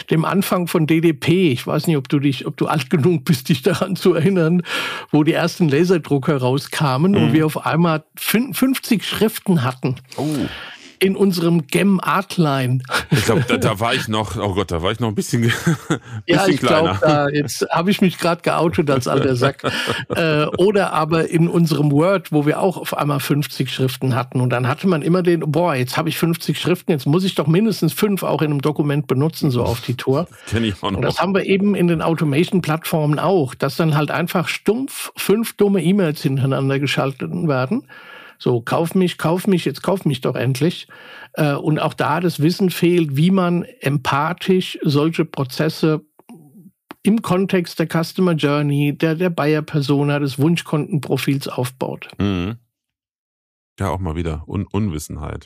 dem 0.09 0.25
Anfang 0.25 0.67
von 0.67 0.87
DDP. 0.87 1.51
Ich 1.51 1.65
weiß 1.65 1.87
nicht, 1.87 1.97
ob 1.97 2.09
du 2.09 2.19
dich, 2.19 2.45
ob 2.45 2.57
du 2.57 2.67
alt 2.67 2.89
genug 2.89 3.25
bist, 3.25 3.49
dich 3.49 3.61
daran 3.61 3.95
zu 3.95 4.13
erinnern, 4.13 4.63
wo 5.11 5.23
die 5.23 5.33
ersten 5.33 5.69
Laserdrucker 5.69 6.37
rauskamen 6.37 7.13
mhm. 7.13 7.17
und 7.17 7.33
wir 7.33 7.45
auf 7.45 7.65
einmal 7.65 8.03
50 8.15 9.05
Schriften 9.05 9.63
hatten. 9.63 9.95
Oh 10.17 10.27
in 11.01 11.15
unserem 11.15 11.65
Gem 11.65 11.99
Artline. 11.99 12.83
Ich 13.09 13.25
glaube, 13.25 13.43
da, 13.47 13.57
da, 13.57 13.79
war 13.79 13.95
ich 13.95 14.07
noch, 14.07 14.37
oh 14.37 14.53
Gott, 14.53 14.69
da 14.69 14.83
war 14.83 14.91
ich 14.91 14.99
noch 14.99 15.07
ein 15.07 15.15
bisschen, 15.15 15.41
bisschen 15.41 15.99
ja, 16.27 16.47
ich 16.47 16.59
kleiner. 16.59 16.99
Glaub, 17.01 17.29
jetzt 17.33 17.65
habe 17.71 17.89
ich 17.89 18.01
mich 18.01 18.19
gerade 18.19 18.43
geoutet 18.43 18.87
als 18.91 19.07
alter 19.07 19.35
Sack. 19.35 19.63
äh, 20.09 20.45
oder 20.57 20.93
aber 20.93 21.27
in 21.27 21.47
unserem 21.47 21.91
Word, 21.91 22.31
wo 22.31 22.45
wir 22.45 22.61
auch 22.61 22.77
auf 22.77 22.95
einmal 22.95 23.19
50 23.19 23.73
Schriften 23.73 24.13
hatten. 24.13 24.41
Und 24.41 24.51
dann 24.51 24.67
hatte 24.67 24.87
man 24.87 25.01
immer 25.01 25.23
den, 25.23 25.39
boah, 25.39 25.73
jetzt 25.73 25.97
habe 25.97 26.07
ich 26.07 26.19
50 26.19 26.59
Schriften, 26.59 26.91
jetzt 26.91 27.07
muss 27.07 27.23
ich 27.23 27.33
doch 27.33 27.47
mindestens 27.47 27.93
fünf 27.93 28.21
auch 28.21 28.43
in 28.43 28.51
einem 28.51 28.61
Dokument 28.61 29.07
benutzen, 29.07 29.49
so 29.49 29.63
auf 29.63 29.81
die 29.81 29.95
Tour. 29.95 30.27
Kenn 30.47 30.63
ich 30.63 30.75
auch 30.83 30.91
noch. 30.91 30.97
Und 30.97 31.01
das 31.01 31.19
haben 31.19 31.33
wir 31.33 31.45
eben 31.47 31.73
in 31.73 31.87
den 31.87 32.03
Automation-Plattformen 32.03 33.17
auch, 33.17 33.55
dass 33.55 33.75
dann 33.75 33.95
halt 33.95 34.11
einfach 34.11 34.47
stumpf 34.47 35.11
fünf 35.17 35.57
dumme 35.57 35.81
E-Mails 35.81 36.21
hintereinander 36.21 36.77
geschaltet 36.77 37.31
werden 37.47 37.87
so, 38.41 38.59
kauf 38.59 38.95
mich, 38.95 39.19
kauf 39.19 39.45
mich, 39.45 39.65
jetzt 39.65 39.83
kauf 39.83 40.03
mich 40.03 40.21
doch 40.21 40.35
endlich. 40.35 40.87
Äh, 41.33 41.53
und 41.53 41.77
auch 41.77 41.93
da 41.93 42.19
das 42.19 42.39
Wissen 42.39 42.71
fehlt, 42.71 43.15
wie 43.15 43.29
man 43.29 43.61
empathisch 43.81 44.79
solche 44.81 45.25
Prozesse 45.25 46.03
im 47.03 47.21
Kontext 47.21 47.77
der 47.77 47.87
Customer 47.87 48.33
Journey, 48.33 48.97
der, 48.97 49.13
der 49.13 49.29
Buyer-Persona, 49.29 50.17
des 50.17 50.39
Wunschkontenprofils 50.39 51.49
aufbaut. 51.49 52.07
Mhm. 52.17 52.57
Ja, 53.79 53.89
auch 53.89 53.99
mal 53.99 54.15
wieder 54.15 54.43
Un 54.47 54.65
Unwissenheit. 54.65 55.45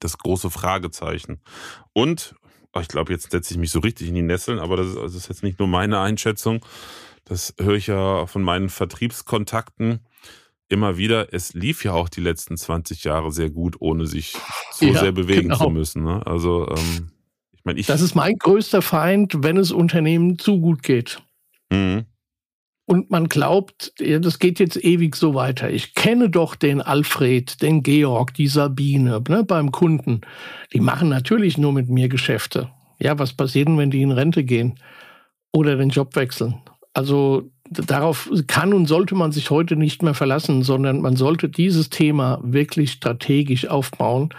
Das 0.00 0.16
große 0.16 0.48
Fragezeichen. 0.48 1.42
Und, 1.92 2.34
oh, 2.72 2.80
ich 2.80 2.88
glaube, 2.88 3.12
jetzt 3.12 3.30
setze 3.30 3.52
ich 3.52 3.60
mich 3.60 3.70
so 3.70 3.80
richtig 3.80 4.08
in 4.08 4.14
die 4.14 4.22
Nesseln, 4.22 4.58
aber 4.58 4.78
das 4.78 4.86
ist, 4.86 4.96
das 4.96 5.14
ist 5.14 5.28
jetzt 5.28 5.42
nicht 5.42 5.58
nur 5.58 5.68
meine 5.68 6.00
Einschätzung. 6.00 6.64
Das 7.26 7.54
höre 7.60 7.74
ich 7.74 7.88
ja 7.88 8.24
von 8.24 8.40
meinen 8.40 8.70
Vertriebskontakten 8.70 10.00
immer 10.68 10.96
wieder, 10.96 11.32
es 11.32 11.54
lief 11.54 11.84
ja 11.84 11.92
auch 11.92 12.08
die 12.08 12.20
letzten 12.20 12.56
20 12.56 13.04
Jahre 13.04 13.30
sehr 13.30 13.50
gut, 13.50 13.76
ohne 13.80 14.06
sich 14.06 14.36
so 14.72 14.86
ja, 14.86 15.00
sehr 15.00 15.12
bewegen 15.12 15.48
genau. 15.48 15.58
zu 15.58 15.70
müssen. 15.70 16.04
Ne? 16.04 16.22
Also, 16.26 16.68
ähm, 16.68 17.10
ich 17.52 17.64
meine, 17.64 17.78
ich. 17.78 17.86
Das 17.86 18.00
ist 18.00 18.14
mein 18.14 18.36
größter 18.36 18.82
Feind, 18.82 19.42
wenn 19.42 19.56
es 19.56 19.72
Unternehmen 19.72 20.38
zu 20.38 20.60
gut 20.60 20.82
geht. 20.82 21.22
Mhm. 21.70 22.06
Und 22.86 23.10
man 23.10 23.28
glaubt, 23.28 23.94
ja, 23.98 24.18
das 24.18 24.38
geht 24.38 24.60
jetzt 24.60 24.82
ewig 24.82 25.16
so 25.16 25.34
weiter. 25.34 25.70
Ich 25.70 25.94
kenne 25.94 26.28
doch 26.28 26.54
den 26.54 26.82
Alfred, 26.82 27.62
den 27.62 27.82
Georg, 27.82 28.34
die 28.34 28.48
Sabine 28.48 29.22
ne, 29.26 29.42
beim 29.42 29.72
Kunden. 29.72 30.20
Die 30.74 30.80
machen 30.80 31.08
natürlich 31.08 31.56
nur 31.56 31.72
mit 31.72 31.88
mir 31.88 32.08
Geschäfte. 32.08 32.70
Ja, 32.98 33.18
was 33.18 33.32
passiert 33.32 33.68
denn, 33.68 33.78
wenn 33.78 33.90
die 33.90 34.02
in 34.02 34.12
Rente 34.12 34.44
gehen 34.44 34.78
oder 35.50 35.76
den 35.76 35.88
Job 35.88 36.14
wechseln? 36.14 36.60
Also 36.92 37.50
darauf 37.70 38.30
kann 38.46 38.74
und 38.74 38.86
sollte 38.86 39.14
man 39.14 39.32
sich 39.32 39.50
heute 39.50 39.76
nicht 39.76 40.02
mehr 40.02 40.14
verlassen, 40.14 40.62
sondern 40.62 41.00
man 41.00 41.16
sollte 41.16 41.48
dieses 41.48 41.90
Thema 41.90 42.40
wirklich 42.42 42.92
strategisch 42.92 43.66
aufbauen 43.68 44.30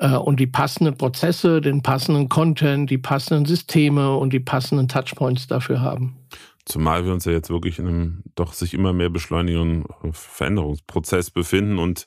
äh, 0.00 0.16
und 0.16 0.40
die 0.40 0.46
passenden 0.46 0.96
Prozesse, 0.96 1.60
den 1.60 1.82
passenden 1.82 2.28
Content, 2.28 2.90
die 2.90 2.98
passenden 2.98 3.46
Systeme 3.46 4.16
und 4.16 4.32
die 4.32 4.40
passenden 4.40 4.88
Touchpoints 4.88 5.46
dafür 5.46 5.80
haben. 5.80 6.16
Zumal 6.64 7.04
wir 7.04 7.12
uns 7.12 7.24
ja 7.24 7.32
jetzt 7.32 7.50
wirklich 7.50 7.78
in 7.78 7.86
einem 7.86 8.22
doch 8.34 8.52
sich 8.52 8.74
immer 8.74 8.92
mehr 8.92 9.10
beschleunigenden 9.10 9.84
Veränderungsprozess 10.12 11.30
befinden 11.30 11.78
und 11.78 12.06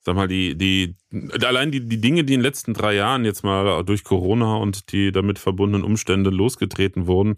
sag 0.00 0.16
mal, 0.16 0.26
die, 0.26 0.56
die, 0.56 0.96
allein 1.44 1.70
die, 1.70 1.86
die 1.86 2.00
Dinge, 2.00 2.24
die 2.24 2.34
in 2.34 2.40
den 2.40 2.44
letzten 2.44 2.74
drei 2.74 2.94
Jahren 2.94 3.24
jetzt 3.24 3.44
mal 3.44 3.84
durch 3.84 4.02
Corona 4.02 4.56
und 4.56 4.92
die 4.92 5.12
damit 5.12 5.38
verbundenen 5.38 5.84
Umstände 5.84 6.30
losgetreten 6.30 7.06
wurden, 7.06 7.36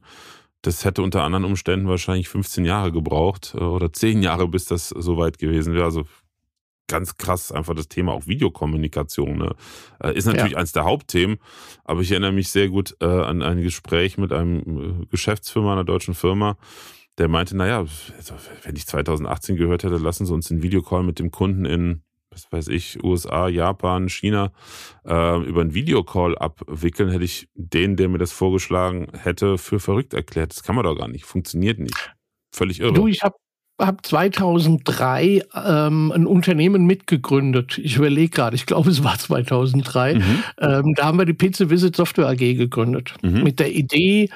das 0.63 0.85
hätte 0.85 1.03
unter 1.03 1.23
anderen 1.25 1.45
Umständen 1.45 1.89
wahrscheinlich 1.89 2.29
15 2.29 2.65
Jahre 2.65 2.93
gebraucht 2.93 3.55
äh, 3.55 3.63
oder 3.63 3.93
10 3.93 4.23
Jahre, 4.23 4.49
bis 4.49 4.65
das 4.65 4.89
soweit 4.89 5.39
gewesen 5.39 5.75
wäre. 5.75 5.85
Also 5.85 6.05
ganz 6.89 7.17
krass 7.17 7.53
einfach 7.53 7.75
das 7.75 7.89
Thema 7.89 8.13
auch 8.13 8.27
Videokommunikation. 8.27 9.39
Ne? 9.39 9.55
Äh, 10.03 10.17
ist 10.17 10.27
natürlich 10.27 10.53
ja. 10.53 10.59
eins 10.59 10.73
der 10.73 10.85
Hauptthemen, 10.85 11.39
aber 11.85 12.01
ich 12.01 12.11
erinnere 12.11 12.33
mich 12.33 12.51
sehr 12.51 12.69
gut 12.69 12.97
äh, 13.01 13.07
an 13.07 13.43
ein 13.43 13.63
Gespräch 13.63 14.19
mit 14.19 14.33
einem 14.33 15.09
Geschäftsführer 15.11 15.73
einer 15.73 15.85
deutschen 15.85 16.15
Firma, 16.15 16.57
der 17.19 17.29
meinte, 17.29 17.57
naja, 17.57 17.79
also, 17.79 18.35
wenn 18.63 18.77
ich 18.77 18.87
2018 18.87 19.57
gehört 19.57 19.85
hätte, 19.85 19.97
lassen 19.97 20.27
Sie 20.27 20.33
uns 20.33 20.49
den 20.49 20.63
Videocall 20.63 21.03
mit 21.03 21.19
dem 21.19 21.31
Kunden 21.31 21.65
in 21.65 22.03
was 22.33 22.51
weiß 22.51 22.69
ich, 22.69 23.03
USA, 23.05 23.49
Japan, 23.49 24.09
China, 24.09 24.53
äh, 25.05 25.39
über 25.45 25.61
einen 25.61 25.75
Videocall 25.75 26.37
abwickeln, 26.37 27.11
hätte 27.11 27.25
ich 27.25 27.49
den, 27.55 27.97
der 27.97 28.09
mir 28.09 28.19
das 28.19 28.33
vorgeschlagen 28.33 29.09
hätte, 29.17 29.59
für 29.59 29.79
verrückt 29.79 30.15
erklärt. 30.15 30.53
Das 30.53 30.63
kann 30.63 30.75
man 30.75 30.85
doch 30.85 30.97
gar 30.97 31.09
nicht. 31.09 31.25
Funktioniert 31.25 31.79
nicht. 31.79 32.15
Völlig 32.55 32.81
irre. 32.81 32.93
Du, 32.93 33.07
ich 33.07 33.23
habe 33.23 33.37
habe 33.79 33.99
2003 34.03 35.43
ähm, 35.67 36.13
ein 36.13 36.27
Unternehmen 36.27 36.87
mitgegründet. 36.87 37.79
Ich 37.79 37.97
überlege 37.97 38.29
gerade, 38.29 38.55
ich 38.55 38.67
glaube, 38.67 38.91
es 38.91 39.03
war 39.03 39.19
2003. 39.19 40.15
Mhm. 40.15 40.45
Ähm, 40.61 40.95
da 40.97 41.05
haben 41.07 41.19
wir 41.19 41.25
die 41.25 41.35
PC 41.35 41.71
Visit 41.71 41.97
Software 41.97 42.29
AG 42.29 42.37
gegründet. 42.37 43.15
Mhm. 43.23 43.43
Mit 43.43 43.61
der 43.61 43.73
Idee, 43.73 44.29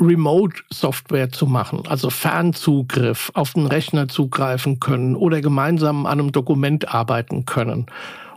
Remote-Software 0.00 1.30
zu 1.30 1.46
machen, 1.46 1.82
also 1.88 2.10
Fernzugriff, 2.10 3.30
auf 3.34 3.54
den 3.54 3.66
Rechner 3.66 4.08
zugreifen 4.08 4.80
können 4.80 5.14
oder 5.16 5.40
gemeinsam 5.40 6.06
an 6.06 6.20
einem 6.20 6.32
Dokument 6.32 6.92
arbeiten 6.92 7.44
können. 7.44 7.86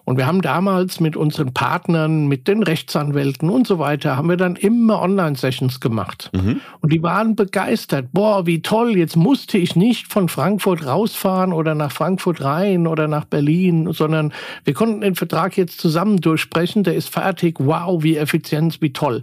Und 0.10 0.18
wir 0.18 0.26
haben 0.26 0.42
damals 0.42 1.00
mit 1.00 1.16
unseren 1.16 1.54
Partnern, 1.54 2.26
mit 2.26 2.48
den 2.48 2.64
Rechtsanwälten 2.64 3.48
und 3.48 3.68
so 3.68 3.78
weiter, 3.78 4.18
haben 4.18 4.28
wir 4.28 4.38
dann 4.38 4.56
immer 4.56 5.04
Online-Sessions 5.04 5.82
gemacht. 5.82 6.32
Mhm. 6.34 6.62
Und 6.82 6.92
die 6.92 7.04
waren 7.04 7.36
begeistert. 7.36 8.08
Boah, 8.12 8.48
wie 8.48 8.64
toll, 8.64 8.98
jetzt 8.98 9.16
musste 9.16 9.60
ich 9.60 9.76
nicht 9.76 10.12
von 10.12 10.28
Frankfurt 10.28 10.84
rausfahren 10.84 11.54
oder 11.54 11.76
nach 11.76 11.92
Frankfurt 11.92 12.44
rein 12.44 12.88
oder 12.88 13.08
nach 13.08 13.26
Berlin, 13.26 13.94
sondern 13.94 14.34
wir 14.64 14.74
konnten 14.74 15.02
den 15.02 15.14
Vertrag 15.14 15.56
jetzt 15.58 15.80
zusammen 15.80 16.18
durchsprechen, 16.18 16.84
der 16.84 16.96
ist 16.96 17.10
fertig. 17.10 17.58
Wow, 17.60 18.02
wie 18.02 18.18
effizient, 18.18 18.82
wie 18.82 18.92
toll 18.92 19.22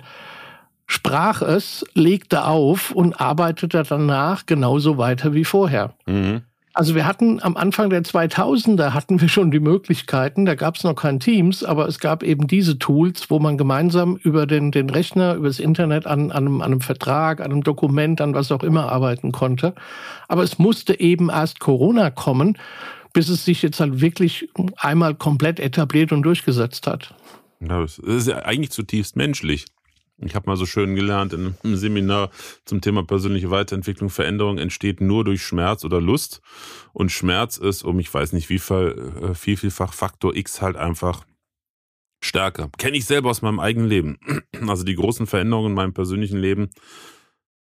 sprach 0.89 1.43
es, 1.43 1.85
legte 1.95 2.45
auf 2.45 2.93
und 2.93 3.21
arbeitete 3.21 3.83
danach 3.83 4.47
genauso 4.47 4.99
weiter 4.99 5.35
wie 5.35 5.45
vorher. 5.45 5.95
Mhm. 6.07 6.43
Also 6.77 6.95
wir 6.95 7.07
hatten 7.07 7.43
am 7.43 7.57
Anfang 7.57 7.89
der 7.89 8.03
2000er 8.03 8.93
hatten 8.93 9.19
wir 9.19 9.31
schon 9.31 9.51
die 9.51 9.61
Möglichkeiten, 9.61 10.45
da 10.45 10.55
gab 10.55 10.77
es 10.77 10.85
noch 10.85 10.95
kein 10.95 11.21
Teams, 11.21 11.65
aber 11.65 11.89
es 11.89 12.01
gab 12.01 12.23
eben 12.23 12.49
diese 12.49 12.79
Tools, 12.79 13.31
wo 13.31 13.39
man 13.39 13.57
gemeinsam 13.57 14.17
über 14.17 14.47
den, 14.47 14.73
den 14.73 14.91
Rechner, 14.91 15.37
über 15.37 15.47
das 15.47 15.59
Internet 15.59 16.07
an, 16.07 16.31
an, 16.31 16.47
einem, 16.47 16.61
an 16.61 16.73
einem 16.73 16.81
Vertrag, 16.83 17.41
an 17.41 17.51
einem 17.51 17.63
Dokument, 17.63 18.21
an 18.21 18.35
was 18.35 18.53
auch 18.53 18.63
immer 18.63 18.93
arbeiten 18.93 19.33
konnte. 19.33 19.75
Aber 20.29 20.43
es 20.43 20.59
musste 20.59 21.01
eben 21.01 21.31
erst 21.31 21.61
Corona 21.61 22.11
kommen, 22.11 22.59
bis 23.15 23.31
es 23.31 23.47
sich 23.47 23.63
jetzt 23.63 23.81
halt 23.81 24.03
wirklich 24.03 24.51
einmal 24.77 25.15
komplett 25.15 25.61
etabliert 25.61 26.13
und 26.13 26.25
durchgesetzt 26.25 26.87
hat. 26.87 27.15
Das 27.59 27.97
ist 27.97 28.29
ja 28.29 28.41
eigentlich 28.41 28.71
zutiefst 28.71 29.17
menschlich. 29.17 29.65
Ich 30.19 30.35
habe 30.35 30.49
mal 30.49 30.57
so 30.57 30.65
schön 30.65 30.95
gelernt 30.95 31.35
in 31.35 31.55
einem 31.63 31.77
Seminar 31.77 32.31
zum 32.65 32.81
Thema 32.81 33.05
persönliche 33.05 33.51
Weiterentwicklung, 33.51 34.09
Veränderung 34.09 34.57
entsteht 34.57 35.01
nur 35.01 35.25
durch 35.25 35.43
Schmerz 35.43 35.85
oder 35.85 36.01
Lust. 36.01 36.41
Und 36.95 37.13
Schmerz 37.13 37.59
ist 37.59 37.83
um, 37.83 37.99
ich 37.99 38.13
weiß 38.13 38.33
nicht 38.33 38.49
wie 38.49 38.59
viel, 38.59 39.13
äh, 39.23 39.35
viel, 39.35 39.59
vielfach 39.59 39.93
Faktor 39.93 40.35
X 40.35 40.63
halt 40.63 40.77
einfach 40.77 41.25
stärker. 42.23 42.71
Kenne 42.79 42.97
ich 42.97 43.05
selber 43.05 43.29
aus 43.29 43.43
meinem 43.43 43.61
eigenen 43.61 43.89
Leben. 43.89 44.19
Also 44.67 44.85
die 44.85 44.95
großen 44.95 45.27
Veränderungen 45.27 45.73
in 45.73 45.75
meinem 45.75 45.93
persönlichen 45.93 46.39
Leben, 46.39 46.71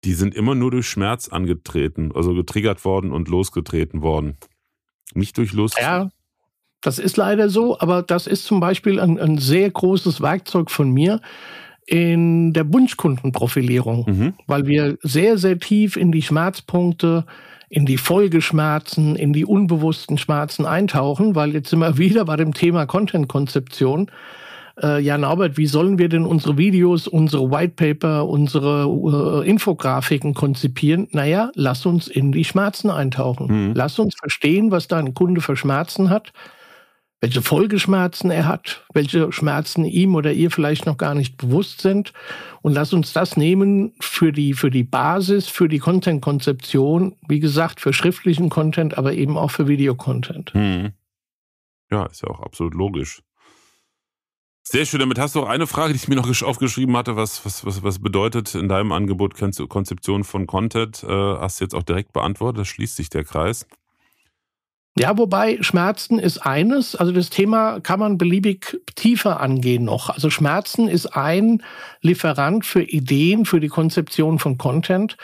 die 0.04 0.12
sind 0.12 0.34
immer 0.34 0.56
nur 0.56 0.72
durch 0.72 0.88
Schmerz 0.88 1.28
angetreten, 1.28 2.10
also 2.12 2.34
getriggert 2.34 2.84
worden 2.84 3.12
und 3.12 3.28
losgetreten 3.28 4.02
worden. 4.02 4.36
Nicht 5.14 5.38
durch 5.38 5.52
Lust. 5.52 5.78
Ja, 5.78 6.10
das 6.80 6.98
ist 6.98 7.16
leider 7.16 7.48
so, 7.48 7.78
aber 7.78 8.02
das 8.02 8.26
ist 8.26 8.44
zum 8.44 8.58
Beispiel 8.58 8.98
ein, 8.98 9.20
ein 9.20 9.38
sehr 9.38 9.70
großes 9.70 10.20
Werkzeug 10.20 10.70
von 10.70 10.90
mir 10.90 11.20
in 11.86 12.52
der 12.52 12.72
Wunschkundenprofilierung, 12.72 14.04
mhm. 14.06 14.34
weil 14.46 14.66
wir 14.66 14.96
sehr, 15.02 15.38
sehr 15.38 15.58
tief 15.58 15.96
in 15.96 16.12
die 16.12 16.22
Schmerzpunkte, 16.22 17.24
in 17.68 17.86
die 17.86 17.98
Folgeschmerzen, 17.98 19.16
in 19.16 19.32
die 19.32 19.44
unbewussten 19.44 20.18
Schmerzen 20.18 20.66
eintauchen, 20.66 21.34
weil 21.34 21.52
jetzt 21.52 21.70
sind 21.70 21.80
wir 21.80 21.98
wieder 21.98 22.24
bei 22.24 22.36
dem 22.36 22.54
Thema 22.54 22.86
Content-Konzeption. 22.86 24.10
Äh, 24.82 25.02
ja, 25.02 25.18
Norbert, 25.18 25.56
wie 25.56 25.66
sollen 25.66 25.98
wir 25.98 26.08
denn 26.08 26.24
unsere 26.24 26.58
Videos, 26.58 27.06
unsere 27.06 27.50
Whitepaper, 27.50 28.26
unsere 28.26 29.42
äh, 29.44 29.48
Infografiken 29.48 30.34
konzipieren? 30.34 31.08
Naja, 31.12 31.50
lass 31.54 31.86
uns 31.86 32.08
in 32.08 32.32
die 32.32 32.44
Schmerzen 32.44 32.90
eintauchen. 32.90 33.68
Mhm. 33.68 33.74
Lass 33.74 33.98
uns 33.98 34.14
verstehen, 34.16 34.70
was 34.70 34.88
dein 34.88 35.14
Kunde 35.14 35.40
für 35.40 35.56
Schmerzen 35.56 36.10
hat 36.10 36.32
welche 37.20 37.42
Folgeschmerzen 37.42 38.30
er 38.30 38.46
hat, 38.46 38.84
welche 38.94 39.30
Schmerzen 39.30 39.84
ihm 39.84 40.14
oder 40.14 40.32
ihr 40.32 40.50
vielleicht 40.50 40.86
noch 40.86 40.96
gar 40.96 41.14
nicht 41.14 41.36
bewusst 41.36 41.82
sind. 41.82 42.12
Und 42.62 42.72
lass 42.72 42.92
uns 42.92 43.12
das 43.12 43.36
nehmen 43.36 43.92
für 44.00 44.32
die, 44.32 44.54
für 44.54 44.70
die 44.70 44.84
Basis, 44.84 45.46
für 45.46 45.68
die 45.68 45.78
Content-Konzeption. 45.78 47.16
Wie 47.28 47.40
gesagt, 47.40 47.80
für 47.80 47.92
schriftlichen 47.92 48.48
Content, 48.48 48.96
aber 48.96 49.12
eben 49.12 49.36
auch 49.36 49.50
für 49.50 49.68
Videocontent. 49.68 50.54
Hm. 50.54 50.92
Ja, 51.90 52.06
ist 52.06 52.22
ja 52.22 52.30
auch 52.30 52.40
absolut 52.40 52.74
logisch. 52.74 53.20
Sehr 54.62 54.86
schön. 54.86 55.00
Damit 55.00 55.18
hast 55.18 55.34
du 55.34 55.40
auch 55.40 55.48
eine 55.48 55.66
Frage, 55.66 55.92
die 55.92 55.96
ich 55.96 56.08
mir 56.08 56.14
noch 56.14 56.42
aufgeschrieben 56.42 56.96
hatte. 56.96 57.16
Was, 57.16 57.44
was, 57.44 57.66
was, 57.66 57.82
was 57.82 57.98
bedeutet 57.98 58.54
in 58.54 58.68
deinem 58.68 58.92
Angebot 58.92 59.34
Konzeption 59.34 60.22
von 60.22 60.46
Content? 60.46 61.02
Äh, 61.02 61.08
hast 61.08 61.60
du 61.60 61.64
jetzt 61.64 61.74
auch 61.74 61.82
direkt 61.82 62.12
beantwortet. 62.12 62.60
Da 62.60 62.64
schließt 62.64 62.96
sich 62.96 63.10
der 63.10 63.24
Kreis. 63.24 63.66
Ja, 64.98 65.16
wobei 65.16 65.58
Schmerzen 65.62 66.18
ist 66.18 66.38
eines, 66.38 66.96
also 66.96 67.12
das 67.12 67.30
Thema 67.30 67.80
kann 67.80 68.00
man 68.00 68.18
beliebig 68.18 68.80
tiefer 68.96 69.40
angehen 69.40 69.84
noch. 69.84 70.10
Also 70.10 70.30
Schmerzen 70.30 70.88
ist 70.88 71.06
ein 71.16 71.62
Lieferant 72.00 72.66
für 72.66 72.82
Ideen, 72.82 73.44
für 73.44 73.60
die 73.60 73.68
Konzeption 73.68 74.38
von 74.38 74.58
Content. 74.58 75.16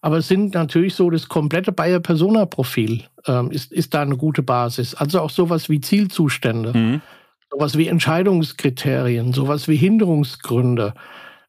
Aber 0.00 0.18
es 0.18 0.26
sind 0.26 0.54
natürlich 0.54 0.96
so, 0.96 1.08
das 1.10 1.28
komplette 1.28 1.70
Bayer-Persona-Profil 1.70 3.04
ähm, 3.26 3.52
ist, 3.52 3.70
ist 3.70 3.94
da 3.94 4.02
eine 4.02 4.16
gute 4.16 4.42
Basis. 4.42 4.96
Also 4.96 5.20
auch 5.20 5.30
sowas 5.30 5.68
wie 5.68 5.80
Zielzustände, 5.80 6.76
mhm. 6.76 7.00
sowas 7.48 7.78
wie 7.78 7.86
Entscheidungskriterien, 7.86 9.32
sowas 9.32 9.68
wie 9.68 9.76
Hinderungsgründe. 9.76 10.94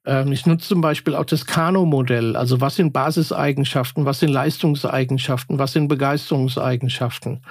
Ähm, 0.06 0.32
ich 0.32 0.46
nutze 0.46 0.68
zum 0.68 0.82
Beispiel 0.82 1.16
auch 1.16 1.26
das 1.26 1.46
Kano-Modell. 1.46 2.36
Also 2.36 2.62
was 2.62 2.76
sind 2.76 2.94
Basiseigenschaften, 2.94 4.06
was 4.06 4.20
sind 4.20 4.30
Leistungseigenschaften, 4.30 5.60
was 5.60 5.74
sind 5.74 5.88
Begeisterungseigenschaften. 5.88 7.42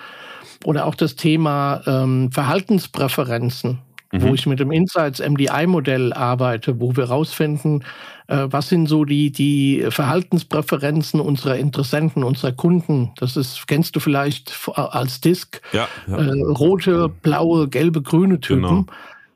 Oder 0.64 0.86
auch 0.86 0.94
das 0.94 1.16
Thema 1.16 1.82
ähm, 1.86 2.30
Verhaltenspräferenzen, 2.30 3.78
mhm. 4.12 4.22
wo 4.22 4.34
ich 4.34 4.46
mit 4.46 4.60
dem 4.60 4.70
Insights 4.70 5.20
MDI-Modell 5.20 6.12
arbeite, 6.12 6.78
wo 6.78 6.94
wir 6.94 7.08
herausfinden, 7.08 7.82
äh, 8.28 8.46
was 8.48 8.68
sind 8.68 8.86
so 8.86 9.04
die, 9.04 9.32
die 9.32 9.86
Verhaltenspräferenzen 9.88 11.20
unserer 11.20 11.56
Interessenten, 11.56 12.22
unserer 12.22 12.52
Kunden. 12.52 13.10
Das 13.16 13.36
ist, 13.36 13.66
kennst 13.66 13.96
du 13.96 14.00
vielleicht 14.00 14.54
als 14.74 15.20
Disk, 15.20 15.60
ja, 15.72 15.88
ja. 16.06 16.18
Äh, 16.18 16.42
rote, 16.42 17.08
blaue, 17.08 17.68
gelbe, 17.68 18.02
grüne 18.02 18.38
Typen. 18.40 18.62
Genau 18.62 18.84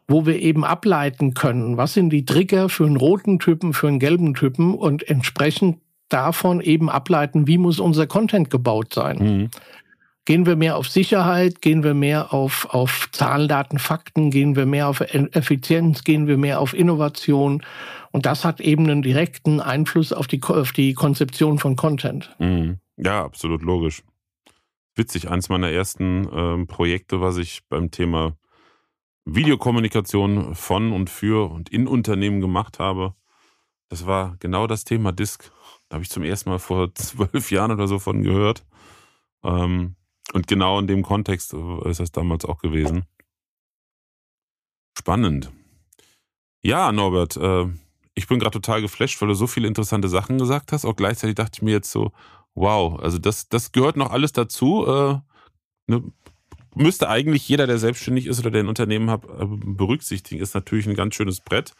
wo 0.09 0.27
wir 0.27 0.41
eben 0.41 0.65
ableiten 0.65 1.35
können, 1.35 1.77
was 1.77 1.95
sind 1.95 2.11
die 2.11 2.25
Trigger 2.25 2.69
für 2.69 2.87
einen 2.87 2.97
roten 2.97 3.39
Typen, 3.39 3.73
für 3.73 3.89
einen 3.89 3.99
gelben 3.99 4.35
Typen 4.35 4.75
und 4.75 5.09
entsprechend 5.09 5.79
davon 6.09 6.61
eben 6.61 6.89
ableiten, 6.89 7.47
wie 7.47 7.59
muss 7.59 7.81
unser 7.81 8.07
Content 8.07 8.51
gebaut 8.51 8.95
sein. 8.95 9.19
Mhm. 9.19 9.51
Gehen 10.25 10.47
wir 10.47 10.57
mehr 10.57 10.77
auf 10.77 10.89
Sicherheit, 10.89 11.63
gehen 11.63 11.85
wir 11.85 11.95
mehr 11.95 12.33
auf, 12.33 12.67
auf 12.71 13.09
Zahlen, 13.13 13.47
Daten, 13.47 13.79
Fakten, 13.79 14.31
gehen 14.31 14.57
wir 14.57 14.67
mehr 14.67 14.89
auf 14.89 15.01
Effizienz, 15.01 16.03
gehen 16.03 16.27
wir 16.27 16.37
mehr 16.37 16.61
auf 16.61 16.75
Innovation. 16.75 17.63
Und 18.11 18.27
das 18.27 18.45
hat 18.45 18.61
eben 18.61 18.85
einen 18.91 19.03
direkten 19.03 19.61
Einfluss 19.61 20.13
auf 20.13 20.27
die, 20.27 20.43
auf 20.43 20.73
die 20.73 20.95
Konzeption 20.95 21.59
von 21.59 21.77
Content. 21.77 22.35
Mhm. 22.41 22.79
Ja, 22.97 23.25
absolut 23.25 23.63
logisch. 23.63 24.03
Witzig, 24.97 25.31
eins 25.31 25.49
meiner 25.49 25.71
ersten 25.71 26.27
ähm, 26.33 26.67
Projekte, 26.67 27.21
was 27.21 27.37
ich 27.37 27.61
beim 27.69 27.91
Thema 27.91 28.35
Videokommunikation 29.27 30.55
von 30.55 30.93
und 30.93 31.11
für 31.11 31.51
und 31.51 31.69
in 31.69 31.87
Unternehmen 31.89 32.41
gemacht 32.41 32.79
habe. 32.79 33.15
Das 33.89 34.07
war 34.07 34.37
genau 34.39 34.67
das 34.67 34.85
Thema 34.85 35.13
Disk. 35.13 35.53
Da 35.89 35.95
habe 35.95 36.05
ich 36.05 36.11
zum 36.11 36.23
ersten 36.23 36.51
Mal 36.51 36.59
vor 36.59 36.95
zwölf 36.95 37.51
Jahren 37.51 37.73
oder 37.73 37.89
so 37.89 37.99
von 37.99 38.23
gehört. 38.23 38.65
Ähm, 39.45 39.97
und 40.33 40.47
genau 40.47 40.79
in 40.79 40.87
dem 40.87 41.03
Kontext 41.03 41.55
ist 41.55 42.01
das 42.01 42.13
damals 42.13 42.45
auch 42.45 42.59
gewesen. 42.59 43.05
Spannend. 44.99 45.53
Ja, 46.63 46.91
Norbert, 46.91 47.37
äh, 47.37 47.67
ich 48.15 48.27
bin 48.27 48.39
gerade 48.39 48.59
total 48.59 48.81
geflasht, 48.81 49.21
weil 49.21 49.29
du 49.29 49.35
so 49.35 49.47
viele 49.47 49.69
interessante 49.69 50.09
Sachen 50.09 50.39
gesagt 50.39 50.73
hast. 50.73 50.85
Auch 50.85 50.97
gleichzeitig 50.97 51.37
dachte 51.37 51.59
ich 51.59 51.63
mir 51.63 51.73
jetzt 51.73 51.91
so, 51.91 52.13
wow, 52.55 52.99
also 52.99 53.19
das, 53.19 53.49
das 53.49 53.73
gehört 53.73 53.97
noch 53.97 54.11
alles 54.11 54.33
dazu. 54.33 54.87
Äh, 54.87 55.21
ne, 55.87 56.03
müsste 56.77 57.09
eigentlich 57.09 57.49
jeder, 57.49 57.67
der 57.67 57.79
selbstständig 57.79 58.27
ist 58.27 58.39
oder 58.39 58.51
der 58.51 58.63
ein 58.63 58.69
Unternehmen 58.69 59.11
hat, 59.11 59.25
äh, 59.25 59.47
berücksichtigen. 59.47 60.41
Ist 60.41 60.55
natürlich 60.55 60.87
ein 60.87 60.95
ganz 60.95 61.15
schönes 61.15 61.41
Brett. 61.41 61.73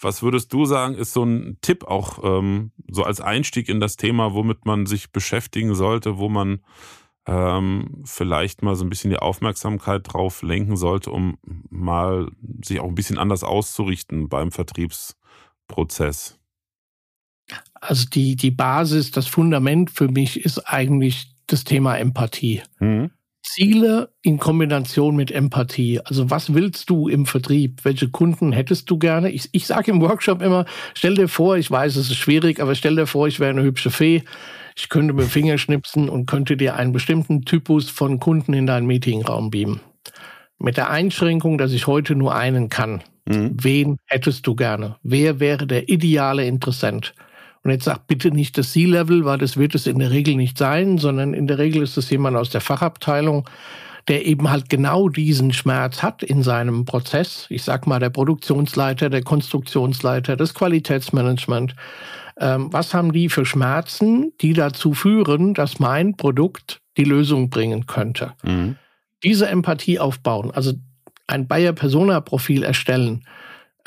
Was 0.00 0.22
würdest 0.22 0.52
du 0.52 0.64
sagen, 0.64 0.94
ist 0.94 1.12
so 1.12 1.24
ein 1.24 1.58
Tipp 1.60 1.84
auch 1.84 2.20
ähm, 2.24 2.72
so 2.90 3.04
als 3.04 3.20
Einstieg 3.20 3.68
in 3.68 3.80
das 3.80 3.96
Thema, 3.96 4.34
womit 4.34 4.64
man 4.64 4.86
sich 4.86 5.12
beschäftigen 5.12 5.74
sollte, 5.74 6.18
wo 6.18 6.28
man 6.28 6.60
ähm, 7.26 8.02
vielleicht 8.04 8.62
mal 8.62 8.74
so 8.74 8.84
ein 8.84 8.90
bisschen 8.90 9.10
die 9.10 9.18
Aufmerksamkeit 9.18 10.02
drauf 10.04 10.42
lenken 10.42 10.76
sollte, 10.76 11.10
um 11.10 11.38
mal 11.68 12.30
sich 12.64 12.80
auch 12.80 12.88
ein 12.88 12.94
bisschen 12.94 13.18
anders 13.18 13.44
auszurichten 13.44 14.28
beim 14.28 14.52
Vertriebsprozess? 14.52 16.38
Also 17.74 18.06
die, 18.08 18.36
die 18.36 18.50
Basis, 18.50 19.10
das 19.10 19.26
Fundament 19.26 19.90
für 19.90 20.08
mich 20.08 20.44
ist 20.44 20.60
eigentlich 20.60 21.34
das 21.46 21.64
Thema 21.64 21.96
Empathie. 21.96 22.62
Mhm. 22.78 23.10
Ziele 23.42 24.12
in 24.22 24.38
Kombination 24.38 25.16
mit 25.16 25.32
Empathie. 25.32 26.00
Also 26.04 26.30
was 26.30 26.54
willst 26.54 26.90
du 26.90 27.08
im 27.08 27.26
Vertrieb? 27.26 27.84
Welche 27.84 28.08
Kunden 28.10 28.52
hättest 28.52 28.90
du 28.90 28.98
gerne? 28.98 29.30
Ich, 29.30 29.48
ich 29.52 29.66
sage 29.66 29.90
im 29.90 30.00
Workshop 30.00 30.42
immer, 30.42 30.66
stell 30.94 31.14
dir 31.14 31.28
vor, 31.28 31.56
ich 31.56 31.70
weiß, 31.70 31.96
es 31.96 32.10
ist 32.10 32.16
schwierig, 32.16 32.60
aber 32.60 32.74
stell 32.74 32.96
dir 32.96 33.06
vor, 33.06 33.28
ich 33.28 33.40
wäre 33.40 33.50
eine 33.50 33.62
hübsche 33.62 33.90
Fee. 33.90 34.22
Ich 34.76 34.88
könnte 34.88 35.14
mit 35.14 35.24
dem 35.24 35.30
Finger 35.30 35.58
schnipsen 35.58 36.08
und 36.08 36.26
könnte 36.26 36.56
dir 36.56 36.76
einen 36.76 36.92
bestimmten 36.92 37.44
Typus 37.44 37.90
von 37.90 38.20
Kunden 38.20 38.52
in 38.54 38.66
deinen 38.66 38.86
Meetingraum 38.86 39.50
beamen. 39.50 39.80
Mit 40.58 40.76
der 40.76 40.90
Einschränkung, 40.90 41.58
dass 41.58 41.72
ich 41.72 41.86
heute 41.86 42.14
nur 42.14 42.34
einen 42.34 42.68
kann. 42.68 43.02
Mhm. 43.26 43.56
Wen 43.60 43.96
hättest 44.06 44.46
du 44.46 44.54
gerne? 44.54 44.96
Wer 45.02 45.40
wäre 45.40 45.66
der 45.66 45.88
ideale 45.88 46.46
Interessent? 46.46 47.14
Und 47.62 47.70
jetzt 47.70 47.84
sagt 47.84 48.06
bitte 48.06 48.30
nicht 48.30 48.56
das 48.56 48.72
C-Level, 48.72 49.24
weil 49.24 49.38
das 49.38 49.56
wird 49.56 49.74
es 49.74 49.86
in 49.86 49.98
der 49.98 50.10
Regel 50.10 50.34
nicht 50.36 50.56
sein, 50.56 50.98
sondern 50.98 51.34
in 51.34 51.46
der 51.46 51.58
Regel 51.58 51.82
ist 51.82 51.96
es 51.96 52.08
jemand 52.10 52.36
aus 52.36 52.50
der 52.50 52.60
Fachabteilung, 52.60 53.48
der 54.08 54.26
eben 54.26 54.50
halt 54.50 54.70
genau 54.70 55.08
diesen 55.08 55.52
Schmerz 55.52 56.02
hat 56.02 56.22
in 56.22 56.42
seinem 56.42 56.84
Prozess. 56.86 57.46
Ich 57.50 57.62
sag 57.62 57.86
mal, 57.86 58.00
der 58.00 58.10
Produktionsleiter, 58.10 59.10
der 59.10 59.22
Konstruktionsleiter, 59.22 60.36
das 60.36 60.54
Qualitätsmanagement. 60.54 61.76
Ähm, 62.38 62.72
was 62.72 62.94
haben 62.94 63.12
die 63.12 63.28
für 63.28 63.44
Schmerzen, 63.44 64.32
die 64.40 64.54
dazu 64.54 64.94
führen, 64.94 65.52
dass 65.52 65.78
mein 65.78 66.16
Produkt 66.16 66.80
die 66.96 67.04
Lösung 67.04 67.50
bringen 67.50 67.86
könnte? 67.86 68.32
Mhm. 68.42 68.76
Diese 69.22 69.46
Empathie 69.48 69.98
aufbauen, 69.98 70.50
also 70.50 70.72
ein 71.26 71.46
Bayer-Persona-Profil 71.46 72.62
erstellen, 72.62 73.24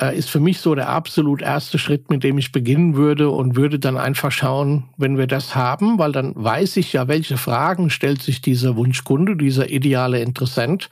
ist 0.10 0.30
für 0.30 0.40
mich 0.40 0.60
so 0.60 0.76
der 0.76 0.90
absolut 0.90 1.42
erste 1.42 1.78
Schritt, 1.78 2.10
mit 2.10 2.24
dem 2.24 2.38
ich 2.38 2.52
beginnen 2.52 2.96
würde 2.96 3.30
und 3.30 3.56
würde 3.56 3.80
dann 3.80 3.98
einfach 3.98 4.32
schauen, 4.32 4.86
wenn 4.98 5.18
wir 5.18 5.28
das 5.28 5.56
haben, 5.56 6.00
weil 6.00 6.12
dann 6.12 6.34
weiß 6.36 6.78
ich 6.78 6.94
ja, 6.94 7.08
welche 7.08 7.38
Fragen 7.38 7.90
stellt 7.90 8.22
sich 8.22 8.42
dieser 8.42 8.76
Wunschkunde, 8.76 9.36
dieser 9.36 9.70
ideale 9.70 10.22
Interessent, 10.22 10.90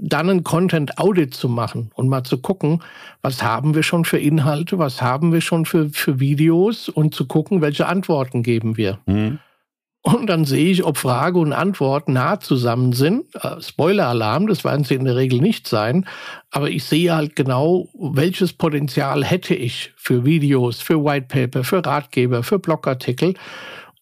dann 0.00 0.30
ein 0.30 0.44
Content 0.44 0.98
Audit 0.98 1.34
zu 1.34 1.48
machen 1.48 1.90
und 1.94 2.08
mal 2.08 2.22
zu 2.22 2.38
gucken, 2.38 2.82
was 3.22 3.42
haben 3.42 3.74
wir 3.74 3.82
schon 3.82 4.04
für 4.04 4.18
Inhalte, 4.18 4.78
was 4.78 5.02
haben 5.02 5.32
wir 5.32 5.40
schon 5.40 5.64
für, 5.64 5.90
für 5.90 6.20
Videos 6.20 6.88
und 6.88 7.14
zu 7.14 7.26
gucken, 7.26 7.60
welche 7.60 7.86
Antworten 7.86 8.42
geben 8.42 8.76
wir. 8.76 8.98
Mhm. 9.06 9.40
Und 10.02 10.28
dann 10.28 10.44
sehe 10.44 10.70
ich, 10.70 10.84
ob 10.84 10.96
Frage 10.96 11.38
und 11.38 11.52
Antwort 11.52 12.08
nah 12.08 12.38
zusammen 12.38 12.92
sind. 12.92 13.34
Äh, 13.34 13.60
Spoiler-Alarm, 13.60 14.46
das 14.46 14.64
werden 14.64 14.84
sie 14.84 14.94
in 14.94 15.04
der 15.04 15.16
Regel 15.16 15.40
nicht 15.40 15.66
sein. 15.66 16.06
Aber 16.50 16.70
ich 16.70 16.84
sehe 16.84 17.14
halt 17.14 17.36
genau, 17.36 17.88
welches 17.94 18.52
Potenzial 18.52 19.24
hätte 19.24 19.54
ich 19.54 19.92
für 19.96 20.24
Videos, 20.24 20.80
für 20.80 21.04
Whitepaper, 21.04 21.64
für 21.64 21.84
Ratgeber, 21.84 22.42
für 22.42 22.58
Blogartikel. 22.58 23.34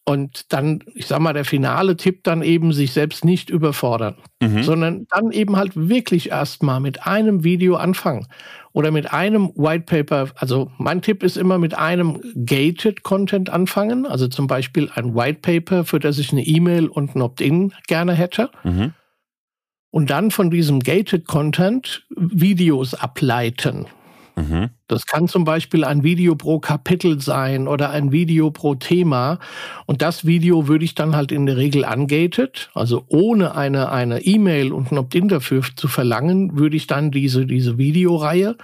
Und 0.09 0.53
dann, 0.53 0.85
ich 0.95 1.05
sag 1.05 1.19
mal, 1.19 1.33
der 1.33 1.43
finale 1.43 1.97
Tipp 1.97 2.23
dann 2.23 2.41
eben, 2.41 2.71
sich 2.71 2.93
selbst 2.93 3.25
nicht 3.25 3.49
überfordern, 3.49 4.15
mhm. 4.41 4.63
sondern 4.63 5.05
dann 5.09 5.31
eben 5.31 5.57
halt 5.57 5.73
wirklich 5.75 6.29
erstmal 6.29 6.79
mit 6.79 7.05
einem 7.05 7.43
Video 7.43 7.75
anfangen 7.75 8.25
oder 8.71 8.91
mit 8.91 9.11
einem 9.11 9.49
White 9.57 9.83
Paper. 9.83 10.29
Also 10.35 10.71
mein 10.77 11.01
Tipp 11.01 11.23
ist 11.23 11.35
immer 11.35 11.57
mit 11.57 11.77
einem 11.77 12.21
gated 12.45 13.03
Content 13.03 13.49
anfangen, 13.49 14.05
also 14.05 14.29
zum 14.29 14.47
Beispiel 14.47 14.89
ein 14.95 15.13
White 15.13 15.39
Paper, 15.41 15.83
für 15.83 15.99
das 15.99 16.19
ich 16.19 16.31
eine 16.31 16.45
E-Mail 16.45 16.87
und 16.87 17.13
ein 17.13 17.21
Opt-in 17.21 17.73
gerne 17.87 18.13
hätte. 18.13 18.49
Mhm. 18.63 18.93
Und 19.91 20.09
dann 20.09 20.31
von 20.31 20.49
diesem 20.49 20.79
gated 20.79 21.27
Content 21.27 22.07
Videos 22.15 22.93
ableiten. 22.93 23.87
Mhm. 24.37 24.69
Das 24.87 25.07
kann 25.07 25.27
zum 25.27 25.45
Beispiel 25.45 25.83
ein 25.83 26.03
Video 26.03 26.35
pro 26.35 26.59
Kapitel 26.59 27.19
sein 27.19 27.67
oder 27.67 27.89
ein 27.89 28.11
Video 28.11 28.51
pro 28.51 28.75
Thema. 28.75 29.39
Und 29.87 30.03
das 30.03 30.25
Video 30.25 30.67
würde 30.67 30.85
ich 30.85 30.93
dann 30.93 31.15
halt 31.15 31.31
in 31.31 31.47
der 31.47 31.57
Regel 31.57 31.83
ungated, 31.83 32.69
also 32.75 33.03
ohne 33.07 33.55
eine 33.55 33.91
eine 33.91 34.21
E-Mail 34.21 34.73
und 34.73 34.91
ein 34.91 34.99
Opt-in 34.99 35.27
dafür 35.27 35.63
zu 35.75 35.87
verlangen, 35.87 36.55
würde 36.57 36.77
ich 36.77 36.85
dann 36.85 37.09
diese, 37.09 37.47
diese 37.47 37.79
Videoreihe 37.79 38.55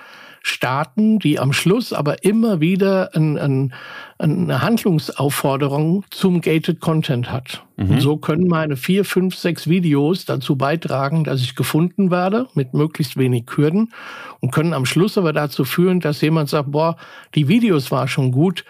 starten, 0.46 1.20
die 1.20 1.40
am 1.40 1.54
Schluss 1.54 1.94
aber 1.94 2.26
immer 2.26 2.60
wieder 2.60 3.16
ein, 3.16 3.38
ein, 3.38 3.74
eine 4.18 4.62
Handlungsaufforderung 4.62 6.04
zum 6.10 6.42
Gated 6.42 6.82
Content 6.82 7.32
hat. 7.32 7.64
Mhm. 7.78 7.90
Und 7.90 8.02
so 8.02 8.18
können 8.18 8.48
meine 8.48 8.76
vier, 8.76 9.06
fünf, 9.06 9.36
sechs 9.36 9.70
Videos 9.70 10.26
dazu 10.26 10.58
beitragen, 10.58 11.24
dass 11.24 11.42
ich 11.42 11.56
gefunden 11.56 12.12
werde 12.12 12.48
mit 12.56 12.74
möglichst 12.74 13.16
wenig 13.16 13.46
Hürden 13.56 13.94
und 14.42 14.52
können 14.52 14.74
am 14.74 14.86
Schluss 14.86 15.18
aber 15.18 15.32
dazu 15.32 15.64
führen, 15.64 16.02
dass 16.02 16.20
jemand 16.20 16.50
sagt, 16.50 16.72
boah, 16.72 16.98
die 17.36 17.48
Videos 17.48 17.90
war 17.90 18.10
schon 18.10 18.34
gut. 18.34 18.66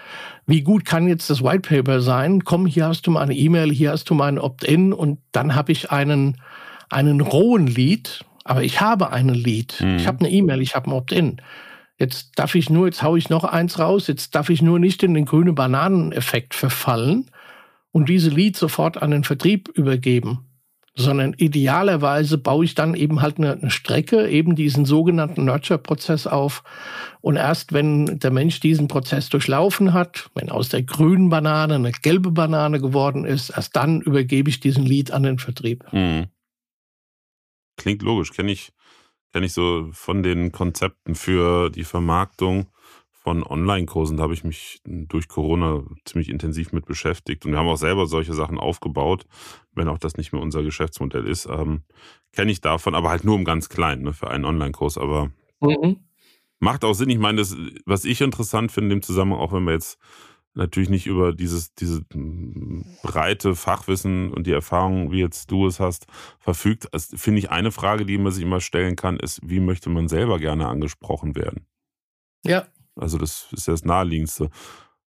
Wie 0.45 0.61
gut 0.61 0.85
kann 0.85 1.07
jetzt 1.07 1.31
das 1.31 1.43
White 1.43 1.67
Paper 1.67 2.01
sein? 2.01 2.43
Komm, 2.43 2.67
hier 2.67 2.85
hast 2.85 3.07
du 3.07 3.11
meine 3.11 3.33
E-Mail, 3.33 3.71
hier 3.71 3.91
hast 3.91 4.11
du 4.11 4.13
mein 4.13 4.37
Opt-in 4.37 4.93
und 4.93 5.17
dann 5.31 5.55
habe 5.55 5.71
ich 5.71 5.89
einen, 5.89 6.37
einen 6.91 7.19
rohen 7.19 7.65
Lead, 7.65 8.25
aber 8.43 8.63
ich 8.63 8.81
habe 8.81 9.11
einen 9.11 9.35
Lead. 9.35 9.79
Mhm. 9.81 9.97
Ich 9.97 10.07
habe 10.07 10.19
eine 10.19 10.29
E-Mail, 10.29 10.61
ich 10.61 10.75
habe 10.75 10.89
ein 10.89 10.93
Opt-in. 10.93 11.41
Jetzt 11.97 12.31
darf 12.35 12.55
ich 12.55 12.69
nur, 12.69 12.87
jetzt 12.87 13.03
haue 13.03 13.17
ich 13.17 13.29
noch 13.29 13.43
eins 13.43 13.79
raus, 13.79 14.07
jetzt 14.07 14.35
darf 14.35 14.49
ich 14.49 14.61
nur 14.61 14.79
nicht 14.79 15.03
in 15.03 15.13
den 15.13 15.25
grünen 15.25 15.55
Bananeneffekt 15.55 16.53
verfallen 16.53 17.29
und 17.91 18.09
diese 18.09 18.29
Leads 18.29 18.59
sofort 18.59 19.01
an 19.01 19.11
den 19.11 19.23
Vertrieb 19.23 19.69
übergeben, 19.69 20.45
sondern 20.95 21.33
idealerweise 21.33 22.37
baue 22.37 22.65
ich 22.65 22.75
dann 22.75 22.93
eben 22.95 23.21
halt 23.21 23.37
eine, 23.37 23.53
eine 23.53 23.71
Strecke, 23.71 24.27
eben 24.27 24.55
diesen 24.55 24.85
sogenannten 24.85 25.45
Nurture-Prozess 25.45 26.27
auf. 26.27 26.63
Und 27.21 27.35
erst 27.35 27.73
wenn 27.73 28.19
der 28.19 28.31
Mensch 28.31 28.59
diesen 28.59 28.87
Prozess 28.87 29.29
durchlaufen 29.29 29.93
hat, 29.93 30.29
wenn 30.35 30.49
aus 30.49 30.69
der 30.69 30.83
grünen 30.83 31.29
Banane 31.29 31.75
eine 31.75 31.91
gelbe 31.91 32.31
Banane 32.31 32.79
geworden 32.79 33.25
ist, 33.25 33.49
erst 33.51 33.75
dann 33.75 34.01
übergebe 34.01 34.49
ich 34.49 34.59
diesen 34.59 34.85
Lead 34.85 35.11
an 35.11 35.23
den 35.23 35.39
Vertrieb. 35.39 35.85
Mhm. 35.93 36.27
Klingt 37.77 38.01
logisch, 38.01 38.31
kenne 38.31 38.51
ich, 38.51 38.73
kenn 39.31 39.43
ich 39.43 39.53
so 39.53 39.89
von 39.91 40.23
den 40.23 40.51
Konzepten 40.51 41.15
für 41.15 41.69
die 41.69 41.83
Vermarktung 41.83 42.67
von 43.23 43.41
Online-Kursen. 43.43 44.17
Da 44.17 44.23
habe 44.23 44.33
ich 44.33 44.43
mich 44.43 44.81
durch 44.83 45.29
Corona 45.29 45.83
ziemlich 46.03 46.29
intensiv 46.29 46.73
mit 46.73 46.85
beschäftigt. 46.85 47.45
Und 47.45 47.53
wir 47.53 47.59
haben 47.59 47.69
auch 47.69 47.77
selber 47.77 48.05
solche 48.05 48.33
Sachen 48.33 48.59
aufgebaut, 48.59 49.25
wenn 49.73 49.87
auch 49.87 49.97
das 49.97 50.17
nicht 50.17 50.33
mehr 50.33 50.41
unser 50.41 50.61
Geschäftsmodell 50.61 51.25
ist. 51.25 51.45
Ähm, 51.45 51.83
Kenne 52.33 52.51
ich 52.51 52.61
davon, 52.61 52.95
aber 52.95 53.09
halt 53.09 53.23
nur 53.23 53.37
im 53.37 53.45
ganz 53.45 53.69
Kleinen, 53.69 54.03
ne, 54.03 54.13
für 54.13 54.29
einen 54.29 54.43
Online-Kurs. 54.43 54.97
Aber 54.97 55.31
mhm. 55.61 55.97
macht 56.59 56.83
auch 56.83 56.93
Sinn. 56.93 57.09
Ich 57.09 57.19
meine, 57.19 57.37
das, 57.37 57.55
was 57.85 58.05
ich 58.05 58.21
interessant 58.21 58.71
finde 58.71 58.93
im 58.93 59.01
Zusammenhang, 59.01 59.39
auch 59.39 59.53
wenn 59.53 59.63
wir 59.63 59.73
jetzt 59.73 59.99
natürlich 60.55 60.89
nicht 60.89 61.07
über 61.07 61.33
dieses, 61.33 61.73
diese 61.75 62.03
hm, 62.11 62.85
breite 63.01 63.55
Fachwissen 63.55 64.31
und 64.31 64.47
die 64.47 64.51
Erfahrung, 64.51 65.11
wie 65.11 65.19
jetzt 65.19 65.51
du 65.51 65.67
es 65.67 65.79
hast, 65.79 66.05
verfügt. 66.39 66.93
Also 66.93 67.17
finde 67.17 67.39
ich 67.39 67.49
eine 67.49 67.71
Frage, 67.71 68.05
die 68.05 68.17
man 68.17 68.31
sich 68.31 68.43
immer 68.43 68.61
stellen 68.61 68.95
kann, 68.95 69.17
ist, 69.17 69.39
wie 69.43 69.59
möchte 69.59 69.89
man 69.89 70.07
selber 70.07 70.39
gerne 70.39 70.67
angesprochen 70.67 71.35
werden? 71.35 71.65
Ja. 72.43 72.67
Also 72.95 73.17
das 73.17 73.47
ist 73.51 73.67
ja 73.67 73.73
das 73.73 73.85
Naheliegendste. 73.85 74.49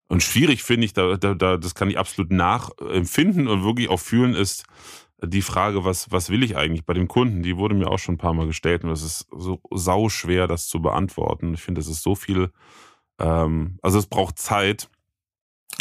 Und 0.08 0.22
schwierig 0.22 0.64
finde 0.64 0.86
ich, 0.86 0.94
da, 0.94 1.18
da, 1.18 1.34
da, 1.34 1.58
das 1.58 1.74
kann 1.74 1.90
ich 1.90 1.98
absolut 1.98 2.32
nachempfinden 2.32 3.48
und 3.48 3.64
wirklich 3.64 3.90
auch 3.90 4.00
fühlen, 4.00 4.36
ist 4.36 4.66
die 5.26 5.42
Frage, 5.42 5.86
was, 5.86 6.12
was 6.12 6.30
will 6.30 6.44
ich 6.44 6.58
eigentlich 6.58 6.86
bei 6.86 6.94
dem 6.94 7.08
Kunden? 7.08 7.44
Die 7.44 7.58
wurde 7.58 7.76
mir 7.76 7.88
auch 7.88 7.98
schon 7.98 8.16
ein 8.16 8.20
paar 8.20 8.34
Mal 8.34 8.46
gestellt 8.46 8.84
und 8.84 8.92
es 8.92 9.02
ist 9.02 9.28
so 9.32 9.62
sau 9.72 10.10
schwer, 10.10 10.48
das 10.48 10.68
zu 10.68 10.82
beantworten. 10.82 11.54
Ich 11.54 11.62
finde, 11.62 11.82
es 11.82 11.88
ist 11.88 12.04
so 12.04 12.14
viel, 12.14 12.52
ähm, 13.20 13.80
also 13.82 13.98
es 13.98 14.08
braucht 14.08 14.38
Zeit 14.38 14.90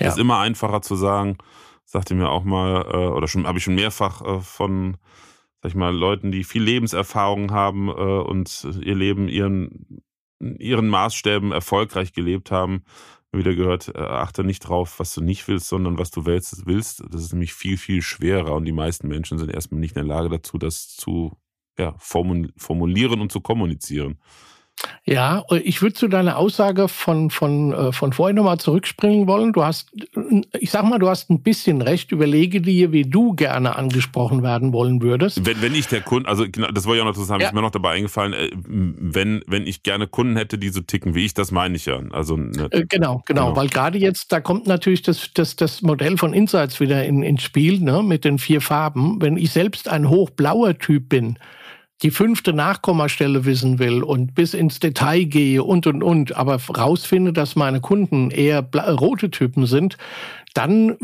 ja. 0.00 0.08
Ist 0.08 0.18
immer 0.18 0.38
einfacher 0.38 0.82
zu 0.82 0.96
sagen, 0.96 1.38
sagte 1.84 2.14
mir 2.14 2.30
auch 2.30 2.44
mal, 2.44 2.86
äh, 2.90 3.06
oder 3.08 3.28
schon 3.28 3.46
habe 3.46 3.58
ich 3.58 3.64
schon 3.64 3.74
mehrfach 3.74 4.22
äh, 4.22 4.40
von, 4.40 4.96
sag 5.62 5.70
ich 5.70 5.74
mal, 5.74 5.94
Leuten, 5.94 6.32
die 6.32 6.44
viel 6.44 6.62
Lebenserfahrung 6.62 7.52
haben 7.52 7.88
äh, 7.88 7.92
und 7.92 8.66
ihr 8.82 8.94
Leben 8.94 9.28
ihren, 9.28 10.02
ihren 10.40 10.88
Maßstäben 10.88 11.52
erfolgreich 11.52 12.12
gelebt 12.12 12.50
haben, 12.50 12.84
wieder 13.34 13.54
gehört, 13.54 13.96
achte 13.96 14.44
nicht 14.44 14.60
drauf, 14.60 14.98
was 14.98 15.14
du 15.14 15.22
nicht 15.22 15.48
willst, 15.48 15.68
sondern 15.68 15.96
was 15.96 16.10
du 16.10 16.26
willst. 16.26 16.66
willst. 16.66 17.02
Das 17.08 17.22
ist 17.22 17.32
nämlich 17.32 17.54
viel, 17.54 17.78
viel 17.78 18.02
schwerer 18.02 18.52
und 18.52 18.66
die 18.66 18.72
meisten 18.72 19.08
Menschen 19.08 19.38
sind 19.38 19.50
erstmal 19.50 19.80
nicht 19.80 19.96
in 19.96 20.06
der 20.06 20.16
Lage 20.16 20.28
dazu, 20.28 20.58
das 20.58 20.88
zu 20.88 21.32
ja, 21.78 21.94
formulieren 21.96 23.22
und 23.22 23.32
zu 23.32 23.40
kommunizieren. 23.40 24.18
Ja, 25.04 25.44
ich 25.64 25.82
würde 25.82 25.94
zu 25.94 26.06
deiner 26.06 26.36
Aussage 26.38 26.86
von, 26.86 27.30
von, 27.30 27.72
äh, 27.72 27.92
von 27.92 28.12
vorhin 28.12 28.36
nochmal 28.36 28.58
zurückspringen 28.58 29.26
wollen. 29.26 29.52
Du 29.52 29.64
hast, 29.64 29.90
ich 30.58 30.70
sag 30.70 30.84
mal, 30.84 30.98
du 30.98 31.08
hast 31.08 31.28
ein 31.28 31.42
bisschen 31.42 31.82
recht. 31.82 32.12
Überlege 32.12 32.60
dir, 32.60 32.92
wie 32.92 33.02
du 33.02 33.32
gerne 33.32 33.74
angesprochen 33.74 34.44
werden 34.44 34.72
wollen 34.72 35.02
würdest. 35.02 35.44
Wenn, 35.44 35.60
wenn 35.60 35.74
ich 35.74 35.88
der 35.88 36.02
Kunde, 36.02 36.28
also 36.28 36.44
genau, 36.48 36.68
das 36.68 36.86
wollte 36.86 36.98
ich 36.98 37.02
auch 37.02 37.16
noch 37.16 37.24
sagen, 37.24 37.40
ja. 37.40 37.48
ist 37.48 37.54
mir 37.54 37.62
noch 37.62 37.72
dabei 37.72 37.94
eingefallen, 37.94 38.32
äh, 38.32 38.50
wenn, 38.54 39.42
wenn 39.48 39.66
ich 39.66 39.82
gerne 39.82 40.06
Kunden 40.06 40.36
hätte, 40.36 40.56
die 40.56 40.68
so 40.68 40.80
ticken 40.80 41.16
wie 41.16 41.24
ich, 41.24 41.34
das 41.34 41.50
meine 41.50 41.74
ich 41.74 41.86
ja. 41.86 42.00
Also, 42.12 42.36
ne, 42.36 42.68
genau, 42.70 42.88
genau, 42.88 43.22
genau, 43.26 43.56
weil 43.56 43.68
gerade 43.68 43.98
jetzt, 43.98 44.30
da 44.30 44.40
kommt 44.40 44.68
natürlich 44.68 45.02
das, 45.02 45.30
das, 45.34 45.56
das 45.56 45.82
Modell 45.82 46.16
von 46.16 46.32
Insights 46.32 46.78
wieder 46.78 47.04
in, 47.04 47.24
ins 47.24 47.42
Spiel, 47.42 47.80
ne, 47.80 48.04
mit 48.04 48.24
den 48.24 48.38
vier 48.38 48.60
Farben. 48.60 49.20
Wenn 49.20 49.36
ich 49.36 49.50
selbst 49.50 49.88
ein 49.88 50.08
hochblauer 50.08 50.78
Typ 50.78 51.08
bin, 51.08 51.38
die 52.02 52.10
fünfte 52.10 52.52
Nachkommastelle 52.52 53.44
wissen 53.44 53.78
will 53.78 54.02
und 54.02 54.34
bis 54.34 54.54
ins 54.54 54.80
Detail 54.80 55.24
gehe 55.24 55.62
und 55.62 55.86
und 55.86 56.02
und, 56.02 56.36
aber 56.36 56.58
rausfinde, 56.76 57.32
dass 57.32 57.54
meine 57.54 57.80
Kunden 57.80 58.30
eher 58.30 58.62
rote 58.62 59.30
Typen 59.30 59.66
sind, 59.66 59.96
dann 60.54 60.96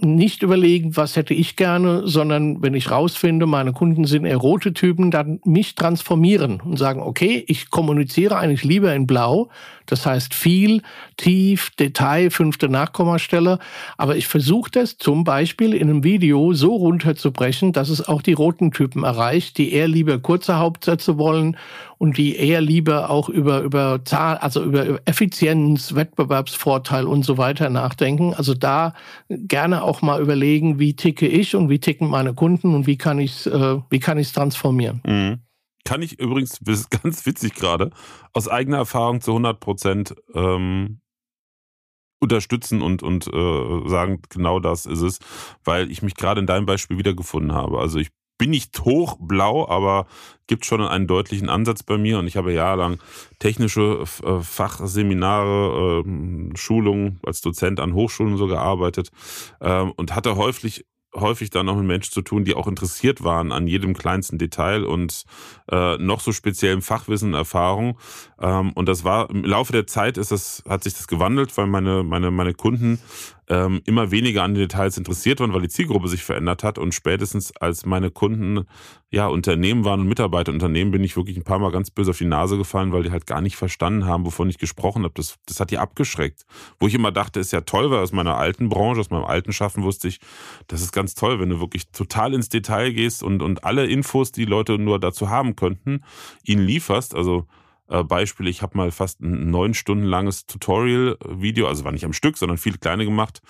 nicht 0.00 0.42
überlegen, 0.42 0.96
was 0.96 1.16
hätte 1.16 1.34
ich 1.34 1.56
gerne, 1.56 2.06
sondern 2.06 2.62
wenn 2.62 2.74
ich 2.74 2.90
rausfinde, 2.90 3.46
meine 3.46 3.72
Kunden 3.72 4.04
sind 4.04 4.24
eher 4.24 4.36
rote 4.36 4.72
Typen, 4.72 5.10
dann 5.10 5.40
mich 5.44 5.74
transformieren 5.74 6.60
und 6.60 6.78
sagen, 6.78 7.00
okay, 7.00 7.44
ich 7.46 7.70
kommuniziere 7.70 8.36
eigentlich 8.36 8.64
lieber 8.64 8.94
in 8.94 9.06
Blau, 9.06 9.48
das 9.86 10.04
heißt 10.04 10.34
viel, 10.34 10.82
tief, 11.16 11.70
Detail, 11.78 12.30
fünfte 12.30 12.68
Nachkommastelle, 12.68 13.58
aber 13.96 14.16
ich 14.16 14.26
versuche 14.26 14.70
das 14.70 14.98
zum 14.98 15.24
Beispiel 15.24 15.74
in 15.74 15.88
einem 15.88 16.04
Video 16.04 16.52
so 16.52 16.74
runterzubrechen, 16.74 17.72
dass 17.72 17.88
es 17.88 18.06
auch 18.06 18.22
die 18.22 18.32
roten 18.32 18.72
Typen 18.72 19.04
erreicht, 19.04 19.58
die 19.58 19.72
eher 19.72 19.88
lieber 19.88 20.18
kurze 20.18 20.58
Hauptsätze 20.58 21.18
wollen 21.18 21.56
und 21.98 22.18
die 22.18 22.36
eher 22.36 22.60
lieber 22.60 23.10
auch 23.10 23.28
über, 23.28 23.60
über 23.62 24.04
Zahl, 24.04 24.36
also 24.38 24.62
über 24.62 25.00
Effizienz, 25.06 25.94
Wettbewerbsvorteil 25.94 27.06
und 27.06 27.24
so 27.24 27.38
weiter 27.38 27.70
nachdenken. 27.70 28.34
Also 28.34 28.54
da 28.54 28.94
gerne 29.28 29.82
auch 29.82 30.02
mal 30.02 30.20
überlegen, 30.20 30.78
wie 30.78 30.94
ticke 30.94 31.26
ich 31.26 31.54
und 31.54 31.70
wie 31.70 31.78
ticken 31.78 32.08
meine 32.08 32.34
Kunden 32.34 32.74
und 32.74 32.86
wie 32.86 32.98
kann 32.98 33.18
ich 33.18 33.46
äh, 33.46 33.80
wie 33.90 34.00
kann 34.00 34.18
ich 34.18 34.28
es 34.28 34.32
transformieren. 34.32 35.02
Mhm. 35.06 35.40
Kann 35.84 36.02
ich 36.02 36.18
übrigens, 36.18 36.58
das 36.60 36.80
ist 36.80 36.90
ganz 36.90 37.24
witzig 37.24 37.54
gerade, 37.54 37.90
aus 38.32 38.48
eigener 38.48 38.78
Erfahrung 38.78 39.20
zu 39.20 39.30
100 39.30 39.58
Prozent 39.60 40.14
ähm, 40.34 41.00
unterstützen 42.18 42.82
und, 42.82 43.02
und 43.02 43.26
äh, 43.26 43.88
sagen, 43.88 44.20
genau 44.28 44.58
das 44.58 44.86
ist 44.86 45.02
es, 45.02 45.18
weil 45.64 45.90
ich 45.90 46.02
mich 46.02 46.14
gerade 46.14 46.40
in 46.40 46.46
deinem 46.46 46.66
Beispiel 46.66 46.98
wiedergefunden 46.98 47.52
habe. 47.52 47.78
Also 47.78 47.98
ich 47.98 48.08
bin 48.38 48.50
nicht 48.50 48.78
hochblau, 48.80 49.68
aber 49.68 50.06
gibt 50.46 50.64
schon 50.64 50.80
einen 50.80 51.06
deutlichen 51.06 51.48
Ansatz 51.48 51.82
bei 51.82 51.98
mir 51.98 52.18
und 52.18 52.26
ich 52.26 52.36
habe 52.36 52.52
jahrelang 52.52 52.98
technische 53.38 54.04
äh, 54.22 54.40
Fachseminare, 54.40 56.04
äh, 56.04 56.56
Schulungen 56.56 57.20
als 57.24 57.40
Dozent 57.40 57.80
an 57.80 57.94
Hochschulen 57.94 58.36
so 58.36 58.46
gearbeitet 58.46 59.10
äh, 59.60 59.80
und 59.80 60.14
hatte 60.14 60.36
häufig 60.36 60.84
häufig 61.20 61.50
dann 61.50 61.66
noch 61.66 61.76
mit 61.76 61.86
Menschen 61.86 62.12
zu 62.12 62.22
tun, 62.22 62.44
die 62.44 62.54
auch 62.54 62.66
interessiert 62.66 63.24
waren 63.24 63.52
an 63.52 63.66
jedem 63.66 63.94
kleinsten 63.94 64.38
Detail 64.38 64.84
und 64.84 65.24
äh, 65.70 65.96
noch 65.96 66.20
so 66.20 66.32
speziellem 66.32 66.82
Fachwissen 66.82 67.34
Erfahrung. 67.34 67.98
Ähm, 68.40 68.72
und 68.72 68.88
das 68.88 69.04
war 69.04 69.30
im 69.30 69.44
Laufe 69.44 69.72
der 69.72 69.86
Zeit 69.86 70.18
ist 70.18 70.30
das, 70.30 70.62
hat 70.68 70.84
sich 70.84 70.94
das 70.94 71.08
gewandelt, 71.08 71.56
weil 71.56 71.66
meine, 71.66 72.02
meine, 72.02 72.30
meine 72.30 72.54
Kunden 72.54 73.00
ähm, 73.48 73.80
immer 73.84 74.10
weniger 74.10 74.42
an 74.42 74.54
den 74.54 74.62
Details 74.62 74.98
interessiert 74.98 75.40
waren, 75.40 75.52
weil 75.52 75.62
die 75.62 75.68
Zielgruppe 75.68 76.08
sich 76.08 76.24
verändert 76.24 76.64
hat. 76.64 76.78
Und 76.78 76.94
spätestens 76.94 77.56
als 77.56 77.86
meine 77.86 78.10
Kunden 78.10 78.66
ja 79.10 79.28
Unternehmen 79.28 79.84
waren 79.84 80.00
und 80.00 80.08
Mitarbeiter 80.08 80.52
Unternehmen, 80.52 80.90
bin 80.90 81.04
ich 81.04 81.16
wirklich 81.16 81.36
ein 81.36 81.44
paar 81.44 81.58
Mal 81.58 81.70
ganz 81.70 81.90
böse 81.90 82.10
auf 82.10 82.18
die 82.18 82.24
Nase 82.24 82.56
gefallen, 82.56 82.92
weil 82.92 83.04
die 83.04 83.10
halt 83.10 83.26
gar 83.26 83.40
nicht 83.40 83.56
verstanden 83.56 84.04
haben, 84.04 84.26
wovon 84.26 84.48
ich 84.48 84.58
gesprochen 84.58 85.04
habe. 85.04 85.14
Das, 85.14 85.36
das 85.46 85.60
hat 85.60 85.70
die 85.70 85.78
abgeschreckt. 85.78 86.44
Wo 86.80 86.88
ich 86.88 86.94
immer 86.94 87.12
dachte, 87.12 87.38
ist 87.38 87.52
ja 87.52 87.60
toll, 87.60 87.90
weil 87.90 88.00
aus 88.00 88.12
meiner 88.12 88.36
alten 88.36 88.68
Branche, 88.68 89.00
aus 89.00 89.10
meinem 89.10 89.24
alten 89.24 89.52
Schaffen 89.52 89.84
wusste 89.84 90.08
ich, 90.08 90.18
das 90.66 90.82
ist 90.82 90.92
ganz 90.92 91.14
toll, 91.14 91.38
wenn 91.38 91.50
du 91.50 91.60
wirklich 91.60 91.88
total 91.92 92.34
ins 92.34 92.48
Detail 92.48 92.92
gehst 92.92 93.22
und, 93.22 93.42
und 93.42 93.64
alle 93.64 93.86
Infos, 93.86 94.32
die 94.32 94.44
Leute 94.44 94.78
nur 94.78 94.98
dazu 94.98 95.30
haben 95.30 95.54
könnten, 95.54 96.02
ihnen 96.44 96.66
lieferst. 96.66 97.14
Also 97.14 97.46
äh, 97.88 98.02
Beispiel, 98.02 98.48
ich 98.48 98.62
habe 98.62 98.76
mal 98.76 98.90
fast 98.90 99.20
ein 99.20 99.50
neun 99.50 99.74
Stunden 99.74 100.04
langes 100.04 100.46
Tutorial-Video, 100.46 101.66
also 101.66 101.84
war 101.84 101.92
nicht 101.92 102.04
am 102.04 102.12
Stück, 102.12 102.36
sondern 102.36 102.58
viele 102.58 102.78
kleine 102.78 103.04
gemacht, 103.04 103.40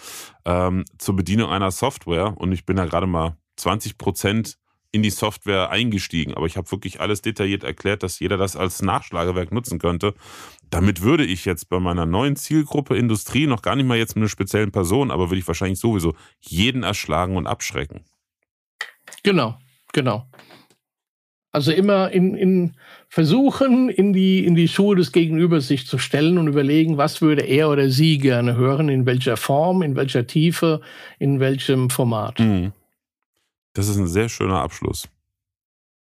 ähm, 0.44 0.84
zur 0.98 1.16
Bedienung 1.16 1.50
einer 1.50 1.70
Software 1.70 2.34
und 2.36 2.52
ich 2.52 2.66
bin 2.66 2.76
da 2.76 2.84
gerade 2.84 3.06
mal 3.06 3.36
20 3.56 3.98
Prozent 3.98 4.58
in 4.92 5.02
die 5.02 5.10
Software 5.10 5.70
eingestiegen. 5.70 6.34
Aber 6.34 6.46
ich 6.46 6.56
habe 6.56 6.70
wirklich 6.70 7.00
alles 7.00 7.22
detailliert 7.22 7.64
erklärt, 7.64 8.02
dass 8.02 8.18
jeder 8.18 8.36
das 8.36 8.56
als 8.56 8.82
Nachschlagewerk 8.82 9.52
nutzen 9.52 9.78
könnte. 9.78 10.14
Damit 10.70 11.02
würde 11.02 11.24
ich 11.24 11.44
jetzt 11.44 11.68
bei 11.68 11.78
meiner 11.78 12.06
neuen 12.06 12.36
Zielgruppe 12.36 12.96
Industrie 12.96 13.46
noch 13.46 13.62
gar 13.62 13.76
nicht 13.76 13.86
mal 13.86 13.98
jetzt 13.98 14.16
mit 14.16 14.22
einer 14.22 14.28
speziellen 14.28 14.72
Person, 14.72 15.10
aber 15.10 15.30
würde 15.30 15.38
ich 15.38 15.46
wahrscheinlich 15.46 15.78
sowieso 15.78 16.14
jeden 16.40 16.82
erschlagen 16.82 17.36
und 17.36 17.46
abschrecken. 17.46 18.04
Genau, 19.22 19.58
genau. 19.92 20.26
Also 21.56 21.72
immer 21.72 22.10
in, 22.10 22.34
in 22.34 22.74
versuchen, 23.08 23.88
in 23.88 24.12
die, 24.12 24.44
in 24.44 24.54
die 24.54 24.68
Schuhe 24.68 24.94
des 24.94 25.10
Gegenübers 25.10 25.68
sich 25.68 25.86
zu 25.86 25.96
stellen 25.96 26.36
und 26.36 26.48
überlegen, 26.48 26.98
was 26.98 27.22
würde 27.22 27.46
er 27.46 27.70
oder 27.70 27.88
sie 27.88 28.18
gerne 28.18 28.56
hören, 28.56 28.90
in 28.90 29.06
welcher 29.06 29.38
Form, 29.38 29.80
in 29.80 29.96
welcher 29.96 30.26
Tiefe, 30.26 30.82
in 31.18 31.40
welchem 31.40 31.88
Format. 31.88 32.40
Mhm. 32.40 32.72
Das 33.72 33.88
ist 33.88 33.96
ein 33.96 34.06
sehr 34.06 34.28
schöner 34.28 34.60
Abschluss. 34.60 35.08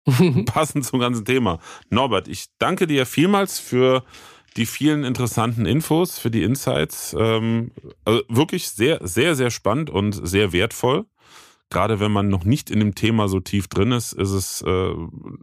Passend 0.46 0.86
zum 0.86 0.98
ganzen 0.98 1.24
Thema. 1.24 1.60
Norbert, 1.88 2.26
ich 2.26 2.46
danke 2.58 2.88
dir 2.88 3.06
vielmals 3.06 3.60
für 3.60 4.02
die 4.56 4.66
vielen 4.66 5.04
interessanten 5.04 5.66
Infos, 5.66 6.18
für 6.18 6.32
die 6.32 6.42
Insights. 6.42 7.14
Ähm, 7.16 7.70
also 8.04 8.22
wirklich 8.28 8.70
sehr, 8.70 8.98
sehr, 9.06 9.36
sehr 9.36 9.52
spannend 9.52 9.88
und 9.88 10.14
sehr 10.26 10.52
wertvoll 10.52 11.06
gerade 11.74 11.98
wenn 11.98 12.12
man 12.12 12.28
noch 12.28 12.44
nicht 12.44 12.70
in 12.70 12.78
dem 12.78 12.94
Thema 12.94 13.28
so 13.28 13.40
tief 13.40 13.66
drin 13.66 13.90
ist, 13.90 14.12
ist 14.12 14.30
es 14.30 14.62
äh, 14.62 14.94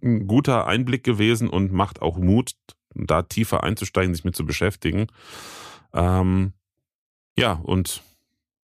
ein 0.01 0.27
guter 0.27 0.65
Einblick 0.65 1.03
gewesen 1.03 1.49
und 1.49 1.73
macht 1.73 2.01
auch 2.01 2.17
Mut, 2.17 2.53
da 2.95 3.21
tiefer 3.21 3.63
einzusteigen, 3.63 4.15
sich 4.15 4.23
mit 4.23 4.35
zu 4.35 4.45
beschäftigen. 4.45 5.07
Ähm, 5.93 6.53
ja, 7.37 7.53
und 7.53 8.01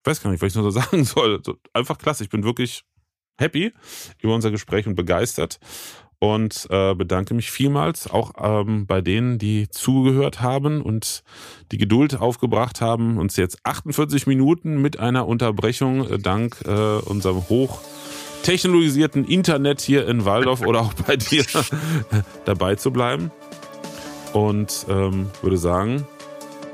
weiß 0.05 0.23
gar 0.23 0.31
nicht, 0.31 0.41
was 0.43 0.49
ich 0.49 0.57
noch 0.57 0.63
so 0.63 0.71
sagen 0.81 1.05
soll. 1.05 1.43
Einfach 1.75 1.99
klasse. 1.99 2.25
Ich 2.25 2.31
bin 2.31 2.45
wirklich 2.45 2.85
happy 3.39 3.73
über 4.21 4.35
unser 4.35 4.51
Gespräch 4.51 4.87
und 4.87 4.95
begeistert 4.95 5.61
und 6.21 6.67
äh, 6.71 6.95
bedanke 6.95 7.33
mich 7.33 7.51
vielmals 7.51 8.09
auch 8.09 8.33
ähm, 8.39 8.87
bei 8.87 9.01
denen, 9.01 9.39
die 9.39 9.69
zugehört 9.71 10.43
haben 10.43 10.83
und 10.83 11.25
die 11.73 11.79
Geduld 11.79 12.21
aufgebracht 12.21 12.83
haben, 12.83 13.17
uns 13.17 13.37
jetzt 13.37 13.59
48 13.65 14.27
Minuten 14.27 14.81
mit 14.83 15.01
einer 15.01 15.27
Unterbrechung 15.27 16.09
äh, 16.09 16.19
dank 16.19 16.59
äh, 16.67 16.71
unserem 16.71 17.43
hochtechnologisierten 17.49 19.25
Internet 19.25 19.81
hier 19.81 20.07
in 20.07 20.27
Waldorf 20.27 20.61
oder 20.61 20.83
auch 20.83 20.93
bei 20.93 21.17
dir 21.17 21.45
dabei 22.45 22.75
zu 22.75 22.93
bleiben. 22.93 23.31
Und 24.35 24.87
ähm, 24.91 25.31
würde 25.41 25.57
sagen, 25.57 26.07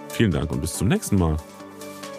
vielen 0.09 0.33
Dank 0.33 0.51
und 0.51 0.61
bis 0.61 0.75
zum 0.75 0.89
nächsten 0.89 1.17
Mal. 1.17 1.37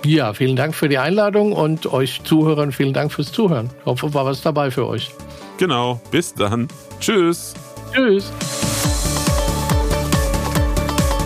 Ja, 0.05 0.33
vielen 0.33 0.55
Dank 0.55 0.73
für 0.73 0.87
die 0.87 0.97
Einladung 0.97 1.51
und 1.51 1.91
euch 1.91 2.23
Zuhörern 2.23 2.71
vielen 2.71 2.93
Dank 2.93 3.11
fürs 3.11 3.33
Zuhören. 3.33 3.69
Ich 3.81 3.85
hoffe, 3.85 4.13
war 4.13 4.25
was 4.25 4.41
dabei 4.41 4.71
für 4.71 4.87
euch. 4.87 5.11
Genau, 5.57 5.99
bis 6.11 6.33
dann. 6.33 6.67
Tschüss. 6.99 7.53
Tschüss. 7.93 8.31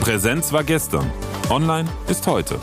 Präsenz 0.01 0.51
war 0.53 0.63
gestern. 0.63 1.11
Online 1.49 1.88
ist 2.07 2.25
heute. 2.27 2.57